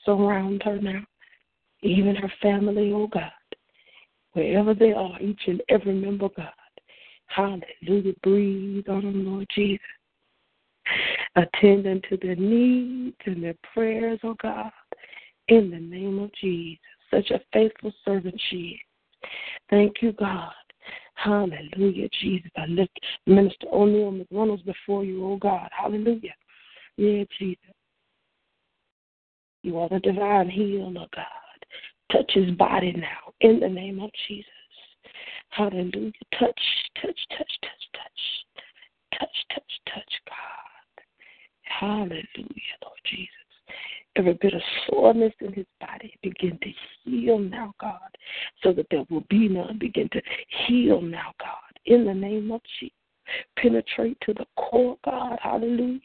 Surround 0.05 0.63
her 0.63 0.79
now. 0.79 1.03
Even 1.83 2.15
her 2.15 2.31
family, 2.41 2.91
oh 2.93 3.07
God. 3.07 3.31
Wherever 4.33 4.73
they 4.73 4.93
are, 4.93 5.21
each 5.21 5.41
and 5.47 5.61
every 5.69 5.93
member, 5.93 6.29
God. 6.35 6.49
Hallelujah. 7.27 8.13
Breathe 8.23 8.87
on 8.89 9.03
them, 9.03 9.25
Lord 9.25 9.47
Jesus. 9.53 9.81
Attend 11.35 11.87
unto 11.87 12.17
their 12.17 12.35
needs 12.35 13.15
and 13.25 13.43
their 13.43 13.55
prayers, 13.73 14.19
oh 14.23 14.35
God. 14.41 14.71
In 15.47 15.71
the 15.71 15.79
name 15.79 16.19
of 16.19 16.31
Jesus. 16.39 16.79
Such 17.09 17.29
a 17.31 17.41
faithful 17.51 17.93
servant 18.05 18.39
she 18.49 18.79
is. 19.23 19.29
Thank 19.69 20.01
you, 20.01 20.13
God. 20.13 20.53
Hallelujah, 21.15 22.09
Jesus. 22.21 22.51
I 22.57 22.65
lift 22.65 22.99
Minister 23.27 23.67
O'Neill 23.71 24.11
McReynolds 24.11 24.65
before 24.65 25.03
you, 25.03 25.25
oh 25.25 25.37
God. 25.37 25.69
Hallelujah. 25.71 26.33
Yeah, 26.97 27.23
Jesus. 27.37 27.59
You 29.63 29.77
are 29.77 29.89
the 29.89 29.99
divine 29.99 30.49
healer, 30.49 31.05
God. 31.15 31.25
Touch 32.11 32.31
his 32.33 32.51
body 32.55 32.93
now 32.93 33.33
in 33.41 33.59
the 33.59 33.69
name 33.69 34.01
of 34.01 34.09
Jesus. 34.27 34.49
Hallelujah. 35.49 36.11
Touch, 36.39 36.61
touch, 37.01 37.19
touch, 37.29 37.51
touch, 37.61 37.83
touch. 37.93 39.19
Touch, 39.19 39.45
touch, 39.53 39.93
touch, 39.93 40.13
God. 40.27 40.60
Hallelujah, 41.79 42.77
Lord 42.83 42.99
Jesus. 43.05 43.29
Every 44.15 44.33
bit 44.33 44.53
of 44.53 44.61
soreness 44.87 45.33
in 45.39 45.53
his 45.53 45.65
body 45.79 46.13
begin 46.21 46.59
to 46.61 46.69
heal 47.05 47.39
now, 47.39 47.73
God, 47.79 47.99
so 48.61 48.73
that 48.73 48.87
there 48.91 49.05
will 49.09 49.23
be 49.29 49.47
none. 49.47 49.77
Begin 49.79 50.09
to 50.11 50.21
heal 50.67 51.01
now, 51.01 51.31
God, 51.39 51.79
in 51.85 52.05
the 52.05 52.13
name 52.13 52.51
of 52.51 52.61
Jesus. 52.79 52.95
Penetrate 53.57 54.17
to 54.21 54.33
the 54.33 54.45
core, 54.57 54.97
God. 55.05 55.39
Hallelujah. 55.41 55.99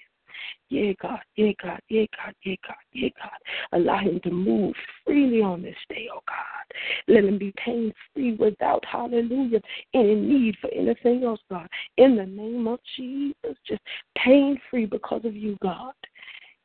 Yeah, 0.68 0.92
God, 1.00 1.20
yeah, 1.36 1.52
God, 1.62 1.80
yeah, 1.88 2.06
God, 2.16 2.34
yeah, 2.44 2.56
God, 2.66 2.76
yeah, 2.92 3.08
God. 3.20 3.78
Allow 3.78 3.98
him 3.98 4.20
to 4.24 4.30
move 4.30 4.74
freely 5.04 5.40
on 5.40 5.62
this 5.62 5.76
day, 5.88 6.08
oh 6.12 6.20
God. 6.26 7.14
Let 7.14 7.24
him 7.24 7.38
be 7.38 7.52
pain 7.56 7.92
free 8.12 8.34
without, 8.34 8.84
hallelujah, 8.84 9.60
any 9.94 10.14
need 10.14 10.56
for 10.60 10.70
anything 10.74 11.24
else, 11.24 11.40
God. 11.50 11.68
In 11.98 12.16
the 12.16 12.26
name 12.26 12.66
of 12.66 12.80
Jesus, 12.96 13.56
just 13.66 13.82
pain 14.16 14.60
free 14.70 14.86
because 14.86 15.24
of 15.24 15.36
you, 15.36 15.56
God. 15.62 15.94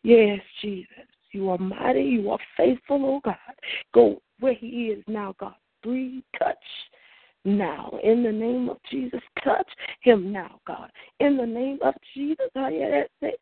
Yes, 0.04 0.40
Jesus. 0.62 0.88
You 1.32 1.50
are 1.52 1.58
mighty, 1.58 2.02
you 2.02 2.32
are 2.32 2.40
faithful, 2.58 3.06
oh 3.06 3.22
God. 3.24 3.36
Go 3.94 4.22
where 4.40 4.54
he 4.54 4.88
is 4.88 5.04
now, 5.08 5.36
God. 5.40 5.54
Breathe, 5.84 6.24
touch, 6.38 6.58
now. 7.44 7.98
In 8.04 8.24
the 8.24 8.32
name 8.32 8.70
of 8.70 8.78
Jesus, 8.90 9.22
touch 9.44 9.68
him 10.02 10.32
now, 10.32 10.60
God. 10.68 10.90
In 11.20 11.38
the 11.38 11.46
name 11.46 11.80
of 11.82 11.94
Jesus, 12.14 12.50
let 12.56 13.40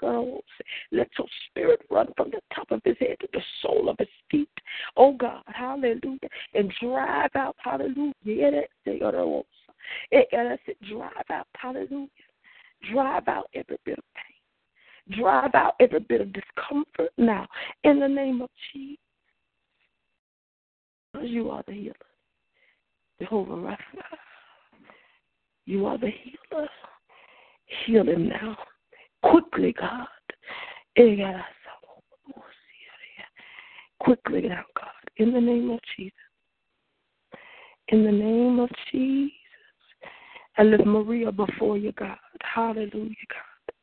your 1.17 1.27
spirit 1.47 1.81
run 1.89 2.07
from 2.15 2.31
the 2.31 2.39
top 2.53 2.71
of 2.71 2.81
his 2.85 2.97
head 2.99 3.17
to 3.19 3.27
the 3.33 3.41
sole 3.61 3.89
of 3.89 3.97
his 3.99 4.07
feet. 4.31 4.49
Oh 4.95 5.13
God, 5.13 5.43
hallelujah. 5.47 6.29
And 6.53 6.71
drive 6.81 7.31
out, 7.35 7.55
hallelujah. 7.59 8.13
Drive 10.89 11.29
out, 11.29 11.47
hallelujah. 11.57 12.07
Drive 12.93 13.27
out 13.27 13.49
every 13.53 13.77
bit 13.85 13.97
of 13.97 14.03
pain. 14.15 15.19
Drive 15.19 15.55
out 15.55 15.73
every 15.79 15.99
bit 15.99 16.21
of 16.21 16.31
discomfort 16.31 17.11
now. 17.17 17.47
In 17.83 17.99
the 17.99 18.07
name 18.07 18.41
of 18.41 18.49
Jesus. 18.73 18.97
You 21.21 21.49
are 21.49 21.63
the 21.67 21.73
healer. 21.73 21.95
Jehovah 23.19 23.53
Rapha. 23.53 24.03
You 25.65 25.85
are 25.85 25.97
the 25.97 26.09
healer. 26.09 26.69
Heal 27.85 28.07
him 28.07 28.29
now. 28.29 28.57
Quickly, 29.23 29.73
God. 29.79 30.07
Quickly 33.99 34.41
now, 34.41 34.63
God. 34.75 34.87
In 35.17 35.33
the 35.33 35.41
name 35.41 35.69
of 35.69 35.79
Jesus. 35.97 36.13
In 37.89 38.05
the 38.05 38.11
name 38.11 38.59
of 38.59 38.69
Jesus. 38.91 39.33
I 40.57 40.63
lift 40.63 40.85
Maria 40.85 41.31
before 41.31 41.77
you, 41.77 41.91
God. 41.91 42.17
Hallelujah, 42.41 42.93
God. 42.93 43.73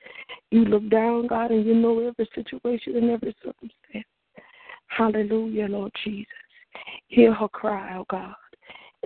You 0.51 0.65
look 0.65 0.89
down, 0.91 1.27
God, 1.27 1.51
and 1.51 1.65
you 1.65 1.75
know 1.75 1.99
every 2.01 2.29
situation 2.35 2.97
and 2.97 3.11
every 3.11 3.35
circumstance. 3.45 4.07
Hallelujah, 4.89 5.67
Lord 5.69 5.93
Jesus. 6.05 6.27
Hear 7.09 7.35
her 7.35 7.49
cry, 7.49 7.97
oh 7.97 8.07
God 8.09 8.35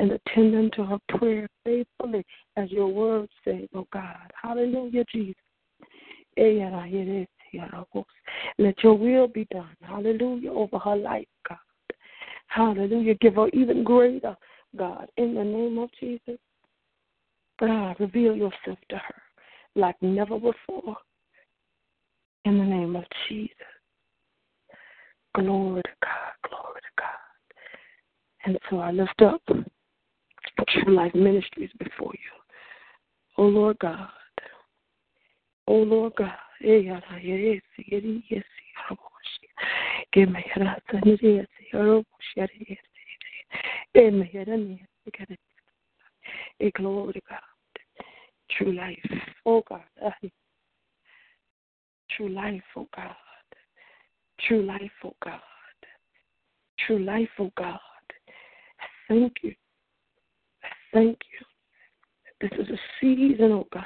and 0.01 0.13
attending 0.13 0.71
to 0.73 0.83
her 0.85 0.99
prayer 1.11 1.47
faithfully 1.63 2.25
as 2.57 2.71
your 2.71 2.89
word 2.89 3.29
says, 3.45 3.69
oh 3.75 3.87
God. 3.93 4.33
Hallelujah, 4.41 5.05
Jesus. 5.13 5.35
Eh, 6.39 6.65
Let 8.59 8.83
your 8.83 8.95
will 8.95 9.29
be 9.29 9.47
done. 9.51 9.77
Hallelujah, 9.83 10.53
over 10.53 10.79
her 10.79 10.97
life, 10.97 11.27
God. 11.47 11.59
Hallelujah. 12.47 13.15
Give 13.17 13.35
her 13.35 13.49
even 13.49 13.85
greater, 13.85 14.35
God, 14.75 15.09
in 15.19 15.35
the 15.35 15.45
name 15.45 15.79
of 15.79 15.91
Jesus. 16.01 16.39
God, 17.61 17.97
reveal 18.01 18.35
yourself 18.35 18.79
to 18.89 18.97
her 18.97 19.23
like 19.77 19.97
never 20.01 20.37
before. 20.37 20.97
In 22.47 22.57
the 22.57 22.65
name 22.65 22.97
of 22.97 23.05
Jesus. 23.29 23.55
Glory 25.35 25.83
to 25.83 25.91
God, 26.03 26.49
glory 26.49 26.81
to 26.81 27.03
God. 27.03 27.07
And 28.47 28.59
so 28.71 28.79
I 28.79 28.91
lift 28.93 29.21
up 29.21 29.43
True 30.69 30.95
Life 30.95 31.15
Ministries 31.15 31.71
before 31.79 32.13
you. 32.13 32.31
Oh 33.39 33.47
Lord 33.47 33.79
God. 33.79 34.09
Oh 35.67 35.77
Lord 35.77 36.15
God. 36.17 36.33
Glory 46.75 47.23
God. 47.29 47.41
True 48.51 48.73
life. 48.73 49.23
Oh 49.47 49.63
God. 49.69 49.83
True 52.11 52.29
life, 52.29 52.63
oh 52.77 52.87
God. 52.95 53.15
True 54.41 54.63
life, 54.63 54.91
oh 55.05 55.15
God. 55.25 55.41
True 56.87 56.99
life, 56.99 57.29
oh 57.39 57.53
God. 57.57 57.79
Thank 59.09 59.33
you 59.43 59.55
thank 60.93 61.19
you. 61.33 61.47
This 62.41 62.59
is 62.59 62.69
a 62.71 62.79
season, 63.01 63.53
oh 63.53 63.67
God, 63.73 63.85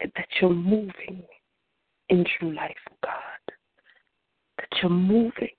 that 0.00 0.26
you're 0.40 0.50
moving 0.50 1.22
in 2.08 2.24
true 2.38 2.54
life, 2.54 2.76
oh 2.90 2.96
God. 3.04 3.54
That 4.58 4.68
you're 4.82 4.90
moving 4.90 5.50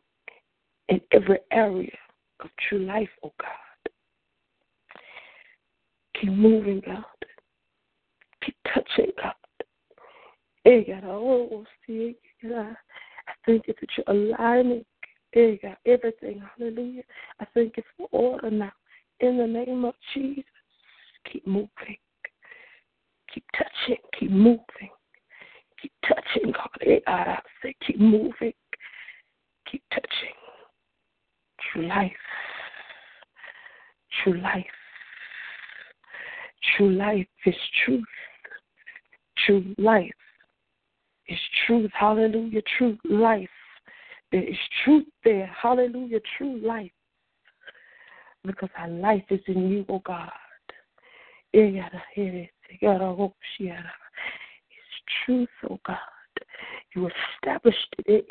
in 0.89 1.01
every 1.11 1.39
area 1.51 1.97
of 2.39 2.49
true 2.67 2.79
life, 2.79 3.09
oh 3.23 3.33
God. 3.39 3.91
Keep 6.19 6.31
moving, 6.31 6.81
God. 6.85 7.03
Keep 8.43 8.55
touching, 8.73 9.11
God. 9.21 9.33
Hey, 10.63 10.83
God, 10.85 11.03
oh, 11.05 11.65
see, 11.85 12.15
God. 12.43 12.75
I 13.27 13.31
thank 13.45 13.67
you 13.67 13.73
that 13.79 13.89
you're 13.97 14.33
aligning, 14.35 14.83
hey, 15.31 15.59
God, 15.61 15.77
everything. 15.85 16.41
Hallelujah. 16.57 17.03
I 17.39 17.45
thank 17.53 17.77
you 17.77 17.83
for 17.95 18.07
order 18.11 18.49
now. 18.49 18.71
In 19.21 19.37
the 19.37 19.47
name 19.47 19.83
of 19.83 19.95
Jesus, 20.13 20.43
keep 21.29 21.45
moving. 21.45 21.97
Keep 23.33 23.43
touching. 23.57 23.97
Keep 24.17 24.31
moving. 24.31 24.89
Keep 25.81 25.91
touching, 26.07 26.51
God. 26.51 26.69
Eh, 26.85 26.99
I 27.05 27.39
say 27.61 27.75
keep 27.85 27.99
moving. 27.99 28.53
Keep 29.69 29.83
touching. 29.91 30.35
True 31.71 31.87
life. 31.87 32.11
True 34.23 34.39
life. 34.39 34.65
True 36.77 36.91
life 36.91 37.27
is 37.45 37.55
truth. 37.85 38.03
True 39.45 39.75
life 39.77 40.11
is 41.27 41.39
truth. 41.65 41.91
Hallelujah. 41.93 42.61
True 42.77 42.97
life. 43.03 43.49
There 44.31 44.43
is 44.43 44.57
truth 44.83 45.05
there. 45.23 45.47
Hallelujah. 45.61 46.19
True 46.37 46.59
life 46.65 46.91
because 48.45 48.69
our 48.77 48.89
life 48.89 49.23
is 49.29 49.41
in 49.47 49.69
you, 49.69 49.85
oh 49.89 50.01
God. 50.05 50.29
It's 51.53 51.79
truth, 55.25 55.49
oh 55.69 55.79
God. 55.85 55.97
You 56.95 57.09
established 57.41 57.95
it. 58.07 58.25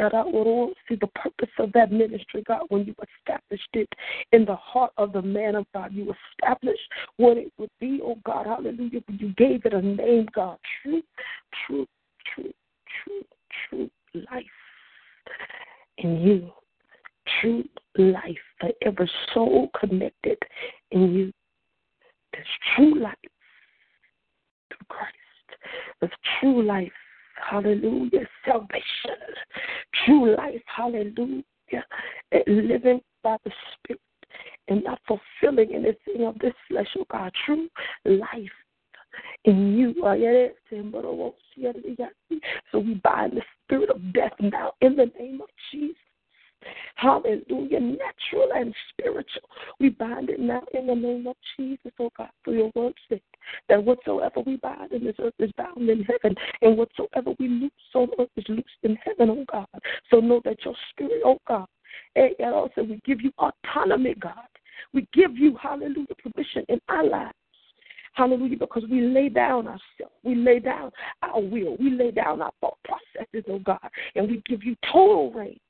See 0.88 0.96
the 0.96 1.06
purpose 1.08 1.50
of 1.58 1.72
that 1.72 1.92
ministry, 1.92 2.42
God, 2.46 2.62
when 2.68 2.84
you 2.84 2.94
established 3.20 3.68
it 3.74 3.88
in 4.32 4.44
the 4.44 4.56
heart 4.56 4.92
of 4.96 5.12
the 5.12 5.22
man 5.22 5.54
of 5.54 5.66
God. 5.74 5.92
You 5.92 6.14
established 6.40 6.80
what 7.16 7.36
it 7.36 7.52
would 7.58 7.70
be, 7.80 8.00
oh 8.02 8.18
God. 8.24 8.46
Hallelujah. 8.46 9.00
You 9.08 9.32
gave 9.36 9.64
it 9.64 9.74
a 9.74 9.82
name, 9.82 10.26
God. 10.34 10.58
Truth, 10.82 11.04
truth, 11.66 11.88
truth, 12.34 12.54
true, 13.04 13.24
true 13.68 13.90
life 14.30 14.44
in 15.98 16.20
you. 16.20 16.52
True 17.40 17.64
life 17.96 18.38
for 18.60 18.70
every 18.82 19.10
soul 19.34 19.70
connected 19.78 20.38
in 20.90 21.12
you. 21.12 21.32
There's 22.32 22.46
true 22.76 23.00
life 23.00 23.16
through 24.68 24.86
Christ. 24.88 25.14
There's 26.00 26.12
true 26.40 26.62
life. 26.62 26.92
Hallelujah. 27.50 28.26
Salvation. 28.44 29.18
True 30.04 30.36
life. 30.36 30.62
Hallelujah. 30.66 31.44
Living 32.46 33.00
by 33.22 33.36
the 33.44 33.52
Spirit 33.74 34.00
and 34.68 34.84
not 34.84 35.00
fulfilling 35.06 35.74
anything 35.74 36.26
of 36.26 36.38
this 36.38 36.54
flesh, 36.68 36.88
oh 36.98 37.06
God. 37.10 37.32
True 37.46 37.68
life 38.04 38.50
in 39.44 39.76
you. 39.76 39.94
So 42.70 42.78
we 42.78 42.94
bind 43.02 43.32
the 43.32 43.42
spirit 43.64 43.90
of 43.90 44.12
death 44.12 44.32
now 44.40 44.72
in 44.80 44.96
the 44.96 45.10
name 45.18 45.40
of 45.40 45.48
Jesus. 45.72 45.96
Hallelujah. 46.96 47.80
Natural 47.80 48.50
and 48.54 48.74
spiritual. 48.90 49.48
We 49.78 49.90
bind 49.90 50.30
it 50.30 50.40
now 50.40 50.62
in 50.74 50.86
the 50.88 50.94
name 50.94 51.26
of 51.26 51.36
Jesus, 51.56 51.92
oh 52.00 52.10
God, 52.16 52.30
for 52.44 52.52
your 52.52 52.72
word's 52.74 52.96
sake. 53.08 53.22
That 53.68 53.82
whatsoever 53.82 54.40
we 54.40 54.56
bind 54.56 54.92
in 54.92 55.04
this 55.04 55.14
earth 55.20 55.34
is 55.38 55.52
bound 55.56 55.88
in 55.88 56.02
heaven, 56.04 56.36
and 56.62 56.76
whatsoever 56.76 57.32
we 57.38 57.48
loose 57.48 57.70
on 57.94 58.08
earth 58.18 58.28
is 58.36 58.44
loosed 58.48 58.66
in 58.82 58.96
heaven, 58.96 59.30
oh 59.30 59.44
God. 59.50 59.82
So 60.10 60.18
know 60.18 60.40
that 60.44 60.64
your 60.64 60.74
spirit, 60.90 61.22
oh 61.24 61.38
God, 61.46 61.66
eh, 62.16 62.30
and 62.38 62.54
also 62.54 62.82
we 62.82 63.00
give 63.04 63.20
you 63.20 63.30
autonomy, 63.38 64.14
God. 64.18 64.34
We 64.92 65.06
give 65.12 65.36
you, 65.36 65.56
hallelujah, 65.60 66.06
permission 66.22 66.64
in 66.68 66.80
our 66.88 67.06
lives. 67.06 67.34
Hallelujah, 68.14 68.58
because 68.58 68.82
we 68.90 69.02
lay 69.02 69.28
down 69.28 69.68
ourselves. 69.68 70.14
We 70.24 70.34
lay 70.34 70.58
down 70.58 70.90
our 71.22 71.40
will. 71.40 71.76
We 71.78 71.90
lay 71.90 72.10
down 72.10 72.42
our 72.42 72.50
thought 72.60 72.78
processes, 72.84 73.44
oh 73.48 73.60
God, 73.60 73.78
and 74.16 74.28
we 74.28 74.42
give 74.46 74.64
you 74.64 74.74
total 74.92 75.32
reign. 75.32 75.60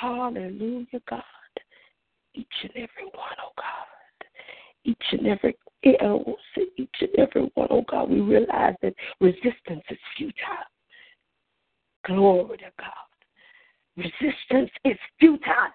Hallelujah, 0.00 1.00
God. 1.08 1.22
Each 2.34 2.46
and 2.62 2.70
every 2.76 3.04
one, 3.04 3.36
oh 3.42 3.52
God. 3.56 4.26
Each 4.84 4.96
and 5.10 5.26
every 5.26 5.56
eh, 5.84 5.96
each 6.76 6.94
and 7.00 7.10
every 7.18 7.50
one, 7.54 7.66
oh 7.70 7.84
God, 7.90 8.08
we 8.08 8.20
realize 8.20 8.76
that 8.82 8.94
resistance 9.20 9.82
is 9.90 9.98
futile. 10.16 10.68
Glory 12.06 12.58
to 12.58 12.70
God. 12.78 13.08
Resistance 13.96 14.70
is 14.84 14.96
futile. 15.18 15.72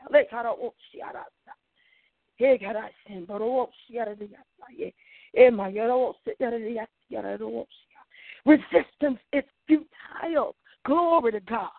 Resistance 8.45 9.19
is 9.33 9.43
futile. 9.67 10.55
Glory 10.85 11.31
to 11.33 11.39
God. 11.41 11.69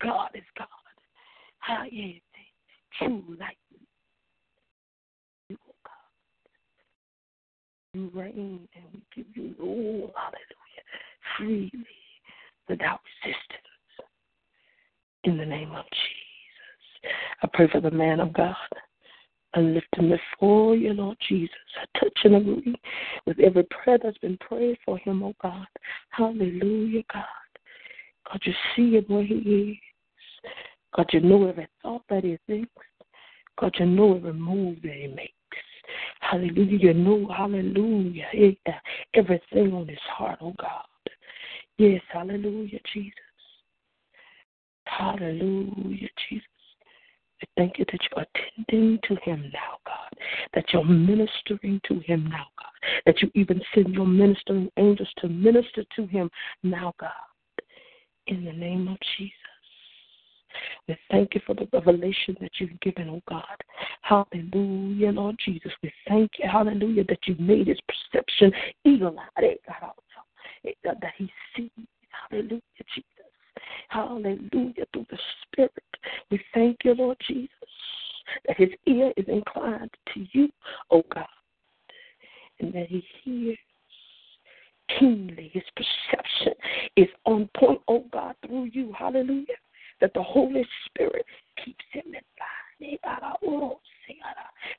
God 0.00 0.30
is 0.34 0.42
God. 0.56 0.68
True 2.98 3.22
light. 3.38 3.56
You, 5.48 5.56
oh 5.68 5.74
God. 5.84 5.92
You 7.94 8.10
reign 8.14 8.68
and 8.74 8.84
we 8.92 9.02
give 9.14 9.26
you 9.34 9.54
rule. 9.58 10.12
Hallelujah. 10.16 10.84
Freely 11.36 11.70
without 12.68 13.00
resistance. 13.24 13.62
In 15.24 15.36
the 15.36 15.46
name 15.46 15.72
of 15.72 15.84
Jesus. 15.84 17.12
I 17.42 17.48
pray 17.52 17.68
for 17.70 17.80
the 17.80 17.90
man 17.90 18.20
of 18.20 18.32
God. 18.32 18.54
I 19.58 19.60
lift 19.60 19.88
him 19.96 20.10
before 20.10 20.76
you, 20.76 20.92
Lord 20.92 21.16
Jesus. 21.28 21.50
I 21.76 21.98
touch 21.98 22.16
and 22.22 22.36
agree 22.36 22.76
with 23.26 23.40
every 23.40 23.64
prayer 23.64 23.98
that's 24.00 24.16
been 24.18 24.38
prayed 24.38 24.78
for 24.84 24.98
him, 24.98 25.24
oh 25.24 25.34
God. 25.42 25.66
Hallelujah, 26.10 27.02
God. 27.12 27.24
God, 28.30 28.40
you 28.44 28.52
see 28.76 28.94
him 28.94 29.04
where 29.08 29.24
he 29.24 29.34
is. 29.34 30.50
God, 30.94 31.06
you 31.12 31.20
know 31.20 31.48
every 31.48 31.66
thought 31.82 32.02
that 32.08 32.22
he 32.22 32.38
thinks. 32.46 32.70
God, 33.58 33.74
you 33.80 33.86
know 33.86 34.16
every 34.16 34.32
move 34.32 34.80
that 34.82 34.92
he 34.92 35.08
makes. 35.08 35.32
Hallelujah. 36.20 36.78
You 36.78 36.94
know, 36.94 37.28
hallelujah. 37.36 38.26
Eh, 38.32 38.52
everything 39.14 39.72
on 39.72 39.88
his 39.88 39.98
heart, 40.08 40.38
oh 40.40 40.54
God. 40.56 40.84
Yes, 41.78 42.02
hallelujah, 42.12 42.78
Jesus. 42.92 43.12
Hallelujah, 44.84 46.08
Jesus. 46.28 46.46
Thank 47.58 47.80
you 47.80 47.84
that 47.90 48.00
you're 48.08 48.24
attending 48.24 49.00
to 49.08 49.16
him 49.16 49.50
now, 49.52 49.78
God. 49.84 50.24
That 50.54 50.66
you're 50.72 50.84
ministering 50.84 51.80
to 51.88 51.98
him 51.98 52.28
now, 52.30 52.46
God. 52.56 53.02
That 53.04 53.20
you 53.20 53.32
even 53.34 53.60
send 53.74 53.92
your 53.92 54.06
ministering 54.06 54.70
angels 54.76 55.08
to 55.18 55.28
minister 55.28 55.84
to 55.96 56.06
him 56.06 56.30
now, 56.62 56.94
God. 57.00 57.10
In 58.28 58.44
the 58.44 58.52
name 58.52 58.86
of 58.86 58.96
Jesus. 59.18 59.34
We 60.86 60.96
thank 61.10 61.34
you 61.34 61.40
for 61.44 61.54
the 61.54 61.68
revelation 61.72 62.36
that 62.40 62.52
you've 62.60 62.78
given, 62.80 63.08
oh 63.08 63.22
God. 63.28 63.42
Hallelujah, 64.02 65.10
Lord 65.10 65.36
Jesus. 65.44 65.72
We 65.82 65.92
thank 66.06 66.30
you, 66.38 66.48
hallelujah, 66.48 67.04
that 67.08 67.18
you've 67.26 67.40
made 67.40 67.66
his 67.66 67.80
perception 68.12 68.52
eagle-eyed, 68.84 69.58
God, 69.66 70.96
that 71.02 71.12
he 71.16 71.28
sees, 71.56 71.70
hallelujah, 72.30 72.60
Jesus. 72.94 73.17
Hallelujah, 73.88 74.84
through 74.92 75.06
the 75.10 75.18
Spirit. 75.42 75.72
We 76.30 76.40
thank 76.54 76.78
you, 76.84 76.94
Lord 76.94 77.16
Jesus, 77.26 77.50
that 78.46 78.56
his 78.56 78.70
ear 78.86 79.12
is 79.16 79.24
inclined 79.28 79.90
to 80.14 80.26
you, 80.32 80.48
oh 80.90 81.02
God, 81.14 81.26
and 82.60 82.72
that 82.72 82.86
he 82.88 83.04
hears 83.24 83.58
keenly. 84.98 85.50
His 85.52 85.62
perception 85.76 86.54
is 86.96 87.08
on 87.24 87.48
point, 87.56 87.80
oh 87.88 88.04
God, 88.12 88.34
through 88.46 88.70
you. 88.72 88.92
Hallelujah. 88.98 89.46
That 90.00 90.14
the 90.14 90.22
Holy 90.22 90.66
Spirit 90.86 91.24
keeps 91.64 91.84
him 91.92 92.04
in 92.06 92.12
line. 92.14 92.58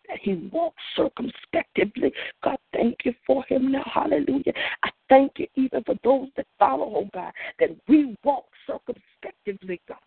That 0.07 0.17
he 0.21 0.49
walks 0.51 0.82
circumspectively. 0.95 2.11
God, 2.43 2.57
thank 2.73 2.97
you 3.03 3.13
for 3.25 3.43
him 3.45 3.71
now. 3.71 3.84
Hallelujah. 3.91 4.53
I 4.84 4.89
thank 5.09 5.34
you 5.38 5.47
even 5.55 5.84
for 5.84 5.95
those 6.03 6.30
that 6.38 6.45
follow, 6.57 6.91
oh 6.95 7.09
God, 7.13 7.32
that 7.59 7.69
we 7.88 8.15
walk 8.23 8.45
circumspectively, 8.67 9.82
God. 9.88 9.97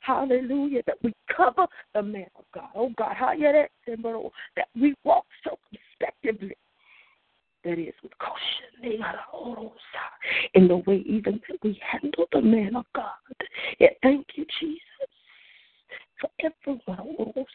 Hallelujah. 0.00 0.82
That 0.86 0.96
we 1.02 1.12
cover 1.34 1.66
the 1.94 2.02
man 2.02 2.26
of 2.36 2.44
God. 2.54 2.68
Oh 2.74 2.90
God, 2.96 3.14
how 3.14 3.32
you 3.32 3.52
that 3.52 3.70
oh, 4.04 4.32
we 4.74 4.94
walk 5.04 5.26
circumspectively. 5.44 6.56
That 7.64 7.78
is 7.78 7.94
with 8.02 8.16
caution. 8.18 8.40
In 10.54 10.68
the 10.68 10.76
way 10.78 11.04
even 11.06 11.40
that 11.48 11.58
we 11.62 11.78
handle 11.86 12.24
the 12.32 12.40
man 12.40 12.74
of 12.74 12.86
God. 12.94 13.10
Yeah, 13.78 13.90
thank 14.02 14.26
you, 14.34 14.46
Jesus. 14.58 14.80
For 16.20 16.30
everyone. 16.40 17.16
Oh, 17.18 17.32
oh, 17.36 17.46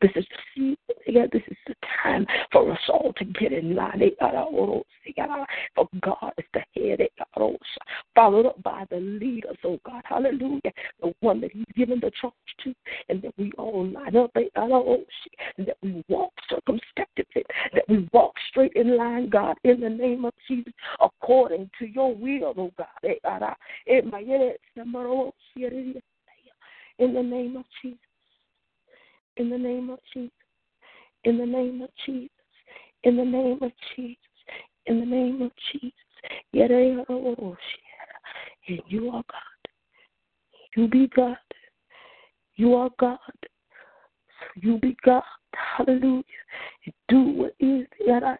This 0.00 0.10
is 0.16 0.26
this 0.56 1.42
is 1.48 1.56
the 1.66 1.74
time 2.02 2.26
for 2.52 2.70
us 2.72 2.78
all 2.88 3.12
to 3.18 3.24
get 3.24 3.52
in 3.52 3.74
line. 3.74 4.00
For 5.74 5.88
God 6.00 6.32
is 6.38 6.44
the 6.54 6.62
head, 6.74 7.00
followed 8.14 8.46
up 8.46 8.62
by 8.62 8.84
the 8.90 8.96
leaders, 8.96 9.56
oh 9.64 9.78
God, 9.84 10.02
hallelujah, 10.04 10.72
the 11.00 11.12
one 11.20 11.40
that 11.40 11.52
He's 11.52 11.64
given 11.76 12.00
the 12.00 12.10
charge 12.20 12.32
to, 12.64 12.74
and 13.08 13.20
that 13.22 13.34
we 13.36 13.52
all 13.58 13.86
line 13.86 14.16
up, 14.16 14.30
eh, 14.36 14.48
oh, 14.56 15.04
and 15.58 15.66
that 15.66 15.76
we 15.82 16.04
walk 16.08 16.32
circumspectively, 16.48 17.44
that 17.74 17.88
we 17.88 18.08
walk 18.12 18.34
straight 18.48 18.72
in 18.74 18.96
line, 18.96 19.28
God, 19.28 19.56
in 19.64 19.80
the 19.80 19.88
name 19.88 20.24
of 20.24 20.32
Jesus, 20.48 20.72
according 21.00 21.70
to 21.78 21.86
your 21.86 22.14
will, 22.14 22.54
oh 22.56 22.72
God. 22.78 22.86
In 26.98 27.14
the 27.14 27.22
name 27.22 27.56
of 27.56 27.64
Jesus. 27.82 28.09
In 29.40 29.48
the 29.48 29.56
name 29.56 29.88
of 29.88 29.98
Jesus. 30.12 30.30
In 31.24 31.38
the 31.38 31.46
name 31.46 31.80
of 31.80 31.88
Jesus. 32.04 32.28
In 33.04 33.16
the 33.16 33.24
name 33.24 33.58
of 33.62 33.72
Jesus. 33.96 34.16
In 34.84 35.00
the 35.00 35.06
name 35.06 35.40
of 35.40 35.50
Jesus. 35.72 35.92
Yet 36.52 36.70
oh, 36.70 37.06
oh, 37.08 37.34
oh, 37.40 37.56
And 38.68 38.82
you 38.86 39.08
are 39.08 39.24
God. 39.32 39.70
You 40.76 40.88
be 40.88 41.08
God. 41.16 41.38
You 42.56 42.74
are 42.74 42.90
God. 43.00 43.16
So 43.32 44.46
you 44.56 44.78
be 44.78 44.94
God. 45.06 45.22
Hallelujah. 45.54 46.22
And 46.84 46.94
do 47.08 47.22
what 47.22 47.54
is 47.60 47.86
that 48.06 48.38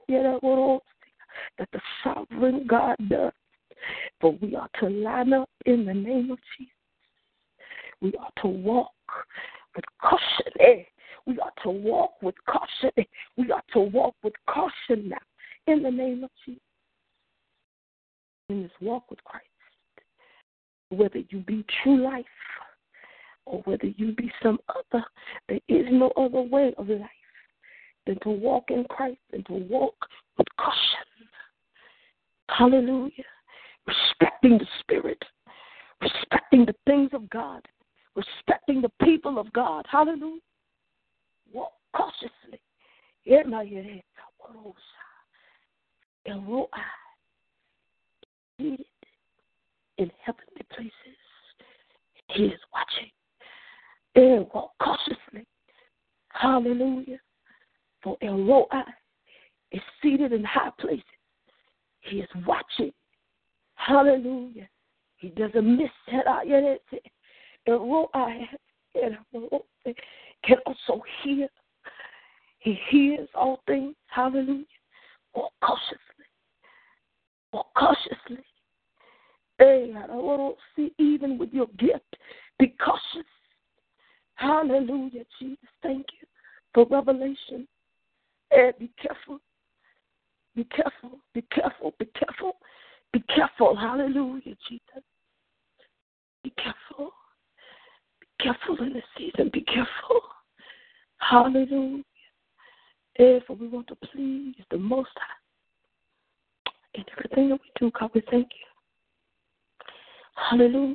the 1.73 1.81
sovereign 2.05 2.67
God 2.69 2.97
does. 3.09 3.33
For 4.21 4.37
we 4.43 4.55
are 4.55 4.69
to 4.81 4.91
line 4.91 5.33
up 5.33 5.49
in 5.65 5.87
the 5.87 5.95
name 5.95 6.31
of 6.31 6.39
Jesus. 6.59 6.75
We 8.03 8.13
are 8.21 8.43
to 8.43 8.49
walk 8.49 8.91
with 9.75 9.85
caution. 10.01 10.53
Eh? 10.61 10.83
We 11.27 11.39
are 11.41 11.53
to 11.63 11.71
walk 11.71 12.13
with 12.23 12.35
caution. 12.49 12.91
Eh? 12.97 13.05
We 13.37 13.51
are 13.51 13.63
to 13.73 13.81
walk 13.81 14.15
with 14.23 14.35
caution 14.49 15.09
now 15.09 15.73
in 15.73 15.83
the 15.83 15.91
name 15.91 16.25
of 16.25 16.31
Jesus. 16.45 16.61
In 18.49 18.63
this 18.63 18.73
walk 18.81 19.09
with 19.11 19.23
Christ, 19.25 19.47
whether 20.89 21.21
you 21.29 21.39
be 21.39 21.65
true 21.83 22.03
life 22.03 22.25
or 23.47 23.61
whether 23.61 23.87
you 23.87 24.13
be 24.13 24.31
some 24.43 24.59
other, 24.69 25.05
there 25.49 25.61
is 25.69 25.87
no 25.91 26.11
other 26.17 26.41
way 26.41 26.75
of 26.77 26.89
life 26.89 27.09
than 28.07 28.19
to 28.21 28.31
walk 28.31 28.65
in 28.71 28.85
Christ 28.91 29.21
and 29.33 29.47
to 29.47 29.53
walk 29.53 29.95
with 30.37 30.47
caution. 30.59 31.07
Hallelujah. 32.49 33.25
Respecting 33.87 34.59
the 34.59 34.67
Spirit, 34.81 35.23
respecting 36.03 36.67
the 36.67 36.75
things 36.87 37.11
of 37.13 37.31
God, 37.31 37.63
respecting 38.21 38.83
the 38.83 38.91
people 39.05 39.39
of 39.39 39.53
God. 39.53 39.87
Hallelujah. 39.91 40.41
Walk 41.53 41.73
cautiously. 41.95 42.61
Seated 48.59 48.87
in 49.99 50.11
heavenly 50.25 50.67
places. 50.73 50.93
He 52.29 52.45
is 52.45 52.61
watching. 52.73 53.11
And 54.15 54.47
walk 54.53 54.73
cautiously. 54.83 55.47
Hallelujah. 56.31 57.21
For 58.03 58.17
El 58.23 58.69
is 59.73 59.81
seated 60.03 60.33
in 60.33 60.45
high 60.45 60.71
places. 60.79 61.05
He 62.01 62.21
is 62.21 62.29
watching. 62.47 62.93
Hallelujah. 63.75 64.69
He 65.17 65.29
doesn't 65.29 65.77
miss 65.77 65.91
it. 67.75 68.61
El 68.95 69.17
Roi 69.33 69.95
can 70.45 70.57
also 70.67 71.03
hear. 71.23 71.49
He 72.59 72.79
hears 72.91 73.29
all 73.35 73.61
things. 73.67 73.95
Hallelujah. 74.09 74.65
Walk 75.35 75.53
cautiously. 75.63 76.27
Walk 77.53 77.69
cautiously. 77.75 78.45
Hey, 79.59 79.95
I 79.97 80.07
don't 80.07 80.57
see 80.75 80.93
even 80.99 81.39
with 81.39 81.53
your 81.53 81.69
gift. 81.79 82.17
Be 82.59 82.75
cautious. 82.83 83.29
Hallelujah, 84.35 85.25
Jesus. 85.39 85.59
Thank 85.83 86.07
you 86.21 86.27
for 86.75 86.87
revelation. 86.91 87.69
And 88.51 88.73
be 88.79 88.91
careful. 89.01 89.39
Be 90.57 90.65
careful. 90.65 91.19
Be 91.35 91.43
careful. 91.53 91.95
Be 91.99 92.07
careful. 92.07 92.57
Be 93.13 93.23
careful. 93.35 93.77
Hallelujah, 93.77 94.57
Jesus. 94.69 95.05
Be 96.43 96.53
careful. 96.57 97.13
Be 98.41 98.45
careful 98.45 98.85
in 98.85 98.93
this 98.95 99.03
season. 99.19 99.51
Be 99.53 99.63
careful. 99.63 100.21
Hallelujah. 101.19 102.03
Eh, 103.19 103.39
if 103.39 103.49
we 103.49 103.69
want 103.69 103.87
to 103.89 103.97
please 103.97 104.55
the 104.71 104.79
Most 104.79 105.11
High 105.17 106.71
in 106.95 107.05
everything 107.17 107.49
that 107.51 107.61
we 107.61 107.71
do, 107.79 107.93
God, 107.99 108.11
we 108.15 108.23
thank 108.31 108.47
you. 108.47 108.67
Hallelujah. 110.37 110.95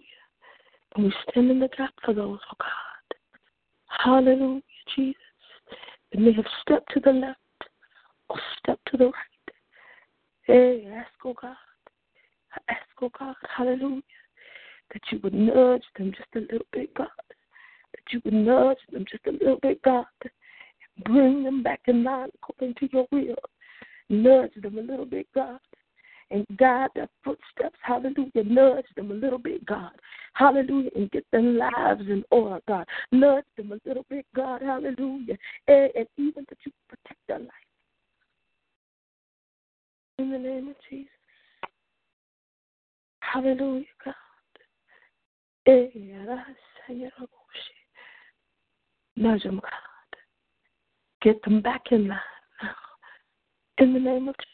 And 0.95 1.05
we 1.05 1.13
stand 1.29 1.51
in 1.51 1.59
the 1.59 1.69
gap 1.77 1.93
for 2.03 2.13
those, 2.13 2.39
oh 2.51 2.57
God. 2.59 3.17
Hallelujah, 4.03 4.61
Jesus. 4.95 5.15
They 6.13 6.19
may 6.19 6.33
have 6.33 6.45
stepped 6.61 6.91
to 6.93 6.99
the 6.99 7.11
left 7.11 7.39
or 8.29 8.37
stepped 8.57 8.89
to 8.91 8.97
the 8.97 9.05
right. 9.05 9.55
Hey, 10.43 10.87
ask, 10.91 11.11
oh 11.23 11.35
God. 11.39 11.55
ask, 12.69 12.79
oh 13.01 13.11
God, 13.17 13.35
hallelujah, 13.55 14.01
that 14.93 15.01
you 15.11 15.19
would 15.23 15.33
nudge 15.33 15.83
them 15.97 16.11
just 16.11 16.29
a 16.35 16.39
little 16.39 16.67
bit, 16.71 16.93
God. 16.93 17.07
That 17.27 18.11
you 18.11 18.21
would 18.25 18.33
nudge 18.33 18.77
them 18.91 19.05
just 19.09 19.25
a 19.27 19.31
little 19.31 19.59
bit, 19.61 19.81
God. 19.81 20.05
Bring 21.03 21.43
them 21.43 21.63
back 21.63 21.81
in 21.87 22.03
line 22.03 22.29
according 22.35 22.75
to 22.75 22.89
your 22.91 23.07
will. 23.11 23.35
Nudge 24.09 24.53
them 24.61 24.77
a 24.77 24.81
little 24.81 25.05
bit, 25.05 25.27
God 25.33 25.59
and 26.31 26.45
guide 26.57 26.89
their 26.95 27.09
footsteps. 27.23 27.77
Hallelujah. 27.81 28.43
Nudge 28.45 28.85
them 28.95 29.11
a 29.11 29.13
little 29.13 29.39
bit, 29.39 29.65
God. 29.65 29.91
Hallelujah. 30.33 30.89
And 30.95 31.11
get 31.11 31.25
their 31.31 31.41
lives 31.41 32.01
in 32.01 32.23
order, 32.31 32.59
God. 32.67 32.85
Nudge 33.11 33.45
them 33.57 33.71
a 33.71 33.87
little 33.87 34.05
bit, 34.09 34.25
God. 34.35 34.61
Hallelujah. 34.61 35.37
And, 35.67 35.91
and 35.95 36.07
even 36.17 36.45
that 36.49 36.57
you 36.65 36.71
protect 36.89 37.19
their 37.27 37.39
life. 37.39 37.49
In 40.17 40.31
the 40.31 40.37
name 40.37 40.69
of 40.69 40.75
Jesus. 40.89 41.09
Hallelujah, 43.19 43.85
God. 44.03 44.13
Nudge 49.17 49.43
them, 49.43 49.59
God. 49.61 49.71
Get 51.21 51.41
them 51.43 51.61
back 51.61 51.81
in 51.91 52.07
line 52.07 52.19
now. 52.61 52.75
In 53.79 53.93
the 53.93 53.99
name 53.99 54.27
of 54.27 54.35
Jesus. 54.35 54.51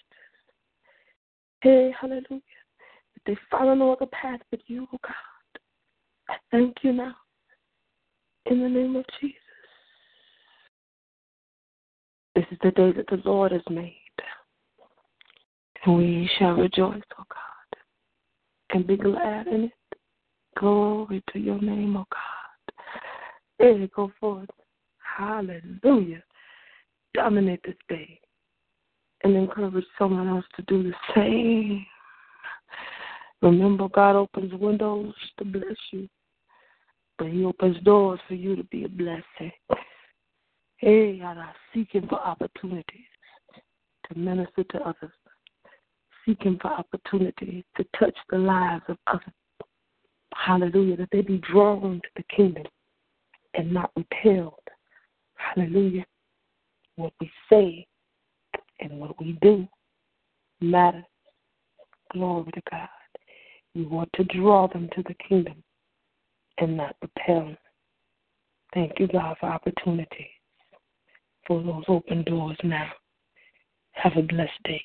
Hey, 1.62 1.94
hallelujah. 2.00 2.24
That 2.30 3.22
they 3.26 3.38
follow 3.50 3.74
no 3.74 3.92
other 3.94 4.06
path 4.08 4.40
but 4.52 4.62
you, 4.68 4.88
oh 4.94 4.98
God. 5.04 5.14
I 6.30 6.36
thank 6.52 6.78
you 6.84 6.94
now. 6.94 7.16
In 8.46 8.62
the 8.62 8.70
name 8.70 8.96
of 8.96 9.06
Jesus. 9.20 9.38
This 12.36 12.46
is 12.52 12.58
the 12.64 12.72
day 12.72 12.94
that 12.94 13.08
the 13.08 13.22
Lord 13.26 13.52
has 13.52 13.62
made. 13.70 13.98
And 15.86 15.98
we 15.98 16.30
shall 16.38 16.54
rejoice, 16.54 17.02
oh 17.20 17.24
God, 17.28 17.80
and 18.72 18.88
be 18.88 18.96
glad 18.98 19.48
in 19.48 19.66
it. 19.66 19.72
Glory 20.58 21.24
to 21.32 21.40
your 21.40 21.60
name, 21.62 21.98
oh 21.98 22.06
God. 22.12 22.86
Hey, 23.58 23.90
go 23.96 24.12
forth. 24.20 24.50
Hallelujah. 25.18 26.24
Dominate 27.14 27.62
this 27.64 27.76
day 27.90 28.20
and 29.24 29.36
encourage 29.36 29.86
someone 29.98 30.28
else 30.28 30.46
to 30.56 30.64
do 30.64 30.84
the 30.84 30.94
same. 31.16 31.86
Remember, 33.42 33.88
God 33.90 34.16
opens 34.16 34.54
windows 34.54 35.14
to 35.38 35.46
bless 35.46 35.78
you, 35.92 36.08
but 37.18 37.28
He 37.28 37.44
opens 37.44 37.82
doors 37.84 38.20
for 38.28 38.36
you 38.36 38.56
to 38.56 38.64
be 38.66 38.84
a 38.84 38.90
blessing. 38.90 39.52
Hey, 40.78 41.22
I'm 41.24 41.38
seeking 41.74 42.08
for 42.08 42.20
opportunities 42.20 42.86
to 44.08 44.18
minister 44.18 44.64
to 44.64 44.80
others, 44.80 45.12
seeking 46.26 46.58
for 46.62 46.72
opportunities 46.72 47.64
to 47.78 47.86
touch 48.00 48.16
the 48.30 48.38
lives 48.38 48.84
of 48.88 48.98
others. 49.08 49.34
Hallelujah. 50.36 50.98
That 50.98 51.10
they 51.12 51.22
be 51.22 51.42
drawn 51.52 52.02
to 52.04 52.10
the 52.16 52.24
kingdom 52.36 52.64
and 53.54 53.72
not 53.72 53.92
repelled. 53.96 54.54
Hallelujah. 55.36 56.06
What 56.96 57.14
we 57.20 57.32
say 57.50 57.88
and 58.80 59.00
what 59.00 59.20
we 59.20 59.38
do 59.42 59.68
matters. 60.60 61.04
Glory 62.14 62.52
to 62.54 62.62
God. 62.70 62.90
You 63.74 63.88
want 63.88 64.10
to 64.16 64.24
draw 64.26 64.68
them 64.68 64.90
to 64.96 65.04
the 65.04 65.16
kingdom 65.28 65.64
and 66.58 66.76
not 66.76 66.96
repel 67.02 67.46
them. 67.46 67.58
Thank 68.74 69.00
you, 69.00 69.08
God, 69.08 69.36
for 69.40 69.48
opportunity 69.48 70.30
for 71.48 71.62
those 71.62 71.84
open 71.88 72.24
doors 72.24 72.58
now. 72.64 72.90
Have 73.92 74.14
a 74.18 74.22
blessed 74.22 74.52
day. 74.64 74.84